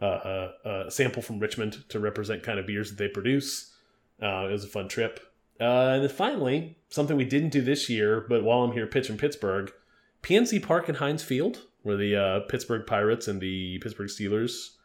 uh, 0.00 0.04
uh, 0.04 0.52
uh, 0.64 0.90
sample 0.90 1.20
from 1.20 1.38
Richmond 1.38 1.84
to 1.90 2.00
represent 2.00 2.42
kind 2.42 2.58
of 2.58 2.66
beers 2.66 2.88
that 2.88 2.96
they 2.96 3.08
produce. 3.08 3.74
Uh, 4.22 4.46
it 4.48 4.52
was 4.52 4.64
a 4.64 4.68
fun 4.68 4.88
trip. 4.88 5.20
Uh, 5.60 5.90
and 5.92 6.02
then 6.02 6.08
finally, 6.08 6.78
something 6.88 7.18
we 7.18 7.24
didn't 7.26 7.50
do 7.50 7.60
this 7.60 7.90
year, 7.90 8.24
but 8.28 8.42
while 8.42 8.62
I'm 8.62 8.72
here 8.72 8.86
pitching 8.86 9.18
Pittsburgh, 9.18 9.70
PNC 10.22 10.62
Park 10.62 10.88
and 10.88 10.96
Heinz 10.96 11.22
Field, 11.22 11.66
where 11.82 11.96
the 11.96 12.44
Pittsburgh 12.48 12.86
Pirates 12.86 13.28
and 13.28 13.40
the 13.40 13.78
Pittsburgh 13.80 14.08
Steelers 14.08 14.76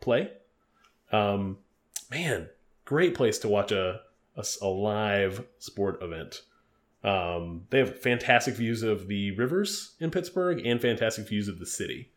play. 0.00 0.32
Um, 1.12 1.58
man, 2.10 2.48
great 2.84 3.14
place 3.14 3.38
to 3.40 3.48
watch 3.48 3.70
a 3.70 4.00
a 4.62 4.68
live 4.68 5.44
sport 5.58 6.02
event. 6.02 6.42
Um, 7.04 7.64
they 7.70 7.78
have 7.78 8.00
fantastic 8.00 8.54
views 8.54 8.82
of 8.82 9.06
the 9.08 9.30
rivers 9.32 9.94
in 10.00 10.10
Pittsburgh 10.10 10.64
and 10.66 10.80
fantastic 10.80 11.28
views 11.28 11.46
of 11.48 11.58
the 11.58 11.66
city. 11.66 12.10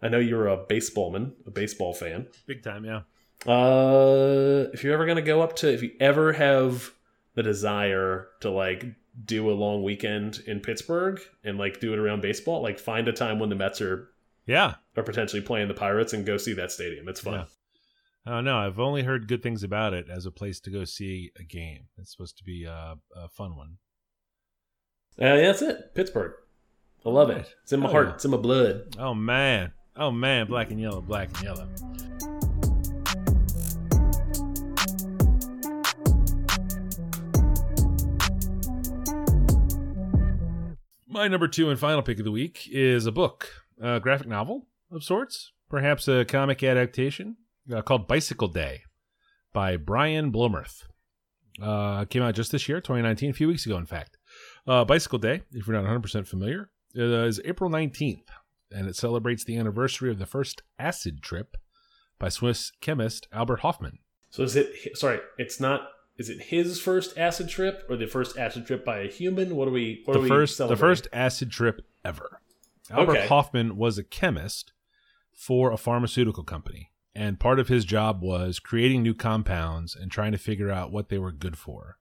I 0.00 0.08
know 0.08 0.18
you're 0.20 0.46
a 0.46 0.56
baseballman, 0.64 1.32
a 1.46 1.50
baseball 1.50 1.92
fan. 1.92 2.28
Big 2.46 2.62
time, 2.62 2.84
yeah. 2.84 3.00
Uh, 3.46 4.68
if 4.72 4.82
you're 4.84 4.94
ever 4.94 5.06
gonna 5.06 5.22
go 5.22 5.40
up 5.42 5.56
to, 5.56 5.72
if 5.72 5.82
you 5.82 5.92
ever 6.00 6.32
have 6.32 6.92
the 7.34 7.42
desire 7.42 8.28
to 8.40 8.50
like 8.50 8.84
do 9.24 9.50
a 9.50 9.52
long 9.52 9.82
weekend 9.82 10.40
in 10.46 10.60
Pittsburgh 10.60 11.20
and 11.44 11.58
like 11.58 11.80
do 11.80 11.92
it 11.92 11.98
around 11.98 12.22
baseball, 12.22 12.62
like 12.62 12.78
find 12.78 13.08
a 13.08 13.12
time 13.12 13.38
when 13.38 13.48
the 13.48 13.56
Mets 13.56 13.80
are 13.80 14.08
Yeah. 14.46 14.74
are 14.96 15.02
potentially 15.02 15.42
playing 15.42 15.68
the 15.68 15.74
Pirates 15.74 16.12
and 16.12 16.24
go 16.26 16.36
see 16.36 16.52
that 16.54 16.70
stadium. 16.72 17.08
It's 17.08 17.20
fun. 17.20 17.34
Yeah. 17.34 17.44
I 18.26 18.30
don't 18.36 18.44
know. 18.44 18.58
I've 18.58 18.78
only 18.78 19.02
heard 19.04 19.26
good 19.26 19.42
things 19.42 19.62
about 19.62 19.94
it 19.94 20.08
as 20.10 20.26
a 20.26 20.30
place 20.30 20.60
to 20.60 20.70
go 20.70 20.84
see 20.84 21.30
a 21.38 21.42
game. 21.42 21.86
It's 21.96 22.10
supposed 22.12 22.36
to 22.38 22.44
be 22.44 22.64
a, 22.64 22.96
a 23.16 23.28
fun 23.28 23.56
one. 23.56 23.78
Uh, 25.20 25.24
yeah, 25.34 25.36
that's 25.46 25.62
it. 25.62 25.94
Pittsburgh. 25.94 26.32
I 27.04 27.08
love 27.10 27.30
it. 27.30 27.52
It's 27.62 27.72
in 27.72 27.80
my 27.80 27.88
Oh, 27.88 27.92
heart. 27.92 28.08
It's 28.10 28.24
in 28.24 28.30
my 28.30 28.36
blood. 28.36 28.94
Oh 28.98 29.14
man. 29.14 29.72
Oh 29.96 30.10
man, 30.10 30.46
black 30.46 30.70
and 30.70 30.80
yellow, 30.80 31.00
black 31.00 31.28
and 31.34 31.42
yellow. 31.42 31.68
My 41.06 41.26
number 41.26 41.48
two 41.48 41.70
and 41.70 41.80
final 41.80 42.02
pick 42.02 42.18
of 42.18 42.24
the 42.24 42.30
week 42.30 42.68
is 42.70 43.06
a 43.06 43.12
book, 43.12 43.48
a 43.80 43.98
graphic 43.98 44.28
novel 44.28 44.66
of 44.90 45.02
sorts, 45.02 45.52
perhaps 45.68 46.06
a 46.06 46.24
comic 46.24 46.62
adaptation 46.62 47.36
uh, 47.74 47.82
called 47.82 48.06
Bicycle 48.06 48.48
Day 48.48 48.82
by 49.52 49.76
Brian 49.76 50.30
Blommerth. 50.30 50.84
Uh, 51.60 52.04
came 52.04 52.22
out 52.22 52.34
just 52.34 52.52
this 52.52 52.68
year, 52.68 52.80
2019, 52.80 53.30
a 53.30 53.32
few 53.32 53.48
weeks 53.48 53.66
ago, 53.66 53.76
in 53.78 53.86
fact. 53.86 54.17
Uh, 54.68 54.84
Bicycle 54.84 55.18
Day, 55.18 55.40
if 55.52 55.66
you're 55.66 55.80
not 55.80 55.90
100% 55.90 56.26
familiar, 56.26 56.68
uh, 56.96 57.24
is 57.24 57.40
April 57.44 57.70
19th 57.70 58.20
and 58.70 58.86
it 58.86 58.96
celebrates 58.96 59.44
the 59.44 59.56
anniversary 59.56 60.10
of 60.10 60.18
the 60.18 60.26
first 60.26 60.62
acid 60.78 61.22
trip 61.22 61.56
by 62.18 62.28
Swiss 62.28 62.72
chemist 62.80 63.28
Albert 63.32 63.60
Hofmann. 63.60 63.98
So 64.30 64.42
is 64.42 64.56
it? 64.56 64.96
Sorry, 64.96 65.20
it's 65.38 65.58
not. 65.58 65.88
Is 66.18 66.28
it 66.28 66.42
his 66.42 66.80
first 66.80 67.16
acid 67.16 67.48
trip 67.48 67.84
or 67.88 67.96
the 67.96 68.06
first 68.06 68.36
acid 68.36 68.66
trip 68.66 68.84
by 68.84 68.98
a 68.98 69.08
human? 69.08 69.56
What 69.56 69.68
are 69.68 69.72
we? 69.72 70.02
What 70.04 70.14
The 70.14 70.24
are 70.24 70.28
first, 70.28 70.58
the 70.58 70.76
first 70.76 71.08
acid 71.12 71.50
trip 71.50 71.86
ever. 72.04 72.40
Albert 72.90 73.12
Okay. 73.12 73.26
Hofmann 73.26 73.76
was 73.76 73.98
a 73.98 74.04
chemist 74.04 74.72
for 75.32 75.72
a 75.72 75.78
pharmaceutical 75.78 76.42
company, 76.42 76.90
and 77.14 77.40
part 77.40 77.58
of 77.58 77.68
his 77.68 77.84
job 77.84 78.22
was 78.22 78.58
creating 78.58 79.02
new 79.02 79.14
compounds 79.14 79.94
and 79.94 80.10
trying 80.10 80.32
to 80.32 80.38
figure 80.38 80.70
out 80.70 80.92
what 80.92 81.08
they 81.08 81.18
were 81.18 81.32
good 81.32 81.56
for. 81.56 81.98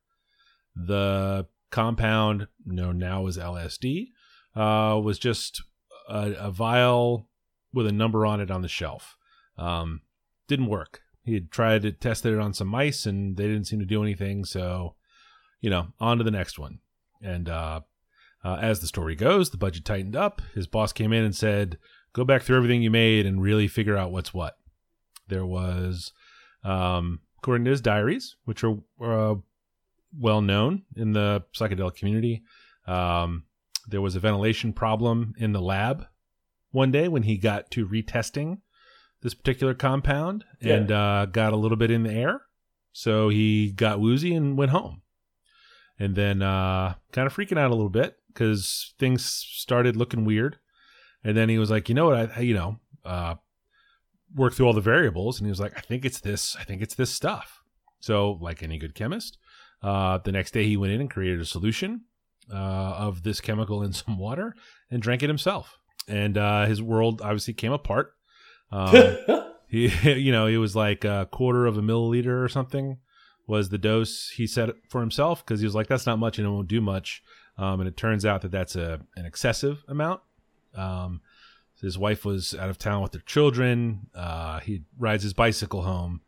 The 0.75 1.47
compound, 1.71 2.47
known 2.65 2.97
now 2.97 3.27
as 3.27 3.37
LSD, 3.37 4.07
uh, 4.55 4.99
was 4.99 5.19
just 5.19 5.61
a, 6.09 6.33
a 6.39 6.51
vial 6.51 7.29
with 7.73 7.87
a 7.87 7.91
number 7.91 8.25
on 8.25 8.41
it 8.41 8.51
on 8.51 8.61
the 8.61 8.67
shelf. 8.67 9.17
Um, 9.57 10.01
didn't 10.47 10.67
work. 10.67 11.01
He 11.23 11.33
had 11.33 11.51
tried 11.51 11.81
to 11.81 11.91
test 11.91 12.25
it 12.25 12.39
on 12.39 12.53
some 12.53 12.67
mice, 12.67 13.05
and 13.05 13.35
they 13.35 13.47
didn't 13.47 13.65
seem 13.65 13.79
to 13.79 13.85
do 13.85 14.01
anything. 14.01 14.45
So, 14.45 14.95
you 15.59 15.69
know, 15.69 15.87
on 15.99 16.17
to 16.17 16.23
the 16.23 16.31
next 16.31 16.57
one. 16.57 16.79
And 17.21 17.49
uh, 17.49 17.81
uh, 18.43 18.55
as 18.61 18.79
the 18.79 18.87
story 18.87 19.15
goes, 19.15 19.49
the 19.49 19.57
budget 19.57 19.83
tightened 19.83 20.15
up. 20.15 20.41
His 20.55 20.67
boss 20.67 20.93
came 20.93 21.11
in 21.11 21.23
and 21.23 21.35
said, 21.35 21.77
"Go 22.13 22.23
back 22.23 22.43
through 22.43 22.57
everything 22.57 22.81
you 22.81 22.91
made 22.91 23.25
and 23.25 23.41
really 23.41 23.67
figure 23.67 23.97
out 23.97 24.11
what's 24.11 24.33
what." 24.33 24.57
There 25.27 25.45
was, 25.45 26.13
um, 26.63 27.19
according 27.39 27.65
to 27.65 27.71
his 27.71 27.81
diaries, 27.81 28.37
which 28.45 28.63
are 28.63 28.77
uh, 29.01 29.35
well 30.17 30.41
known 30.41 30.83
in 30.95 31.13
the 31.13 31.43
psychedelic 31.55 31.95
community, 31.95 32.43
um, 32.87 33.43
there 33.87 34.01
was 34.01 34.15
a 34.15 34.19
ventilation 34.19 34.73
problem 34.73 35.33
in 35.37 35.53
the 35.53 35.61
lab 35.61 36.05
one 36.71 36.91
day 36.91 37.07
when 37.07 37.23
he 37.23 37.37
got 37.37 37.71
to 37.71 37.87
retesting 37.87 38.59
this 39.21 39.33
particular 39.33 39.73
compound 39.73 40.43
Yeah. 40.61 40.75
and 40.75 40.91
uh, 40.91 41.25
got 41.25 41.53
a 41.53 41.57
little 41.57 41.77
bit 41.77 41.89
in 41.91 42.03
the 42.03 42.11
air. 42.13 42.41
So 42.91 43.29
he 43.29 43.71
got 43.71 43.99
woozy 43.99 44.33
and 44.35 44.57
went 44.57 44.71
home. 44.71 45.01
And 45.99 46.15
then 46.15 46.41
uh, 46.41 46.95
kind 47.11 47.25
of 47.25 47.35
freaking 47.35 47.57
out 47.57 47.71
a 47.71 47.75
little 47.75 47.89
bit 47.89 48.17
because 48.27 48.93
things 48.99 49.25
started 49.25 49.95
looking 49.95 50.25
weird. 50.25 50.57
And 51.23 51.35
then 51.35 51.49
he 51.49 51.57
was 51.57 51.71
like, 51.71 51.89
you 51.89 51.95
know 51.95 52.05
what? 52.09 52.37
I, 52.37 52.41
you 52.41 52.53
know, 52.53 52.79
uh, 53.03 53.35
work 54.35 54.53
through 54.53 54.67
all 54.67 54.73
the 54.73 54.81
variables. 54.81 55.39
And 55.39 55.47
he 55.47 55.49
was 55.49 55.59
like, 55.59 55.75
I 55.75 55.81
think 55.81 56.05
it's 56.05 56.19
this. 56.19 56.55
I 56.59 56.63
think 56.63 56.81
it's 56.81 56.95
this 56.95 57.09
stuff. 57.09 57.63
So, 57.99 58.33
like 58.41 58.61
any 58.61 58.77
good 58.77 58.93
chemist, 58.93 59.39
uh, 59.81 60.17
the 60.19 60.31
next 60.31 60.51
day 60.51 60.65
he 60.65 60.77
went 60.77 60.93
in 60.93 61.01
and 61.01 61.09
created 61.09 61.39
a 61.39 61.45
solution 61.45 62.01
uh, 62.51 62.55
of 62.55 63.23
this 63.23 63.41
chemical 63.41 63.83
in 63.83 63.93
some 63.93 64.17
water 64.17 64.55
and 64.89 65.01
drank 65.01 65.23
it 65.23 65.27
himself. 65.27 65.77
And 66.07 66.37
uh, 66.37 66.65
his 66.65 66.81
world 66.81 67.21
obviously 67.21 67.53
came 67.53 67.73
apart. 67.73 68.13
Um, 68.71 69.17
he, 69.67 69.87
you 70.13 70.31
know, 70.31 70.47
it 70.47 70.57
was 70.57 70.75
like 70.75 71.03
a 71.05 71.27
quarter 71.31 71.65
of 71.65 71.77
a 71.77 71.81
milliliter 71.81 72.43
or 72.43 72.49
something 72.49 72.97
was 73.47 73.69
the 73.69 73.77
dose 73.77 74.29
he 74.35 74.45
set 74.45 74.69
for 74.89 74.99
himself 74.99 75.45
because 75.45 75.61
he 75.61 75.65
was 75.65 75.75
like, 75.75 75.87
that's 75.87 76.05
not 76.05 76.19
much 76.19 76.37
and 76.37 76.45
it 76.45 76.51
won't 76.51 76.67
do 76.67 76.81
much. 76.81 77.23
Um, 77.57 77.79
and 77.79 77.87
it 77.87 77.97
turns 77.97 78.25
out 78.25 78.41
that 78.41 78.51
that's 78.51 78.75
a 78.75 78.99
an 79.15 79.25
excessive 79.25 79.83
amount. 79.87 80.21
Um, 80.75 81.21
his 81.81 81.97
wife 81.97 82.25
was 82.25 82.53
out 82.55 82.69
of 82.69 82.77
town 82.77 83.01
with 83.01 83.11
their 83.11 83.21
children. 83.21 84.07
Uh, 84.13 84.59
he 84.59 84.83
rides 84.97 85.23
his 85.23 85.33
bicycle 85.33 85.83
home, 85.83 86.21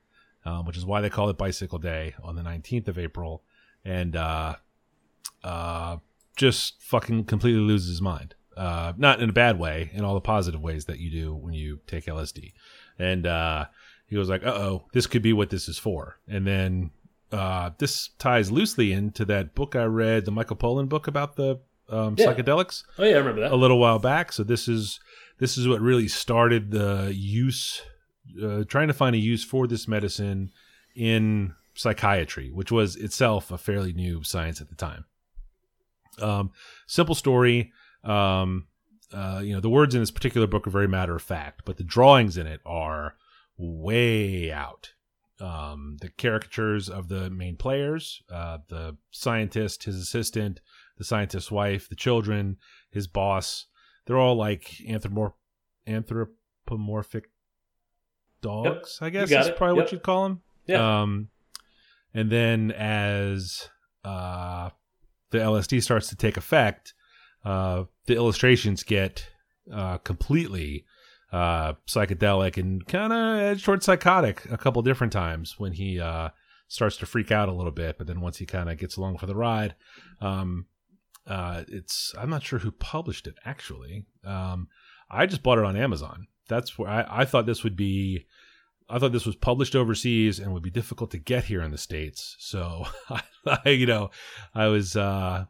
um, 0.49 0.65
which 0.65 0.77
is 0.77 0.85
why 0.85 1.01
they 1.01 1.09
call 1.09 1.29
it 1.29 1.37
Bicycle 1.37 1.79
Day 1.79 2.13
on 2.23 2.35
the 2.35 2.41
19th 2.41 2.87
of 2.87 2.97
April. 2.97 3.43
And 3.85 4.15
uh, 4.15 4.55
uh, 5.43 5.97
just 6.35 6.81
fucking 6.81 7.25
completely 7.25 7.61
loses 7.61 7.89
his 7.89 8.01
mind. 8.01 8.35
Uh, 8.57 8.91
not 8.97 9.21
in 9.21 9.29
a 9.29 9.33
bad 9.33 9.57
way, 9.57 9.89
in 9.93 10.03
all 10.03 10.13
the 10.13 10.19
positive 10.21 10.61
ways 10.61 10.85
that 10.85 10.99
you 10.99 11.09
do 11.09 11.33
when 11.33 11.53
you 11.53 11.79
take 11.87 12.05
LSD. 12.05 12.51
And 12.97 13.25
uh, 13.25 13.65
he 14.07 14.17
was 14.17 14.27
like, 14.27 14.45
"Uh 14.45 14.49
oh, 14.53 14.85
this 14.91 15.07
could 15.07 15.21
be 15.21 15.31
what 15.31 15.49
this 15.49 15.69
is 15.69 15.77
for." 15.77 16.19
And 16.27 16.45
then 16.45 16.91
uh, 17.31 17.69
this 17.77 18.09
ties 18.19 18.51
loosely 18.51 18.91
into 18.91 19.23
that 19.25 19.55
book 19.55 19.75
I 19.77 19.83
read, 19.85 20.25
the 20.25 20.31
Michael 20.31 20.57
Pollan 20.57 20.89
book 20.89 21.07
about 21.07 21.37
the 21.37 21.59
um, 21.87 22.15
Yeah. 22.17 22.33
psychedelics 22.33 22.83
oh 22.97 23.03
yeah, 23.05 23.15
I 23.15 23.19
remember 23.19 23.41
that. 23.41 23.51
a 23.51 23.55
little 23.55 23.79
while 23.79 23.99
back. 23.99 24.33
So 24.33 24.43
this 24.43 24.67
is 24.67 24.99
this 25.37 25.57
is 25.57 25.65
what 25.67 25.79
really 25.79 26.09
started 26.09 26.71
the 26.71 27.13
use, 27.15 27.81
uh, 28.41 28.63
trying 28.65 28.87
to 28.87 28.93
find 28.93 29.15
a 29.15 29.19
use 29.19 29.43
for 29.43 29.67
this 29.67 29.87
medicine 29.87 30.51
in 30.95 31.53
psychiatry, 31.73 32.49
which 32.51 32.71
was 32.71 32.95
itself 32.95 33.51
a 33.51 33.57
fairly 33.57 33.93
new 33.93 34.23
science 34.23 34.61
at 34.61 34.69
the 34.69 34.75
time. 34.75 35.05
Um, 36.21 36.51
simple 36.87 37.15
story. 37.15 37.71
Um, 38.03 38.67
uh, 39.13 39.41
you 39.43 39.53
know, 39.53 39.59
the 39.59 39.69
words 39.69 39.95
in 39.95 40.01
this 40.01 40.11
particular 40.11 40.47
book 40.47 40.67
are 40.67 40.71
very 40.71 40.87
matter 40.87 41.15
of 41.15 41.21
fact, 41.21 41.61
but 41.65 41.77
the 41.77 41.83
drawings 41.83 42.37
in 42.37 42.47
it 42.47 42.61
are 42.65 43.15
way 43.57 44.51
out. 44.51 44.93
Um, 45.39 45.97
the 46.01 46.09
caricatures 46.09 46.89
of 46.89 47.07
the 47.07 47.29
main 47.29 47.55
players, 47.55 48.21
uh, 48.31 48.57
the 48.67 48.97
scientist, 49.11 49.85
his 49.85 49.95
assistant, 49.95 50.59
the 50.97 51.05
scientist's 51.05 51.49
wife, 51.49 51.87
the 51.87 51.95
children, 51.95 52.57
his 52.91 53.07
boss, 53.07 53.67
they're 54.05 54.17
all 54.17 54.35
like 54.35 54.81
anthropomorph- 54.87 55.33
anthropomorphic 55.87 57.29
dogs, 58.41 58.99
I 59.01 59.09
guess 59.09 59.31
is 59.31 59.47
it. 59.47 59.57
probably 59.57 59.81
what 59.81 59.91
you'd 59.91 60.03
call 60.03 60.23
them. 60.23 60.41
Yeah. 60.65 61.01
Um, 61.01 61.29
and 62.13 62.31
then 62.31 62.71
as 62.71 63.69
uh, 64.03 64.69
the 65.31 65.39
LSD 65.39 65.81
starts 65.83 66.09
to 66.09 66.15
take 66.15 66.37
effect, 66.37 66.93
uh, 67.45 67.83
the 68.05 68.15
illustrations 68.15 68.83
get 68.83 69.27
uh, 69.71 69.97
completely 69.99 70.85
uh, 71.31 71.73
psychedelic 71.87 72.57
and 72.57 72.85
kind 72.87 73.13
of 73.13 73.39
edge 73.39 73.63
towards 73.63 73.85
psychotic 73.85 74.45
a 74.51 74.57
couple 74.57 74.81
different 74.81 75.13
times 75.13 75.55
when 75.59 75.73
he 75.73 75.99
uh, 75.99 76.29
starts 76.67 76.97
to 76.97 77.05
freak 77.05 77.31
out 77.31 77.49
a 77.49 77.53
little 77.53 77.71
bit. 77.71 77.97
But 77.97 78.07
then 78.07 78.21
once 78.21 78.37
he 78.37 78.45
kind 78.45 78.69
of 78.69 78.77
gets 78.77 78.97
along 78.97 79.17
for 79.17 79.27
the 79.27 79.35
ride, 79.35 79.75
um, 80.21 80.65
uh, 81.27 81.63
it's 81.67 82.13
I'm 82.17 82.29
not 82.29 82.43
sure 82.43 82.59
who 82.59 82.71
published 82.71 83.27
it 83.27 83.35
actually. 83.45 84.05
Um, 84.25 84.67
I 85.11 85.25
just 85.25 85.43
bought 85.43 85.59
it 85.59 85.65
on 85.65 85.77
Amazon. 85.77 86.27
That's 86.49 86.77
where 86.77 86.89
I, 86.89 87.21
I 87.21 87.25
thought 87.25 87.45
this 87.45 87.63
would 87.63 87.77
be. 87.77 88.25
I 88.89 88.97
thought 88.99 89.11
this 89.11 89.25
was 89.25 89.35
published 89.35 89.75
overseas 89.75 90.39
and 90.39 90.51
would 90.51 90.63
be 90.63 90.71
difficult 90.71 91.11
to 91.11 91.19
get 91.19 91.43
here 91.45 91.61
in 91.61 91.69
the 91.71 91.77
states. 91.77 92.35
So, 92.39 92.87
I, 93.45 93.69
you 93.69 93.85
know, 93.85 94.09
I 94.55 94.65
was 94.65 94.95
uh, 94.97 95.45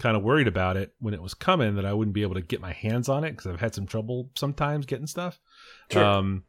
kind 0.00 0.16
of 0.16 0.24
worried 0.24 0.48
about 0.48 0.76
it 0.76 0.92
when 0.98 1.14
it 1.14 1.22
was 1.22 1.32
coming 1.32 1.76
that 1.76 1.84
I 1.86 1.92
wouldn't 1.92 2.14
be 2.14 2.22
able 2.22 2.34
to 2.34 2.40
get 2.40 2.60
my 2.60 2.72
hands 2.72 3.08
on 3.08 3.22
it 3.22 3.30
because 3.30 3.46
I've 3.46 3.60
had 3.60 3.76
some 3.76 3.86
trouble 3.86 4.30
sometimes 4.34 4.86
getting 4.86 5.06
stuff. 5.06 5.38
Sure. 5.92 6.04
Um, 6.04 6.42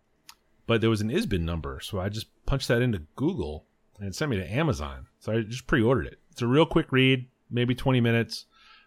but 0.66 0.82
there 0.82 0.90
was 0.90 1.02
an 1.02 1.12
ISBN 1.12 1.46
number, 1.46 1.80
so 1.80 2.00
I 2.00 2.10
just 2.10 2.28
punched 2.48 2.70
that 2.70 2.82
into 2.82 3.04
Google 3.16 3.66
and 4.00 4.08
it 4.08 4.16
sent 4.16 4.32
me 4.32 4.38
to 4.38 4.52
Amazon. 4.52 5.06
So 5.20 5.34
I 5.34 5.42
just 5.42 5.68
pre-ordered 5.68 6.08
it. 6.08 6.20
It's 6.32 6.42
a 6.42 6.48
real 6.48 6.66
quick 6.66 6.92
read, 6.92 7.28
maybe 7.52 7.76
20 7.76 8.02
minutes 8.02 8.46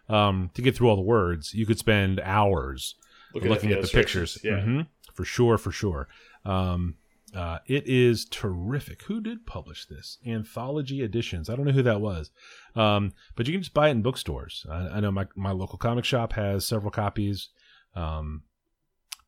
um, 0.09 0.51
to 0.55 0.61
get 0.61 0.75
through 0.75 0.89
all 0.89 0.97
the 0.97 1.01
words. 1.01 1.53
You 1.53 1.65
could 1.65 1.79
spend 1.79 2.19
hours 2.19 2.95
looking, 3.33 3.51
at 3.51 3.61
the 3.61 3.69
illustrations. 3.71 4.33
pictures. 4.33 4.39
Yeah. 4.43 4.59
Mhm. 4.59 4.87
For 5.15 5.25
sure, 5.25 5.57
for 5.57 5.71
sure. 5.71 6.07
Um, 6.45 6.95
Uh, 7.33 7.59
it 7.67 7.83
is 7.85 8.23
terrific. 8.25 9.01
Who 9.03 9.19
did 9.19 9.45
publish 9.45 9.85
this? 9.87 10.19
Anthology 10.25 11.01
Editions. 11.03 11.49
I 11.49 11.55
don't 11.55 11.65
know 11.65 11.73
who 11.73 11.83
that 11.83 11.99
was, 11.99 12.31
um, 12.75 13.11
but 13.35 13.45
you 13.45 13.51
can 13.53 13.61
just 13.61 13.73
buy 13.73 13.89
it 13.89 13.91
in 13.91 14.01
bookstores. 14.03 14.65
I, 14.69 14.87
I 14.87 14.99
know 15.01 15.11
my 15.11 15.25
my 15.35 15.51
local 15.51 15.77
comic 15.77 16.05
shop 16.05 16.33
has 16.33 16.65
several 16.65 16.91
copies. 16.91 17.49
Um, 17.93 18.43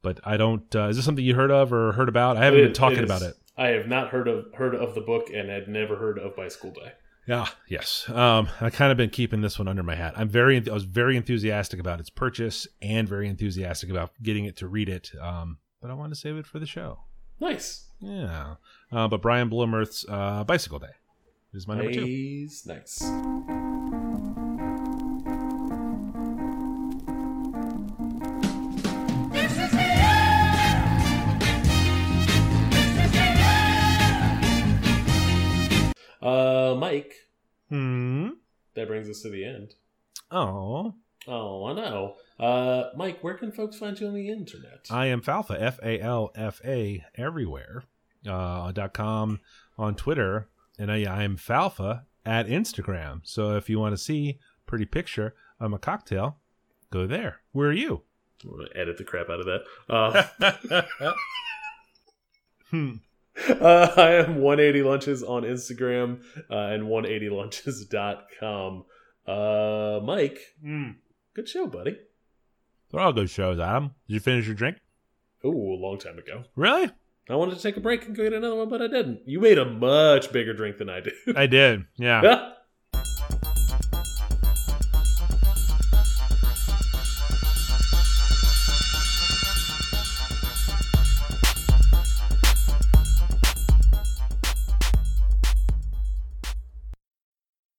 but 0.02 0.20
I 0.24 0.38
don't. 0.38 0.74
Uh, 0.74 0.88
is 0.88 0.96
this 0.96 1.06
something 1.06 1.26
you 1.26 1.36
heard 1.36 1.52
of 1.52 1.74
or 1.74 1.92
heard 1.94 2.08
about? 2.08 2.38
I 2.38 2.46
haven't 2.46 2.62
been 2.64 2.74
talking 2.74 3.04
about 3.04 3.24
it. 3.24 3.36
I 3.58 3.70
have 3.70 3.88
not 3.88 4.10
heard 4.10 4.28
of 4.30 4.54
heard 4.54 4.76
of 4.76 4.96
the 4.96 5.02
book 5.02 5.30
and 5.34 5.50
had 5.50 5.68
never 5.68 5.98
heard 5.98 6.18
of 6.18 6.36
Bicycle 6.36 6.72
Day. 6.72 6.94
Yeah, 7.28 7.48
yes. 7.68 8.08
Um, 8.10 8.48
I 8.62 8.70
kind 8.70 8.90
of 8.92 8.98
been 8.98 9.10
keeping 9.10 9.42
this 9.42 9.60
one 9.60 9.68
under 9.68 9.84
my 9.84 9.96
hat. 9.96 10.14
I'm 10.16 10.30
very, 10.30 10.56
I 10.70 10.74
was 10.74 10.86
very 10.86 11.18
enthusiastic 11.18 11.78
about 11.78 12.00
its 12.00 12.10
purchase 12.10 12.70
and 12.82 13.10
very 13.10 13.28
enthusiastic 13.28 13.90
about 13.90 14.12
getting 14.24 14.46
it 14.46 14.56
to 14.58 14.68
read 14.70 14.88
it. 14.88 15.12
Um, 15.22 15.58
but 15.82 15.92
I 15.92 15.94
wanted 15.94 16.16
to 16.16 16.20
save 16.20 16.36
it 16.38 16.46
for 16.46 16.60
the 16.60 16.66
show. 16.66 17.00
Nice. 17.40 17.86
Yeah. 18.00 18.56
Uh, 18.92 19.08
but 19.08 19.22
Brian 19.22 19.50
Blommerth's 19.50 20.06
uh, 20.10 20.44
Bicycle 20.44 20.80
Day 20.80 20.88
is 21.54 21.68
my 21.68 21.76
number 21.76 21.92
two. 21.94 22.48
Nice. 22.66 23.04
Uh, 36.22 36.76
Mike, 36.78 37.14
Hmm. 37.70 38.30
that 38.74 38.88
brings 38.88 39.08
us 39.10 39.22
to 39.22 39.30
the 39.30 39.46
end. 39.46 39.76
Oh, 40.32 40.96
Oh, 41.28 41.66
I 41.66 41.74
know. 41.74 42.16
Uh, 42.40 42.90
Mike, 42.96 43.22
where 43.24 43.34
can 43.34 43.52
folks 43.52 43.78
find 43.78 44.00
you 44.00 44.08
on 44.08 44.14
the 44.14 44.30
internet? 44.30 44.88
I 44.90 45.08
am 45.08 45.22
Falfa. 45.22 45.60
F 45.62 45.80
A 45.84 46.00
L 46.00 46.32
F 46.36 46.62
A 46.66 47.04
everywhere. 47.16 47.84
Uh, 48.28 48.72
dot 48.72 48.94
com 48.94 49.40
on 49.78 49.96
Twitter, 49.96 50.48
and 50.80 50.92
I, 50.92 51.04
I 51.04 51.24
am 51.24 51.38
Falfa 51.38 52.04
at 52.26 52.48
Instagram. 52.48 53.22
So 53.24 53.56
if 53.56 53.70
you 53.70 53.80
want 53.80 53.94
to 53.94 53.98
see 53.98 54.40
pretty 54.66 54.86
picture 54.86 55.36
of 55.60 55.72
a 55.74 55.78
cocktail, 55.78 56.38
go 56.92 57.06
there. 57.08 57.42
Where 57.52 57.70
are 57.70 57.74
you? 57.74 58.02
I'm 58.44 58.52
gonna 58.52 58.68
edit 58.76 58.98
the 58.98 59.04
crap 59.04 59.30
out 59.30 59.40
of 59.40 59.46
that. 59.46 59.64
Uh, 59.90 60.24
Hmm. 62.70 62.96
uh, 63.50 63.88
I 63.96 64.12
am 64.16 64.42
180 64.42 64.84
Lunches 64.84 65.24
on 65.24 65.44
Instagram 65.44 66.22
uh, 66.52 66.56
and 66.58 66.84
180lunches.com. 66.84 68.84
Uh, 69.26 70.00
Mike, 70.04 70.40
Hmm. 70.62 70.90
Good 71.38 71.48
show, 71.48 71.68
buddy. 71.68 71.96
They're 72.90 73.00
all 73.00 73.14
good 73.14 73.30
shows, 73.30 73.60
Adam. 73.60 73.94
Did 74.08 74.16
you 74.16 74.20
finish 74.20 74.48
your 74.48 74.56
drink? 74.56 74.78
Ooh, 75.46 75.50
a 75.50 75.78
long 75.80 76.00
time 76.00 76.18
ago. 76.18 76.44
Really? 76.56 76.90
I 77.30 77.36
wanted 77.36 77.56
to 77.56 77.62
take 77.62 77.78
a 77.78 77.80
break 77.80 78.08
and 78.08 78.16
go 78.16 78.24
get 78.24 78.34
another 78.34 78.56
one, 78.56 78.70
but 78.70 78.82
I 78.82 78.88
didn't. 78.88 79.20
You 79.28 79.40
made 79.40 79.60
a 79.60 79.66
much 79.66 80.32
bigger 80.32 80.54
drink 80.54 80.80
than 80.80 80.90
I 80.90 81.02
did. 81.02 81.14
I 81.36 81.46
did. 81.46 81.86
Yeah. 81.98 82.54